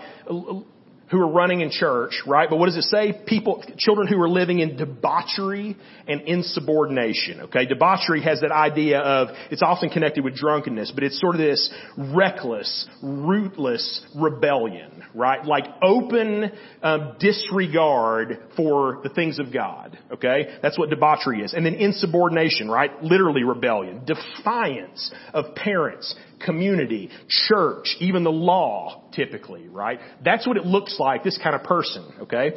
who 1.12 1.20
are 1.20 1.28
running 1.28 1.59
in 1.59 1.70
church, 1.70 2.24
right? 2.26 2.49
But 2.49 2.55
what 2.55 2.68
does 2.68 2.78
it 2.78 2.84
say? 2.84 3.14
People, 3.28 3.64
children 3.78 4.07
who 4.07 4.20
are 4.22 4.30
living 4.30 4.59
in 4.59 4.78
debauchery 4.78 5.76
and 6.07 6.22
insubordination, 6.22 7.41
okay? 7.41 7.66
Debauchery 7.66 8.24
has 8.24 8.39
that 8.41 8.51
idea 8.51 8.99
of, 8.99 9.28
it's 9.51 9.62
often 9.62 9.89
connected 9.89 10.24
with 10.24 10.36
drunkenness, 10.36 10.91
but 10.95 11.03
it's 11.03 11.20
sort 11.20 11.36
of 11.36 11.41
this 11.41 11.70
reckless, 11.97 12.88
rootless 13.03 14.05
rebellion, 14.16 15.03
right? 15.14 15.45
Like 15.45 15.66
open 15.84 16.51
um, 16.82 17.16
disregard 17.20 18.39
for 18.55 19.01
the 19.03 19.09
things 19.09 19.38
of 19.38 19.53
God, 19.53 19.99
okay? 20.14 20.57
That's 20.62 20.80
what 20.80 20.89
debauchery 20.89 21.41
is. 21.41 21.53
And 21.53 21.66
then 21.66 21.76
insubordination, 21.76 22.72
right? 22.72 23.03
Literally 23.03 23.43
rebellion. 23.43 24.05
Defiance 24.05 25.14
of 25.34 25.55
parents, 25.55 26.16
community, 26.46 27.10
church, 27.28 27.96
even 28.00 28.24
the 28.24 28.32
law, 28.32 29.04
typically, 29.14 29.68
right? 29.68 30.00
That's 30.24 30.48
what 30.48 30.58
it 30.58 30.66
looks 30.66 30.98
like, 31.00 31.24
this 31.24 31.39
kind 31.42 31.56
of 31.56 31.64
person, 31.64 32.06
okay? 32.22 32.54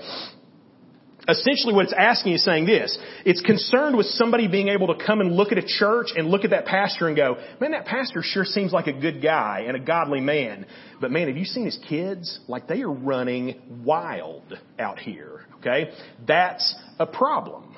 Essentially 1.26 1.72
what 1.72 1.84
it's 1.84 1.94
asking 1.96 2.34
is 2.34 2.44
saying 2.44 2.66
this. 2.66 2.98
It's 3.24 3.40
concerned 3.40 3.96
with 3.96 4.06
somebody 4.06 4.46
being 4.46 4.68
able 4.68 4.94
to 4.94 5.04
come 5.04 5.20
and 5.20 5.32
look 5.32 5.52
at 5.52 5.58
a 5.58 5.66
church 5.66 6.08
and 6.14 6.28
look 6.28 6.44
at 6.44 6.50
that 6.50 6.66
pastor 6.66 7.08
and 7.08 7.16
go, 7.16 7.38
man, 7.60 7.70
that 7.70 7.86
pastor 7.86 8.20
sure 8.22 8.44
seems 8.44 8.72
like 8.72 8.88
a 8.88 8.92
good 8.92 9.22
guy 9.22 9.64
and 9.66 9.74
a 9.76 9.80
godly 9.80 10.20
man. 10.20 10.66
But 11.00 11.10
man, 11.10 11.28
have 11.28 11.36
you 11.36 11.46
seen 11.46 11.64
his 11.64 11.78
kids? 11.88 12.40
Like 12.46 12.68
they 12.68 12.82
are 12.82 12.92
running 12.92 13.82
wild 13.84 14.58
out 14.78 14.98
here. 14.98 15.46
Okay? 15.60 15.92
That's 16.26 16.74
a 16.98 17.06
problem. 17.06 17.74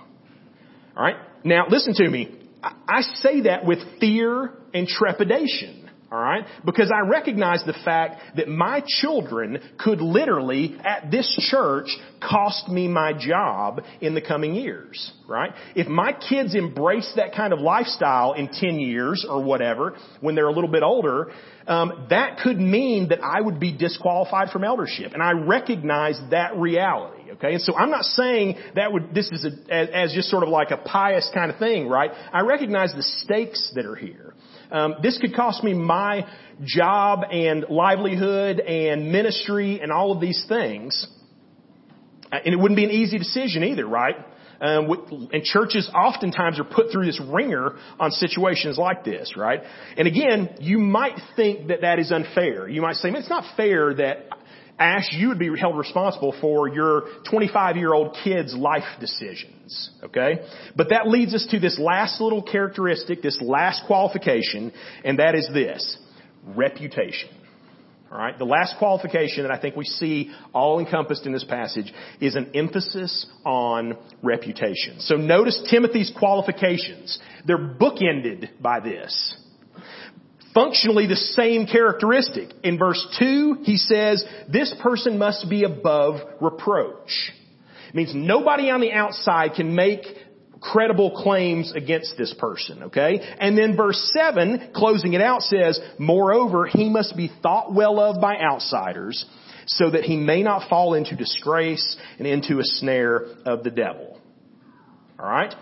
Alright? 0.97 1.17
Now 1.45 1.67
listen 1.69 1.95
to 1.95 2.09
me. 2.09 2.37
I 2.63 3.03
say 3.03 3.43
that 3.43 3.65
with 3.65 3.79
fear 4.01 4.55
and 4.75 4.89
trepidation. 4.89 5.86
Alright? 6.11 6.45
Because 6.65 6.93
I 6.95 7.01
recognize 7.09 7.65
the 7.67 7.77
fact 7.85 8.21
that 8.37 8.47
my 8.47 8.81
children 8.87 9.59
could 9.77 10.01
literally, 10.01 10.77
at 10.85 11.11
this 11.11 11.29
church, 11.51 11.89
cost 12.23 12.69
me 12.69 12.87
my 12.87 13.13
job 13.13 13.83
in 14.01 14.15
the 14.15 14.21
coming 14.21 14.55
years. 14.55 15.13
Right? 15.27 15.51
If 15.75 15.89
my 15.89 16.13
kids 16.13 16.55
embrace 16.55 17.13
that 17.17 17.35
kind 17.35 17.53
of 17.53 17.59
lifestyle 17.59 18.35
in 18.35 18.49
10 18.49 18.79
years 18.79 19.27
or 19.29 19.43
whatever, 19.43 19.97
when 20.21 20.37
they're 20.37 20.47
a 20.47 20.53
little 20.53 20.71
bit 20.71 20.85
older, 20.85 21.33
um, 21.67 22.07
that 22.11 22.39
could 22.39 22.61
mean 22.61 23.09
that 23.09 23.21
I 23.25 23.41
would 23.41 23.59
be 23.59 23.77
disqualified 23.77 24.51
from 24.51 24.63
eldership. 24.63 25.13
And 25.13 25.21
I 25.21 25.33
recognize 25.33 26.21
that 26.31 26.57
reality. 26.57 27.33
Okay? 27.33 27.55
And 27.55 27.63
so 27.63 27.75
I'm 27.75 27.91
not 27.91 28.05
saying 28.05 28.59
that 28.77 28.93
would, 28.93 29.13
this 29.13 29.31
is 29.33 29.45
a, 29.45 29.75
as, 29.75 29.89
as 29.93 30.13
just 30.13 30.31
sort 30.31 30.45
of 30.45 30.51
like 30.51 30.71
a 30.71 30.77
pious 30.77 31.29
kind 31.35 31.51
of 31.51 31.59
thing, 31.59 31.89
right? 31.89 32.13
I 32.33 32.43
recognize 32.43 32.93
the 32.95 33.03
stakes 33.03 33.73
that 33.75 33.85
are 33.85 33.97
here. 33.97 34.35
Um, 34.71 34.97
this 35.03 35.19
could 35.19 35.35
cost 35.35 35.63
me 35.63 35.75
my 35.75 36.27
job 36.65 37.21
and 37.31 37.67
livelihood 37.69 38.61
and 38.61 39.13
ministry 39.13 39.81
and 39.81 39.93
all 39.93 40.13
of 40.13 40.21
these 40.21 40.45
things. 40.49 41.07
Uh, 42.33 42.39
and 42.45 42.55
it 42.55 42.57
wouldn't 42.57 42.77
be 42.77 42.85
an 42.85 42.91
easy 42.91 43.19
decision 43.19 43.63
either, 43.65 43.87
right? 43.87 44.17
Um, 44.61 45.29
and 45.33 45.43
churches 45.43 45.91
oftentimes 45.95 46.59
are 46.59 46.65
put 46.65 46.91
through 46.91 47.05
this 47.05 47.21
ringer 47.21 47.77
on 48.01 48.11
situations 48.11 48.79
like 48.79 49.05
this, 49.05 49.35
right? 49.37 49.61
And 49.99 50.09
again, 50.09 50.57
you 50.61 50.79
might 50.79 51.19
think 51.37 51.69
that 51.69 51.83
that 51.83 51.99
is 51.99 52.11
unfair. 52.11 52.67
You 52.67 52.81
might 52.81 52.97
say, 52.97 53.11
man, 53.11 53.21
it's 53.21 53.31
not 53.31 53.45
fair 53.57 53.93
that 53.95 54.29
Ash, 54.79 55.09
you 55.13 55.29
would 55.29 55.39
be 55.39 55.51
held 55.59 55.79
responsible 55.79 56.35
for 56.41 56.69
your 56.69 57.05
25 57.31 57.77
year 57.77 57.95
old 57.95 58.17
kid's 58.23 58.55
life 58.55 58.85
decisions. 59.01 59.91
Okay? 60.03 60.41
But 60.77 60.91
that 60.91 61.09
leads 61.09 61.35
us 61.35 61.47
to 61.51 61.59
this 61.59 61.79
last 61.79 62.21
little 62.21 62.43
characteristic, 62.43 63.23
this 63.23 63.41
last 63.41 63.83
qualification, 63.87 64.73
and 65.05 65.19
that 65.19 65.35
is 65.35 65.49
this. 65.53 65.99
Reputation. 66.45 67.31
Alright? 68.13 68.39
The 68.39 68.45
last 68.45 68.77
qualification 68.79 69.43
that 69.43 69.51
I 69.51 69.59
think 69.59 69.77
we 69.77 69.85
see 69.85 70.31
all 70.53 70.79
encompassed 70.79 71.27
in 71.27 71.33
this 71.33 71.45
passage 71.45 71.93
is 72.21 72.37
an 72.37 72.53
emphasis 72.55 73.27
on 73.45 73.97
reputation. 74.23 75.01
So 75.01 75.17
notice 75.17 75.61
Timothy's 75.71 76.13
qualifications. 76.17 77.19
They're 77.47 77.59
bookended 77.59 78.61
by 78.61 78.81
this 78.81 79.37
functionally 80.57 81.07
the 81.07 81.17
same 81.17 81.67
characteristic. 81.67 82.49
In 82.65 82.79
verse 82.79 83.07
2, 83.19 83.59
he 83.65 83.77
says, 83.77 84.25
this 84.51 84.75
person 84.83 85.19
must 85.19 85.51
be 85.51 85.65
above 85.65 86.23
reproach. 86.41 87.31
It 87.91 87.95
means 87.95 88.13
nobody 88.15 88.71
on 88.71 88.81
the 88.81 88.91
outside 88.91 89.53
can 89.55 89.75
make 89.75 90.01
credible 90.59 91.23
claims 91.23 91.75
against 91.77 92.17
this 92.17 92.35
person, 92.39 92.85
okay? 92.85 93.21
And 93.39 93.57
then 93.59 93.77
verse 93.77 94.11
7, 94.15 94.71
closing 94.75 95.13
it 95.13 95.21
out 95.21 95.43
says, 95.43 95.79
moreover, 95.99 96.65
he 96.67 96.89
must 96.89 97.19
be 97.19 97.31
thought 97.43 97.75
well 97.75 98.01
of 98.01 98.19
by 98.23 98.39
outsiders 98.39 99.27
so 99.67 99.91
that 99.91 100.05
he 100.05 100.17
may 100.17 100.43
not 100.43 100.71
fall 100.71 100.95
into 100.95 101.17
disgrace 101.17 101.99
and 102.19 102.27
into 102.27 102.61
a 102.61 102.65
snare 102.65 103.27
of 103.45 103.63
the 103.63 103.71
devil. 103.71 104.19
Alright? 105.21 105.55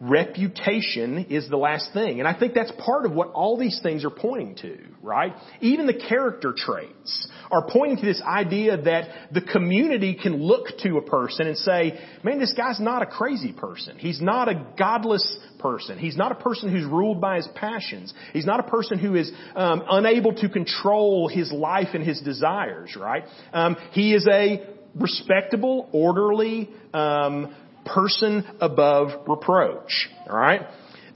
Reputation 0.00 1.26
is 1.28 1.48
the 1.50 1.58
last 1.58 1.92
thing. 1.92 2.20
And 2.20 2.28
I 2.28 2.38
think 2.38 2.54
that's 2.54 2.72
part 2.84 3.04
of 3.04 3.12
what 3.12 3.32
all 3.32 3.58
these 3.58 3.80
things 3.82 4.02
are 4.02 4.10
pointing 4.10 4.54
to, 4.56 4.78
right? 5.02 5.34
Even 5.60 5.86
the 5.86 5.92
character 6.08 6.54
traits 6.56 7.28
are 7.50 7.68
pointing 7.68 7.98
to 7.98 8.06
this 8.06 8.22
idea 8.22 8.80
that 8.80 9.32
the 9.32 9.42
community 9.42 10.14
can 10.14 10.42
look 10.42 10.68
to 10.78 10.96
a 10.96 11.02
person 11.02 11.46
and 11.46 11.56
say, 11.58 12.00
man, 12.22 12.38
this 12.38 12.54
guy's 12.54 12.80
not 12.80 13.02
a 13.02 13.06
crazy 13.06 13.52
person. 13.52 13.98
He's 13.98 14.22
not 14.22 14.48
a 14.48 14.64
godless 14.78 15.38
person. 15.58 15.98
He's 15.98 16.16
not 16.16 16.32
a 16.32 16.36
person 16.36 16.72
who's 16.72 16.86
ruled 16.86 17.20
by 17.20 17.36
his 17.36 17.48
passions. 17.54 18.14
He's 18.32 18.46
not 18.46 18.58
a 18.58 18.70
person 18.70 18.98
who 18.98 19.16
is 19.16 19.30
um, 19.54 19.82
unable 19.90 20.32
to 20.36 20.48
control 20.48 21.28
his 21.28 21.52
life 21.52 21.88
and 21.92 22.02
his 22.02 22.22
desires, 22.22 22.96
right? 22.98 23.24
Um, 23.52 23.76
he 23.92 24.14
is 24.14 24.26
a 24.26 24.66
respectable, 24.94 25.88
orderly 25.92 26.70
um, 26.92 27.54
person 27.84 28.46
above 28.60 29.28
reproach. 29.28 30.08
All 30.28 30.36
right. 30.36 30.62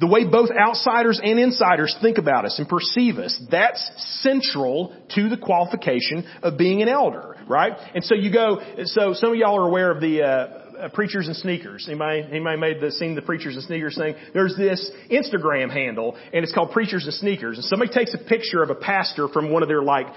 The 0.01 0.09
way 0.09 0.29
both 0.29 0.51
outsiders 0.51 1.21
and 1.23 1.39
insiders 1.39 1.97
think 2.03 2.19
about 2.19 2.45
us 2.45 2.59
and 2.59 2.69
perceive 2.69 3.19
us, 3.19 3.41
that's 3.51 3.91
central 4.23 4.95
to 5.15 5.29
the 5.29 5.37
qualification 5.37 6.27
of 6.43 6.59
being 6.59 6.83
an 6.83 6.89
elder, 6.89 7.37
right? 7.49 7.73
And 7.95 8.03
so 8.03 8.15
you 8.15 8.33
go, 8.33 8.61
so 8.85 9.15
some 9.15 9.31
of 9.31 9.37
y'all 9.37 9.57
are 9.57 9.69
aware 9.69 9.91
of 9.93 10.01
the, 10.01 10.23
uh, 10.23 10.61
uh, 10.75 10.89
preachers 10.89 11.29
and 11.29 11.37
sneakers. 11.37 11.87
Anybody, 11.89 12.27
anybody 12.29 12.59
made 12.59 12.81
the, 12.81 12.91
seen 12.91 13.15
the 13.15 13.23
preachers 13.23 13.55
and 13.55 13.65
sneakers 13.65 13.97
thing? 13.97 14.17
There's 14.33 14.57
this 14.57 14.91
Instagram 15.11 15.71
handle 15.71 16.17
and 16.33 16.43
it's 16.43 16.53
called 16.53 16.73
preachers 16.73 17.05
and 17.05 17.15
sneakers. 17.15 17.59
And 17.59 17.65
somebody 17.65 17.93
takes 17.93 18.13
a 18.15 18.19
picture 18.19 18.63
of 18.63 18.71
a 18.71 18.75
pastor 18.75 19.29
from 19.29 19.53
one 19.53 19.63
of 19.63 19.69
their 19.69 19.83
like, 19.83 20.09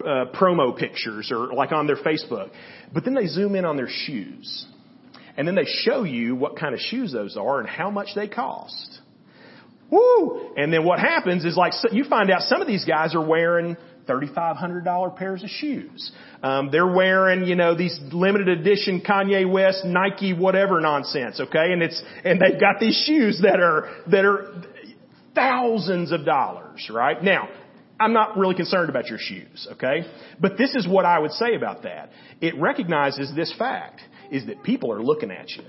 uh, 0.00 0.26
promo 0.34 0.76
pictures 0.76 1.30
or 1.30 1.52
like 1.54 1.72
on 1.72 1.86
their 1.86 1.96
Facebook. 1.96 2.50
But 2.92 3.04
then 3.04 3.14
they 3.14 3.26
zoom 3.26 3.54
in 3.54 3.64
on 3.64 3.76
their 3.76 3.88
shoes. 3.88 4.66
And 5.36 5.46
then 5.46 5.54
they 5.54 5.66
show 5.66 6.04
you 6.04 6.34
what 6.34 6.56
kind 6.58 6.74
of 6.74 6.80
shoes 6.80 7.12
those 7.12 7.36
are 7.36 7.60
and 7.60 7.68
how 7.68 7.90
much 7.90 8.08
they 8.14 8.28
cost. 8.28 9.00
Woo! 9.90 10.52
And 10.56 10.72
then 10.72 10.84
what 10.84 10.98
happens 10.98 11.44
is 11.44 11.56
like, 11.56 11.72
you 11.92 12.04
find 12.04 12.30
out 12.30 12.42
some 12.42 12.60
of 12.60 12.66
these 12.66 12.84
guys 12.84 13.14
are 13.14 13.24
wearing 13.24 13.76
$3,500 14.08 15.16
pairs 15.16 15.42
of 15.42 15.50
shoes. 15.50 16.10
Um, 16.42 16.70
they're 16.70 16.86
wearing, 16.92 17.46
you 17.46 17.54
know, 17.54 17.76
these 17.76 17.98
limited 18.12 18.48
edition 18.48 19.02
Kanye 19.06 19.50
West, 19.50 19.84
Nike, 19.84 20.32
whatever 20.32 20.80
nonsense, 20.80 21.40
okay? 21.40 21.72
And 21.72 21.82
it's, 21.82 22.02
and 22.24 22.40
they've 22.40 22.60
got 22.60 22.80
these 22.80 23.00
shoes 23.06 23.40
that 23.42 23.60
are, 23.60 23.90
that 24.10 24.24
are 24.24 24.62
thousands 25.34 26.12
of 26.12 26.24
dollars, 26.24 26.88
right? 26.92 27.22
Now, 27.22 27.48
I'm 27.98 28.12
not 28.12 28.36
really 28.36 28.54
concerned 28.54 28.90
about 28.90 29.06
your 29.06 29.18
shoes, 29.18 29.66
okay? 29.72 30.06
But 30.40 30.58
this 30.58 30.74
is 30.74 30.86
what 30.86 31.04
I 31.04 31.18
would 31.18 31.32
say 31.32 31.54
about 31.54 31.82
that. 31.84 32.10
It 32.40 32.58
recognizes 32.58 33.32
this 33.34 33.52
fact, 33.58 34.00
is 34.30 34.46
that 34.46 34.62
people 34.62 34.92
are 34.92 35.02
looking 35.02 35.30
at 35.30 35.50
you, 35.50 35.64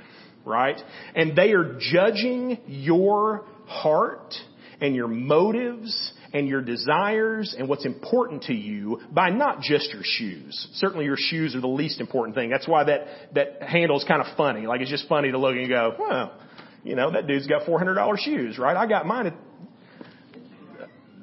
right? 0.46 0.80
And 1.16 1.36
they 1.36 1.52
are 1.52 1.78
judging 1.80 2.60
your 2.68 3.46
heart 3.66 4.34
and 4.82 4.96
your 4.96 5.08
motives 5.08 6.14
and 6.34 6.48
your 6.48 6.62
desires 6.62 7.56
and 7.58 7.70
what's 7.70 7.86
important 7.86 8.44
to 8.44 8.54
you 8.54 9.00
by 9.12 9.30
not 9.30 9.62
just 9.62 9.92
your 9.92 10.04
shoes. 10.04 10.68
Certainly 10.74 11.06
your 11.06 11.16
shoes 11.18 11.56
are 11.56 11.62
the 11.62 11.68
least 11.68 12.02
important 12.02 12.36
thing. 12.36 12.50
That's 12.50 12.68
why 12.68 12.84
that, 12.84 13.08
that 13.36 13.64
handle 13.64 13.98
is 13.98 14.04
kind 14.04 14.22
of 14.22 14.36
funny. 14.36 14.68
Like 14.68 14.82
it's 14.82 14.92
just 14.92 15.08
funny 15.08 15.32
to 15.32 15.38
look 15.38 15.56
and 15.56 15.70
go, 15.70 15.96
well, 15.98 16.34
you 16.84 16.96
know, 16.96 17.12
that 17.12 17.28
dude's 17.28 17.48
got 17.48 17.64
$400 17.64 18.20
shoes, 18.20 18.58
right? 18.58 18.76
I 18.76 18.86
got 18.88 19.06
mine 19.06 19.28
at 19.28 19.34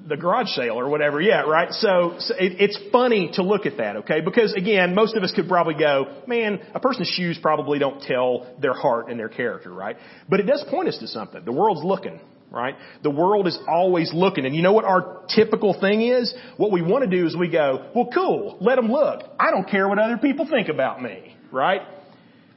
the 0.07 0.17
garage 0.17 0.49
sale 0.49 0.79
or 0.79 0.89
whatever. 0.89 1.21
Yeah, 1.21 1.43
right? 1.43 1.73
So, 1.73 2.17
so 2.19 2.35
it, 2.35 2.61
it's 2.61 2.79
funny 2.93 3.31
to 3.35 3.43
look 3.43 3.67
at 3.67 3.79
that, 3.79 3.97
okay? 3.97 4.21
Because 4.21 4.53
again, 4.53 4.95
most 4.95 5.17
of 5.17 5.23
us 5.23 5.33
could 5.33 5.49
probably 5.49 5.75
go, 5.75 6.23
man, 6.27 6.61
a 6.75 6.81
person's 6.81 7.09
shoes 7.09 7.39
probably 7.41 7.79
don't 7.79 8.03
tell 8.03 8.55
their 8.61 8.75
heart 8.75 9.09
and 9.09 9.19
their 9.19 9.29
character, 9.29 9.73
right? 9.73 9.97
But 10.29 10.41
it 10.41 10.45
does 10.45 10.65
point 10.71 10.89
us 10.89 10.99
to 10.99 11.09
something. 11.09 11.45
The 11.45 11.53
world's 11.53 11.85
looking 11.85 12.21
right? 12.51 12.77
The 13.03 13.11
world 13.11 13.49
is 13.49 13.59
always 13.69 14.13
looking. 14.15 14.47
And 14.47 14.55
you 14.55 14.63
know 14.63 14.73
what 14.73 14.85
our 14.85 15.25
typical 15.35 15.79
thing 15.81 16.03
is? 16.03 16.33
What 16.57 16.71
we 16.71 16.83
want 16.83 17.03
to 17.03 17.11
do 17.11 17.27
is 17.27 17.37
we 17.37 17.49
go, 17.49 17.91
well 17.97 18.09
cool, 18.15 18.59
let 18.61 18.77
them 18.77 18.93
look. 18.93 19.23
I 19.41 19.51
don't 19.51 19.69
care 19.69 19.89
what 19.89 19.99
other 19.99 20.19
people 20.19 20.47
think 20.49 20.69
about 20.69 21.03
me, 21.03 21.37
right? 21.51 21.81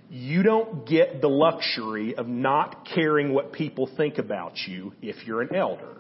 You 0.10 0.44
don't 0.44 0.88
get 0.88 1.20
the 1.20 1.28
luxury 1.28 2.16
of 2.16 2.28
not 2.28 2.88
caring 2.94 3.34
what 3.34 3.52
people 3.54 3.90
think 3.98 4.20
about 4.20 4.54
you 4.68 4.94
if 5.02 5.26
you're 5.26 5.42
an 5.42 5.56
elder. 5.56 5.98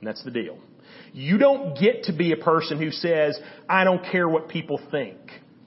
And 0.00 0.08
that's 0.08 0.24
the 0.24 0.30
deal. 0.30 0.58
You 1.12 1.38
don't 1.38 1.78
get 1.78 2.04
to 2.04 2.12
be 2.12 2.32
a 2.32 2.36
person 2.36 2.78
who 2.78 2.90
says, 2.90 3.38
I 3.68 3.84
don't 3.84 4.02
care 4.10 4.28
what 4.28 4.48
people 4.48 4.80
think. 4.90 5.18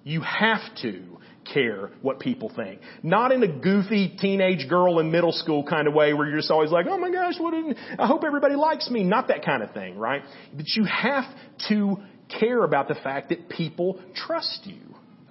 You 0.04 0.22
have 0.22 0.62
to 0.82 1.14
care 1.52 1.92
what 2.02 2.20
people 2.20 2.52
think. 2.56 2.82
Not 3.04 3.32
in 3.32 3.44
a 3.44 3.48
goofy 3.48 4.16
teenage 4.20 4.68
girl 4.70 5.00
in 5.00 5.12
middle 5.12 5.32
school 5.32 5.64
kind 5.64 5.88
of 5.88 5.94
way 5.94 6.14
where 6.14 6.28
you're 6.28 6.38
just 6.38 6.52
always 6.52 6.72
like, 6.72 6.86
oh 6.90 6.98
my 6.98 7.12
gosh, 7.12 7.36
what 7.38 7.54
I 7.54 8.08
hope 8.08 8.24
everybody 8.26 8.56
likes 8.56 8.90
me. 8.90 9.04
Not 9.04 9.28
that 9.28 9.46
kind 9.46 9.62
of 9.62 9.72
thing, 9.72 9.98
right? 9.98 10.24
But 10.56 10.68
you 10.76 10.86
have 10.86 11.26
to 11.70 11.98
care 12.40 12.64
about 12.64 12.88
the 12.88 12.96
fact 12.96 13.30
that 13.30 13.50
people 13.50 14.02
trust 14.16 14.62
you. 14.66 14.80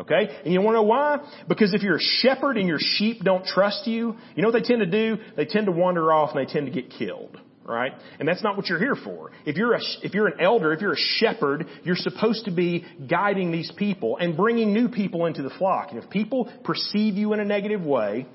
Okay? 0.00 0.36
And 0.44 0.52
you 0.52 0.60
want 0.60 0.74
to 0.74 0.80
know 0.80 0.82
why? 0.82 1.18
Because 1.48 1.74
if 1.74 1.82
you're 1.82 1.96
a 1.96 2.00
shepherd 2.00 2.56
and 2.56 2.66
your 2.66 2.78
sheep 2.80 3.22
don't 3.22 3.44
trust 3.44 3.86
you, 3.86 4.16
you 4.34 4.42
know 4.42 4.48
what 4.48 4.60
they 4.60 4.66
tend 4.66 4.80
to 4.80 4.86
do? 4.86 5.22
They 5.36 5.44
tend 5.44 5.66
to 5.66 5.72
wander 5.72 6.12
off 6.12 6.34
and 6.34 6.46
they 6.46 6.52
tend 6.52 6.66
to 6.66 6.72
get 6.72 6.90
killed 6.90 7.38
right? 7.64 7.92
And 8.18 8.26
that's 8.26 8.42
not 8.42 8.56
what 8.56 8.66
you're 8.66 8.78
here 8.78 8.96
for. 8.96 9.30
If 9.46 9.56
you're 9.56 9.74
a, 9.74 9.80
if 10.02 10.14
you're 10.14 10.26
an 10.26 10.40
elder, 10.40 10.72
if 10.72 10.80
you're 10.80 10.92
a 10.92 11.04
shepherd, 11.18 11.66
you're 11.84 11.96
supposed 11.96 12.44
to 12.46 12.50
be 12.50 12.84
guiding 13.08 13.52
these 13.52 13.70
people 13.76 14.16
and 14.18 14.36
bringing 14.36 14.72
new 14.72 14.88
people 14.88 15.26
into 15.26 15.42
the 15.42 15.50
flock. 15.50 15.88
And 15.90 16.02
if 16.02 16.10
people 16.10 16.50
perceive 16.64 17.14
you 17.14 17.32
in 17.32 17.40
a 17.40 17.44
negative 17.44 17.82
way, 17.82 18.26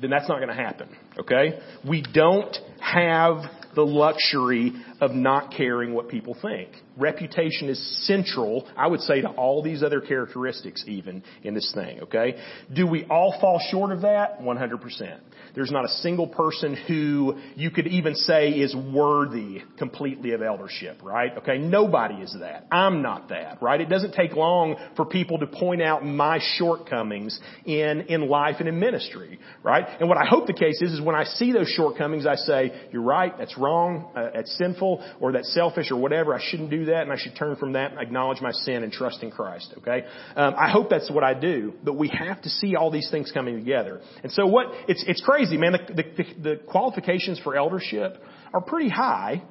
then 0.00 0.10
that's 0.10 0.28
not 0.28 0.36
going 0.36 0.48
to 0.48 0.54
happen. 0.54 0.88
Okay? 1.18 1.60
We 1.88 2.02
don't 2.02 2.56
have 2.80 3.38
the 3.74 3.82
luxury 3.82 4.72
of 5.04 5.12
not 5.12 5.52
caring 5.54 5.92
what 5.92 6.08
people 6.08 6.36
think. 6.40 6.70
Reputation 6.96 7.68
is 7.68 8.06
central, 8.06 8.66
I 8.76 8.86
would 8.86 9.00
say, 9.00 9.20
to 9.20 9.28
all 9.28 9.62
these 9.62 9.82
other 9.82 10.00
characteristics 10.00 10.82
even 10.86 11.22
in 11.42 11.54
this 11.54 11.70
thing, 11.74 12.00
okay? 12.02 12.36
Do 12.72 12.86
we 12.86 13.04
all 13.04 13.36
fall 13.40 13.60
short 13.70 13.92
of 13.92 14.00
that? 14.02 14.40
100%. 14.40 15.20
There's 15.54 15.70
not 15.70 15.84
a 15.84 15.88
single 15.88 16.26
person 16.26 16.74
who 16.74 17.36
you 17.54 17.70
could 17.70 17.86
even 17.86 18.14
say 18.14 18.50
is 18.50 18.74
worthy 18.74 19.62
completely 19.78 20.32
of 20.32 20.42
eldership, 20.42 21.00
right? 21.02 21.36
Okay, 21.38 21.58
nobody 21.58 22.16
is 22.16 22.34
that. 22.40 22.66
I'm 22.70 23.02
not 23.02 23.28
that, 23.28 23.60
right? 23.60 23.80
It 23.80 23.88
doesn't 23.88 24.12
take 24.12 24.32
long 24.32 24.76
for 24.96 25.04
people 25.04 25.38
to 25.38 25.46
point 25.46 25.82
out 25.82 26.04
my 26.04 26.40
shortcomings 26.56 27.38
in, 27.64 28.02
in 28.08 28.28
life 28.28 28.56
and 28.58 28.68
in 28.68 28.80
ministry, 28.80 29.38
right? 29.62 29.84
And 30.00 30.08
what 30.08 30.18
I 30.18 30.24
hope 30.24 30.46
the 30.46 30.54
case 30.54 30.80
is, 30.80 30.92
is 30.92 31.00
when 31.00 31.14
I 31.14 31.24
see 31.24 31.52
those 31.52 31.68
shortcomings, 31.68 32.26
I 32.26 32.36
say, 32.36 32.88
you're 32.92 33.02
right, 33.02 33.36
that's 33.36 33.56
wrong, 33.58 34.10
uh, 34.16 34.30
that's 34.34 34.56
sinful, 34.58 34.93
or 35.20 35.32
that's 35.32 35.52
selfish, 35.54 35.90
or 35.90 35.96
whatever, 35.96 36.34
I 36.34 36.40
shouldn't 36.42 36.70
do 36.70 36.86
that, 36.86 37.02
and 37.02 37.12
I 37.12 37.16
should 37.16 37.36
turn 37.36 37.56
from 37.56 37.74
that 37.74 37.92
and 37.92 38.00
acknowledge 38.00 38.40
my 38.40 38.52
sin 38.52 38.82
and 38.82 38.92
trust 38.92 39.22
in 39.22 39.30
Christ, 39.30 39.72
okay? 39.78 40.04
Um, 40.34 40.54
I 40.58 40.70
hope 40.70 40.90
that's 40.90 41.10
what 41.10 41.22
I 41.22 41.34
do, 41.34 41.74
but 41.84 41.94
we 41.94 42.08
have 42.08 42.42
to 42.42 42.48
see 42.48 42.76
all 42.76 42.90
these 42.90 43.08
things 43.10 43.30
coming 43.32 43.56
together. 43.56 44.00
And 44.22 44.32
so 44.32 44.46
what, 44.46 44.66
it's, 44.88 45.04
it's 45.06 45.20
crazy 45.20 45.44
crazy, 45.44 45.56
man. 45.56 45.72
The, 45.72 46.02
the, 46.02 46.42
the 46.42 46.56
qualifications 46.66 47.40
for 47.40 47.56
eldership 47.56 48.22
are 48.52 48.60
pretty 48.60 48.88
high, 48.88 49.42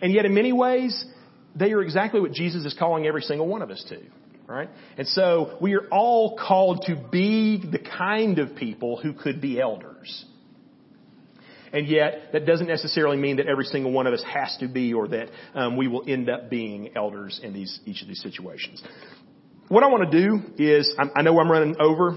and 0.00 0.12
yet 0.12 0.24
in 0.24 0.34
many 0.34 0.52
ways, 0.52 1.04
they 1.54 1.72
are 1.72 1.82
exactly 1.82 2.20
what 2.20 2.32
Jesus 2.32 2.64
is 2.64 2.74
calling 2.78 3.06
every 3.06 3.22
single 3.22 3.46
one 3.46 3.62
of 3.62 3.70
us 3.70 3.84
to. 3.88 3.98
Right? 4.46 4.68
And 4.96 5.08
so 5.08 5.56
we 5.60 5.74
are 5.74 5.88
all 5.90 6.38
called 6.38 6.84
to 6.86 6.94
be 7.10 7.58
the 7.58 7.80
kind 7.80 8.38
of 8.38 8.54
people 8.54 8.96
who 8.96 9.12
could 9.12 9.40
be 9.40 9.60
elders. 9.60 10.24
And 11.72 11.86
yet, 11.88 12.32
that 12.32 12.46
doesn't 12.46 12.68
necessarily 12.68 13.16
mean 13.16 13.36
that 13.36 13.46
every 13.46 13.64
single 13.64 13.92
one 13.92 14.06
of 14.06 14.14
us 14.14 14.22
has 14.24 14.56
to 14.60 14.68
be 14.68 14.94
or 14.94 15.08
that 15.08 15.28
um, 15.54 15.76
we 15.76 15.88
will 15.88 16.04
end 16.06 16.28
up 16.30 16.50
being 16.50 16.96
elders 16.96 17.40
in 17.42 17.52
these, 17.52 17.78
each 17.84 18.02
of 18.02 18.08
these 18.08 18.22
situations. 18.22 18.82
What 19.68 19.82
I 19.82 19.88
want 19.88 20.10
to 20.10 20.22
do 20.22 20.40
is, 20.58 20.94
I 20.98 21.22
know 21.22 21.40
I'm 21.40 21.50
running 21.50 21.76
over, 21.80 22.16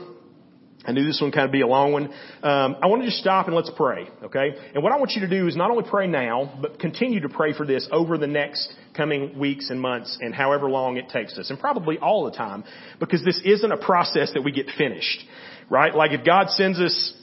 I 0.85 0.93
knew 0.93 1.05
this 1.05 1.19
one 1.21 1.31
kind 1.31 1.45
of 1.45 1.51
be 1.51 1.61
a 1.61 1.67
long 1.67 1.91
one. 1.91 2.05
Um, 2.41 2.77
I 2.81 2.87
want 2.87 3.01
to 3.01 3.07
just 3.07 3.19
stop 3.19 3.47
and 3.47 3.55
let's 3.55 3.71
pray, 3.75 4.07
okay? 4.23 4.51
And 4.73 4.81
what 4.81 4.93
I 4.93 4.97
want 4.97 5.11
you 5.11 5.21
to 5.21 5.27
do 5.27 5.47
is 5.47 5.55
not 5.55 5.71
only 5.71 5.83
pray 5.89 6.07
now, 6.07 6.57
but 6.61 6.79
continue 6.79 7.19
to 7.21 7.29
pray 7.29 7.53
for 7.53 7.65
this 7.65 7.87
over 7.91 8.17
the 8.17 8.27
next 8.27 8.73
coming 8.95 9.37
weeks 9.37 9.69
and 9.69 9.81
months 9.81 10.17
and 10.21 10.33
however 10.33 10.69
long 10.69 10.97
it 10.97 11.09
takes 11.09 11.37
us, 11.37 11.49
and 11.49 11.59
probably 11.59 11.97
all 11.97 12.25
the 12.25 12.31
time, 12.31 12.63
because 12.99 13.23
this 13.25 13.41
isn't 13.43 13.71
a 13.71 13.77
process 13.77 14.31
that 14.33 14.41
we 14.41 14.51
get 14.51 14.67
finished, 14.77 15.25
right? 15.69 15.93
Like 15.93 16.11
if 16.11 16.25
God 16.25 16.49
sends 16.49 16.79
us 16.79 17.13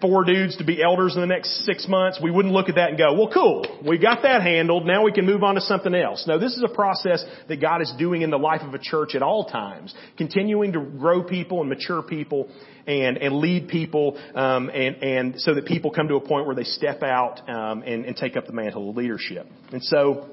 four 0.00 0.24
dudes 0.24 0.56
to 0.56 0.64
be 0.64 0.82
elders 0.82 1.14
in 1.14 1.20
the 1.20 1.26
next 1.26 1.64
six 1.64 1.86
months, 1.88 2.20
we 2.22 2.30
wouldn't 2.30 2.54
look 2.54 2.68
at 2.68 2.76
that 2.76 2.90
and 2.90 2.98
go, 2.98 3.12
well 3.14 3.30
cool, 3.32 3.64
we 3.86 3.98
got 3.98 4.22
that 4.22 4.42
handled, 4.42 4.86
now 4.86 5.04
we 5.04 5.12
can 5.12 5.26
move 5.26 5.42
on 5.42 5.54
to 5.54 5.60
something 5.60 5.94
else. 5.94 6.24
No, 6.26 6.38
this 6.38 6.52
is 6.52 6.62
a 6.62 6.74
process 6.74 7.24
that 7.48 7.60
God 7.60 7.82
is 7.82 7.92
doing 7.98 8.22
in 8.22 8.30
the 8.30 8.38
life 8.38 8.62
of 8.62 8.74
a 8.74 8.78
church 8.78 9.14
at 9.14 9.22
all 9.22 9.44
times, 9.44 9.94
continuing 10.16 10.72
to 10.72 10.80
grow 10.80 11.22
people 11.22 11.60
and 11.60 11.68
mature 11.68 12.02
people 12.02 12.48
and, 12.86 13.18
and 13.18 13.36
lead 13.36 13.68
people, 13.68 14.18
um, 14.34 14.70
and, 14.70 14.96
and 15.02 15.40
so 15.40 15.54
that 15.54 15.66
people 15.66 15.90
come 15.90 16.08
to 16.08 16.14
a 16.14 16.20
point 16.20 16.46
where 16.46 16.56
they 16.56 16.64
step 16.64 17.02
out 17.02 17.48
um, 17.48 17.82
and, 17.82 18.04
and 18.04 18.16
take 18.16 18.36
up 18.36 18.46
the 18.46 18.52
mantle 18.52 18.90
of 18.90 18.96
leadership. 18.96 19.46
And 19.72 19.82
so, 19.82 20.28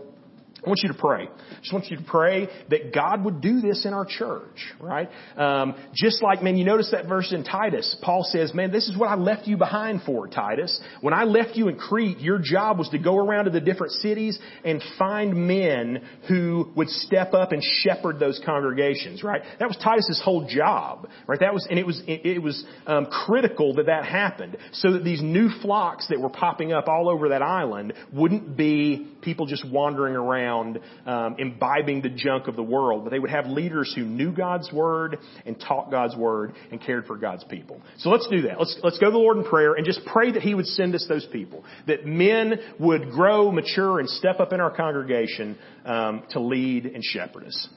I 0.66 0.70
want 0.70 0.80
you 0.82 0.90
to 0.92 0.98
pray. 0.98 1.28
I 1.28 1.60
just 1.60 1.72
want 1.72 1.86
you 1.92 1.98
to 1.98 2.04
pray 2.04 2.48
that 2.70 2.92
God 2.94 3.24
would 3.24 3.42
do 3.42 3.62
this 3.62 3.86
in 3.86 3.94
our 3.94 4.06
church, 4.06 4.74
right? 4.80 5.08
Um, 5.38 5.76
just 5.94 6.24
like, 6.24 6.42
man, 6.42 6.58
you 6.58 6.66
notice 6.66 6.90
that 6.92 7.08
verse 7.08 7.32
in 7.32 7.44
Titus. 7.44 7.96
Paul 8.02 8.24
says, 8.24 8.56
man, 8.56 8.72
this 8.72 8.90
is 8.90 8.98
what 8.98 9.08
I 9.08 9.16
left 9.16 9.46
you 9.46 9.56
behind 9.56 10.02
for, 10.04 10.28
Titus. 10.28 10.82
When 11.02 11.14
I 11.14 11.26
left 11.26 11.56
you 11.56 11.68
in 11.68 11.78
Crete, 11.78 12.20
your 12.20 12.40
job 12.40 12.80
was 12.80 12.90
to 12.90 12.98
go 12.98 13.18
around 13.18 13.46
to 13.46 13.52
the 13.52 13.62
different 13.62 13.94
cities 13.94 14.40
and 14.66 14.82
find 14.98 15.48
men 15.48 16.02
who 16.28 16.72
would 16.76 16.90
step 16.90 17.36
up 17.36 17.52
and 17.52 17.64
shepherd 17.64 18.18
those 18.18 18.42
congregations, 18.44 19.24
right? 19.24 19.44
That 19.60 19.68
was 19.68 19.78
Titus's 19.78 20.20
whole 20.24 20.48
job, 20.48 21.08
right? 21.28 21.40
That 21.40 21.54
was, 21.54 21.68
and 21.70 21.78
it 21.78 21.86
was, 21.86 22.02
it, 22.08 22.26
it 22.26 22.40
was 22.42 22.66
um, 22.88 23.06
critical 23.06 23.76
that 23.76 23.86
that 23.86 24.06
happened, 24.06 24.58
so 24.72 24.94
that 24.94 25.04
these 25.04 25.22
new 25.22 25.50
flocks 25.62 26.08
that 26.10 26.20
were 26.20 26.30
popping 26.30 26.74
up 26.74 26.88
all 26.88 27.10
over 27.10 27.30
that 27.30 27.44
island 27.44 27.94
wouldn't 28.12 28.58
be 28.58 29.14
people 29.22 29.46
just 29.46 29.70
wandering 29.70 30.16
around 30.16 30.47
around 30.48 30.80
um, 31.06 31.36
imbibing 31.38 32.02
the 32.02 32.10
junk 32.10 32.48
of 32.48 32.56
the 32.56 32.64
world, 32.64 33.04
but 33.04 33.12
they 33.12 33.20
would 33.20 33.30
have 33.30 33.48
leaders 33.48 33.92
who 33.96 34.04
knew 34.04 34.32
God's 34.32 34.72
word 34.72 35.18
and 35.46 35.60
taught 35.60 35.92
God's 35.92 36.16
word 36.16 36.54
and 36.72 36.82
cared 36.82 37.06
for 37.06 37.18
God's 37.18 37.44
people. 37.46 37.82
So 38.00 38.10
let's 38.10 38.28
do 38.28 38.44
that. 38.44 38.60
Let's 38.60 38.78
let's 38.84 38.98
go 38.98 39.08
to 39.08 39.12
the 39.12 39.18
Lord 39.18 39.38
in 39.38 39.44
prayer 39.44 39.74
and 39.74 39.86
just 39.86 40.02
pray 40.06 40.32
that 40.32 40.42
He 40.42 40.54
would 40.54 40.68
send 40.68 40.96
us 40.96 41.06
those 41.08 41.28
people, 41.32 41.64
that 41.88 42.06
men 42.06 42.56
would 42.80 43.12
grow, 43.12 43.52
mature, 43.52 44.00
and 44.00 44.10
step 44.10 44.40
up 44.40 44.54
in 44.54 44.60
our 44.60 44.76
congregation 44.76 45.58
um, 45.86 46.24
to 46.32 46.40
lead 46.40 46.86
and 46.86 47.04
shepherd 47.04 47.46
us. 47.46 47.68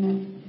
Mm-hmm. 0.00 0.39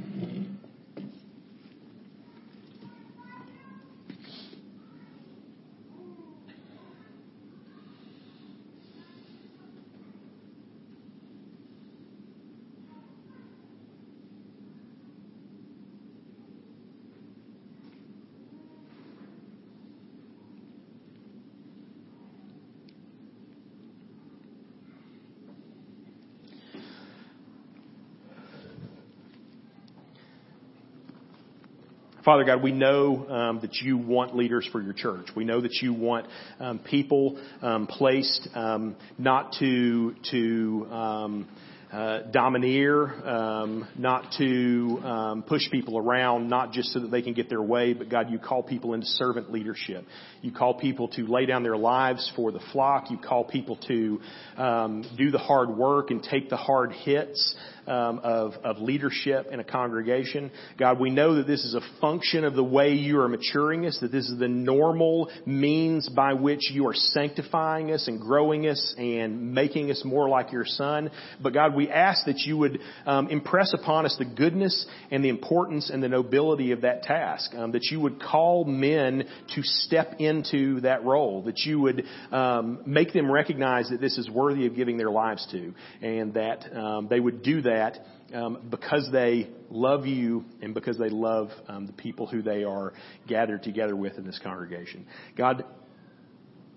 Father 32.24 32.44
God, 32.44 32.62
we 32.62 32.72
know 32.72 33.28
um, 33.28 33.60
that 33.62 33.78
you 33.78 33.98
want 33.98 34.36
leaders 34.36 34.68
for 34.72 34.80
your 34.80 34.94
church. 34.94 35.28
We 35.36 35.44
know 35.44 35.60
that 35.62 35.74
you 35.82 35.92
want 35.92 36.28
um, 36.60 36.78
people 36.78 37.42
um, 37.64 37.88
placed 37.88 38.48
um, 38.54 38.96
not 39.18 39.54
to 39.60 40.14
to 40.30 40.88
um, 40.92 41.48
uh, 41.92 42.20
domineer, 42.32 43.06
um, 43.28 43.88
not 43.98 44.32
to 44.38 45.02
um, 45.04 45.44
push 45.44 45.70
people 45.72 45.98
around, 45.98 46.48
not 46.48 46.72
just 46.72 46.94
so 46.94 47.00
that 47.00 47.12
they 47.12 47.22
can 47.22 47.34
get 47.34 47.50
their 47.50 47.62
way, 47.62 47.94
but 47.94 48.08
God, 48.08 48.30
you 48.30 48.40
call 48.40 48.64
people 48.64 48.94
into 48.94 49.06
servant 49.08 49.52
leadership. 49.52 50.06
You 50.42 50.54
call 50.54 50.76
people 50.76 51.10
to 51.10 51.26
lay 51.26 51.46
down 51.46 51.64
their 51.64 51.76
lives 51.76 52.32
for 52.36 52.52
the 52.52 52.62
flock. 52.72 53.12
You 53.12 53.18
call 53.18 53.44
people 53.44 53.78
to 53.88 54.22
um, 54.56 55.04
do 55.18 55.32
the 55.32 55.38
hard 55.38 55.70
work 55.70 56.12
and 56.12 56.24
take 56.24 56.50
the 56.50 56.56
hard 56.56 56.94
hits 56.94 57.56
um, 57.88 58.20
of, 58.20 58.54
of 58.64 58.80
leadership 58.80 59.48
in 59.52 59.60
a 59.60 59.64
congregation. 59.64 60.52
God, 60.78 61.00
we 61.00 61.10
know 61.10 61.36
that 61.36 61.48
this 61.48 61.64
is 61.66 61.74
a 61.74 61.82
function 62.00 62.44
of 62.44 62.56
the 62.56 62.64
way 62.64 62.94
you 62.94 63.20
are 63.20 63.28
maturing 63.28 63.86
us, 63.86 63.98
that 64.02 64.12
this 64.12 64.30
is 64.30 64.40
the 64.40 64.48
normal 64.48 65.30
means 65.46 66.10
by 66.10 66.34
which 66.34 66.72
you 66.72 66.88
are 66.88 66.94
sanctifying 66.94 67.92
us 67.92 68.08
and 68.08 68.20
growing 68.20 68.68
us 68.68 68.96
and 68.98 69.54
making 69.54 69.90
us 69.92 70.04
more 70.06 70.30
like 70.30 70.52
your 70.52 70.66
Son. 70.66 71.10
But 71.42 71.54
God, 71.54 71.76
we 71.76 71.90
ask 71.90 72.26
that 72.26 72.40
you 72.40 72.58
would 72.58 72.80
um, 73.06 73.30
impress 73.30 73.74
upon 73.74 74.06
us 74.06 74.16
the 74.18 74.26
goodness 74.26 74.86
and 75.10 75.24
the 75.24 75.30
importance 75.30 75.90
and 75.90 76.04
the 76.04 76.10
nobility 76.10 76.72
of 76.72 76.82
that 76.82 77.04
task, 77.04 77.54
um, 77.56 77.72
that 77.72 77.86
you 77.92 78.00
would 78.00 78.22
call 78.22 78.66
men 78.66 79.24
to 79.56 79.64
step 79.64 80.16
into 80.20 80.82
that 80.82 81.04
role, 81.04 81.44
that 81.44 81.60
you 81.60 81.80
would 81.80 82.06
um, 82.32 82.82
make 82.86 83.14
them 83.14 83.32
recognize 83.32 83.90
that 83.90 84.02
this 84.02 84.18
is 84.18 84.30
worthy 84.30 84.68
of 84.68 84.76
giving 84.76 84.98
their 84.98 85.10
lives 85.10 85.48
to, 85.52 85.74
and 86.02 86.34
that 86.36 86.76
um, 86.76 87.08
they 87.10 87.20
would 87.20 87.42
do 87.42 87.62
that 87.62 87.71
that 87.72 88.00
um, 88.34 88.68
because 88.70 89.10
they 89.12 89.50
love 89.70 90.06
you 90.06 90.46
and 90.62 90.74
because 90.74 90.98
they 90.98 91.10
love 91.10 91.50
um, 91.68 91.88
the 91.88 91.94
people 91.94 92.28
who 92.28 92.42
they 92.42 92.64
are 92.64 92.94
gathered 93.28 93.64
together 93.64 93.96
with 93.96 94.18
in 94.18 94.26
this 94.26 94.40
congregation. 94.44 95.06
God, 95.38 95.66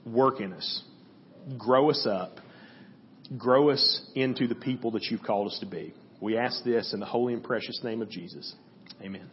work 0.06 0.40
in 0.40 0.52
us, 0.52 0.82
grow 1.58 1.90
us 1.90 2.06
up, 2.10 2.38
grow 3.38 3.70
us 3.70 4.02
into 4.14 4.46
the 4.46 4.54
people 4.54 4.92
that 4.92 5.04
you've 5.04 5.22
called 5.22 5.48
us 5.48 5.58
to 5.60 5.66
be. 5.66 5.94
We 6.20 6.36
ask 6.38 6.64
this 6.64 6.92
in 6.92 7.00
the 7.00 7.06
holy 7.06 7.34
and 7.34 7.42
precious 7.42 7.80
name 7.82 8.02
of 8.02 8.10
Jesus. 8.10 8.54
Amen. 9.02 9.28